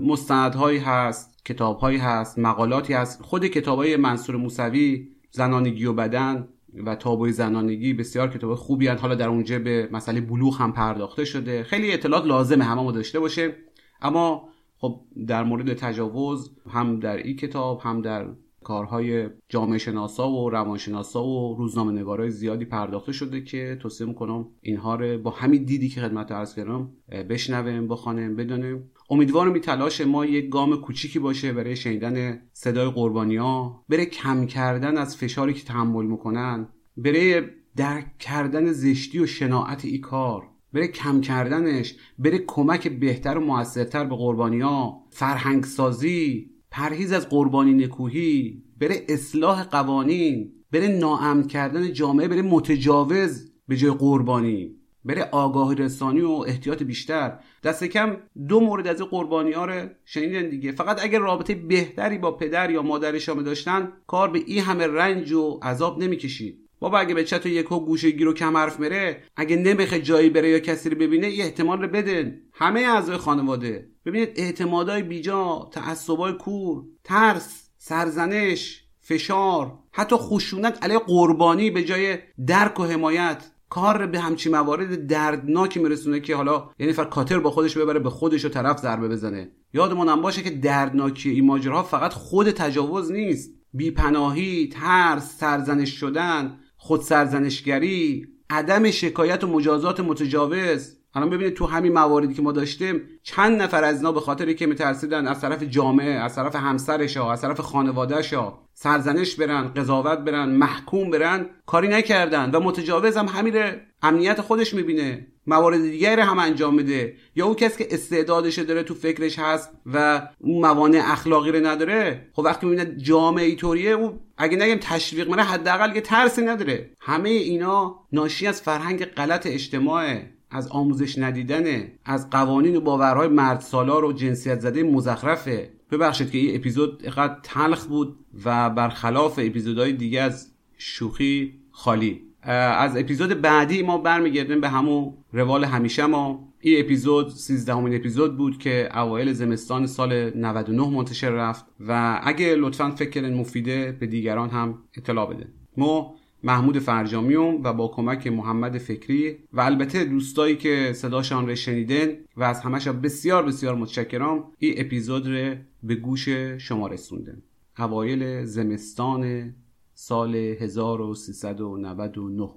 مستندهایی 0.00 0.78
هست 0.78 1.44
کتابهایی 1.44 1.98
هست 1.98 2.38
مقالاتی 2.38 2.92
هست. 2.92 3.22
خود 3.22 3.46
کتابهای 3.46 3.96
منصور 3.96 4.36
موسوی 4.36 5.08
زنانگی 5.30 5.84
و 5.84 5.92
بدن 5.92 6.48
و 6.86 6.94
تابوی 6.94 7.32
زنانگی 7.32 7.94
بسیار 7.94 8.28
کتاب 8.28 8.54
خوبی 8.54 8.86
هست 8.86 9.02
حالا 9.02 9.14
در 9.14 9.28
اونجا 9.28 9.58
به 9.58 9.88
مسئله 9.92 10.20
بلوغ 10.20 10.60
هم 10.60 10.72
پرداخته 10.72 11.24
شده. 11.24 11.62
خیلی 11.62 11.92
اطلاعات 11.92 12.26
لازمه 12.26 12.64
همه 12.64 12.92
داشته 12.92 13.20
باشه 13.20 13.54
اما 14.02 14.48
خب 14.78 15.00
در 15.26 15.44
مورد 15.44 15.74
تجاوز 15.74 16.50
هم 16.70 17.00
در 17.00 17.16
این 17.16 17.36
کتاب 17.36 17.80
هم 17.84 18.02
در 18.02 18.26
کارهای 18.64 19.28
جامعه 19.48 19.78
شناسا 19.78 20.30
و 20.30 20.50
روانشناسا 20.50 21.24
و 21.24 21.56
روزنامه 21.58 21.92
نگارای 21.92 22.30
زیادی 22.30 22.64
پرداخته 22.64 23.12
شده 23.12 23.40
که 23.40 23.78
توصیه 23.82 24.06
می‌کنم 24.06 24.46
اینها 24.60 24.94
رو 24.94 25.18
با 25.18 25.30
همین 25.30 25.64
دیدی 25.64 25.88
که 25.88 26.00
خدمت 26.00 26.32
عرض 26.32 26.54
کردم 26.54 26.90
بشنویم 27.30 27.88
بخوانیم 27.88 28.36
بدونیم. 28.36 28.90
امیدوارم 29.10 29.52
این 29.52 29.62
تلاش 29.62 30.00
ما 30.00 30.26
یک 30.26 30.48
گام 30.48 30.76
کوچیکی 30.80 31.18
باشه 31.18 31.52
برای 31.52 31.76
شنیدن 31.76 32.42
صدای 32.52 32.90
قربانی 32.90 33.36
ها 33.36 33.84
برای 33.88 34.06
کم 34.06 34.46
کردن 34.46 34.96
از 34.96 35.16
فشاری 35.16 35.54
که 35.54 35.64
تحمل 35.64 36.06
می‌کنن 36.06 36.68
برای 36.96 37.42
درک 37.76 38.18
کردن 38.18 38.72
زشتی 38.72 39.18
و 39.18 39.26
شناعت 39.26 39.84
ای 39.84 39.98
کار 39.98 40.48
بره 40.72 40.86
کم 40.86 41.20
کردنش 41.20 41.94
بره 42.18 42.38
کمک 42.38 42.88
بهتر 42.88 43.38
و 43.38 43.40
موثرتر 43.40 44.04
به 44.04 44.16
قربانی 44.16 44.60
ها 44.60 45.04
فرهنگ 45.10 45.64
سازی 45.64 46.50
پرهیز 46.70 47.12
از 47.12 47.28
قربانی 47.28 47.74
نکوهی 47.74 48.62
بره 48.80 49.06
اصلاح 49.08 49.64
قوانین 49.64 50.52
بره 50.72 50.88
ناامن 50.88 51.46
کردن 51.46 51.92
جامعه 51.92 52.28
بره 52.28 52.42
متجاوز 52.42 53.52
به 53.68 53.76
جای 53.76 53.90
قربانی 53.90 54.74
بره 55.04 55.28
آگاهی 55.32 55.76
رسانی 55.76 56.20
و 56.20 56.30
احتیاط 56.30 56.82
بیشتر. 56.82 57.38
دست 57.64 57.84
کم 57.84 58.16
دو 58.48 58.60
مورد 58.60 58.86
از 58.86 59.02
قربانی 59.02 59.52
ها 59.52 59.64
رو 59.64 59.88
شنیدن 60.04 60.48
دیگه. 60.48 60.72
فقط 60.72 61.04
اگر 61.04 61.18
رابطه 61.18 61.54
بهتری 61.54 62.18
با 62.18 62.32
پدر 62.32 62.70
یا 62.70 62.82
مادر 62.82 63.18
شما 63.18 63.42
داشتن 63.42 63.92
کار 64.06 64.30
به 64.30 64.38
این 64.46 64.62
همه 64.62 64.86
رنج 64.86 65.32
و 65.32 65.58
عذاب 65.62 66.02
نمی‌کشید. 66.02 66.67
بابا 66.80 66.98
اگه 66.98 67.14
به 67.14 67.24
چت 67.24 67.46
و 67.46 67.48
یکو 67.48 67.80
گوشه 67.80 68.10
گیر 68.10 68.28
و 68.28 68.32
کم 68.32 68.56
حرف 68.56 68.80
مره 68.80 69.22
اگه 69.36 69.56
نمیخه 69.56 70.00
جایی 70.00 70.30
بره 70.30 70.48
یا 70.48 70.58
کسی 70.58 70.90
رو 70.90 70.98
ببینه 70.98 71.30
یه 71.30 71.44
احتمال 71.44 71.82
رو 71.82 71.88
بدن 71.88 72.40
همه 72.52 72.80
اعضای 72.80 73.16
خانواده. 73.16 73.88
ببینید 74.06 74.32
اعتمادای 74.36 75.02
بیجا 75.02 75.68
تعصبای 75.72 76.32
کور 76.32 76.84
ترس 77.04 77.70
سرزنش 77.78 78.84
فشار 79.00 79.78
حتی 79.92 80.16
خشونت 80.16 80.78
علیه 80.82 80.98
قربانی 80.98 81.70
به 81.70 81.84
جای 81.84 82.18
درک 82.46 82.80
و 82.80 82.84
حمایت. 82.84 83.50
کار 83.68 84.06
به 84.06 84.20
همچین 84.20 84.52
موارد 84.52 85.06
دردناکی 85.06 85.80
میرسونه 85.80 86.20
که 86.20 86.36
حالا 86.36 86.70
یعنی 86.78 86.92
فر 86.92 87.04
کاتر 87.04 87.38
با 87.38 87.50
خودش 87.50 87.78
ببره 87.78 87.98
به 87.98 88.10
خودش 88.10 88.44
و 88.44 88.48
طرف 88.48 88.78
ضربه 88.78 89.08
بزنه. 89.08 89.50
یادمون 89.74 90.08
هم 90.08 90.22
باشه 90.22 90.42
که 90.42 90.50
دردناکی 90.50 91.30
این 91.30 91.46
ماجراها 91.46 91.82
فقط 91.82 92.12
خود 92.12 92.50
تجاوز 92.50 93.12
نیست. 93.12 93.54
بیپناهی 93.74 94.68
ترس 94.72 95.38
سرزنش 95.38 95.90
شدن 95.90 96.58
خود 96.88 97.00
سرزنشگری 97.02 98.28
عدم 98.50 98.90
شکایت 98.90 99.44
و 99.44 99.46
مجازات 99.46 100.00
متجاوز. 100.00 100.97
الان 101.14 101.30
ببینید 101.30 101.54
تو 101.54 101.66
همین 101.66 101.92
مواردی 101.92 102.34
که 102.34 102.42
ما 102.42 102.52
داشتیم 102.52 103.00
چند 103.22 103.62
نفر 103.62 103.84
از 103.84 103.96
اینا 103.96 104.12
به 104.12 104.20
خاطر 104.20 104.52
که 104.52 104.66
میترسیدن 104.66 105.26
از 105.26 105.40
طرف 105.40 105.62
جامعه 105.62 106.10
از 106.10 106.34
طرف 106.34 106.56
همسرش 106.56 107.16
ها 107.16 107.32
از 107.32 107.40
طرف 107.40 107.60
خانوادهش 107.60 108.34
ها 108.34 108.68
سرزنش 108.74 109.36
برن 109.36 109.68
قضاوت 109.68 110.18
برن 110.18 110.48
محکوم 110.48 111.10
برن 111.10 111.46
کاری 111.66 111.88
نکردن 111.88 112.50
و 112.50 112.60
متجاوز 112.60 113.16
هم 113.16 113.26
همین 113.26 113.54
امنیت 114.02 114.40
خودش 114.40 114.74
می‌بینه. 114.74 115.26
موارد 115.46 115.82
دیگری 115.82 116.20
هم 116.20 116.38
انجام 116.38 116.74
میده. 116.74 117.14
یا 117.36 117.46
اون 117.46 117.54
کسی 117.54 117.84
که 117.84 117.94
استعدادش 117.94 118.58
داره 118.58 118.82
تو 118.82 118.94
فکرش 118.94 119.38
هست 119.38 119.70
و 119.86 120.28
اون 120.38 120.60
موانع 120.60 121.02
اخلاقی 121.04 121.52
رو 121.52 121.66
نداره 121.66 122.28
خب 122.32 122.42
وقتی 122.42 122.66
می‌بینه 122.66 122.96
جامعه 122.96 123.44
ایطوریه 123.44 123.90
او 123.90 124.20
اگه 124.38 124.56
نگیم 124.56 124.78
تشویق 124.80 125.30
منه 125.30 125.42
حداقل 125.42 125.96
یه 125.96 126.00
ترسی 126.00 126.42
نداره. 126.42 126.90
همه 127.00 127.28
اینا 127.28 127.96
ناشی 128.12 128.46
از 128.46 128.62
فرهنگ 128.62 129.04
غلط 129.04 129.46
اجتماع 129.46 130.20
از 130.50 130.68
آموزش 130.68 131.18
ندیدنه 131.18 131.92
از 132.04 132.30
قوانین 132.30 132.76
و 132.76 132.80
باورهای 132.80 133.28
مرد 133.28 133.60
سالار 133.60 134.04
و 134.04 134.12
جنسیت 134.12 134.60
زده 134.60 134.82
مزخرفه. 134.82 135.70
ببخشید 135.90 136.30
که 136.30 136.38
این 136.38 136.56
اپیزود 136.56 137.00
اینقدر 137.02 137.36
تلخ 137.42 137.86
بود 137.86 138.16
و 138.44 138.70
برخلاف 138.70 139.38
اپیزودهای 139.42 139.92
دیگه 139.92 140.20
از 140.20 140.52
شوخی 140.78 141.54
خالی. 141.70 142.22
از 142.42 142.96
اپیزود 142.96 143.40
بعدی 143.40 143.82
ما 143.82 143.98
برمیگردیم 143.98 144.60
به 144.60 144.68
همون 144.68 145.14
روال 145.32 145.64
همیشه 145.64 146.06
ما. 146.06 146.48
این 146.60 146.84
اپیزود 146.84 147.28
13 147.28 147.74
همین 147.74 147.94
اپیزود 147.94 148.36
بود 148.36 148.58
که 148.58 148.98
اوایل 148.98 149.32
زمستان 149.32 149.86
سال 149.86 150.30
99 150.36 150.88
منتشر 150.88 151.30
رفت 151.30 151.66
و 151.88 152.20
اگه 152.24 152.54
لطفا 152.54 152.90
فکر 152.90 153.10
کردن 153.10 153.34
مفیده 153.34 153.96
به 154.00 154.06
دیگران 154.06 154.50
هم 154.50 154.78
اطلاع 154.96 155.34
بده. 155.34 155.48
ما 155.76 156.14
محمود 156.42 156.78
فرجامیوم 156.78 157.62
و 157.64 157.72
با 157.72 157.88
کمک 157.88 158.26
محمد 158.26 158.78
فکری 158.78 159.38
و 159.52 159.60
البته 159.60 160.04
دوستایی 160.04 160.56
که 160.56 160.92
صداشان 160.96 161.48
رو 161.48 161.54
شنیدن 161.54 162.08
و 162.36 162.42
از 162.42 162.60
همش 162.60 162.88
بسیار 162.88 163.46
بسیار 163.46 163.74
متشکرم 163.74 164.44
این 164.58 164.74
اپیزود 164.76 165.26
رو 165.26 165.54
به 165.82 165.94
گوش 165.94 166.28
شما 166.58 166.86
رسوندن 166.86 167.42
اوایل 167.78 168.44
زمستان 168.44 169.54
سال 169.94 170.34
1399 170.34 172.50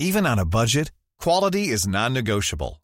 Even 0.00 0.26
on 0.26 0.38
a 0.38 0.44
budget, 0.44 0.90
quality 1.18 1.68
is 1.68 1.86
non-negotiable. 1.86 2.83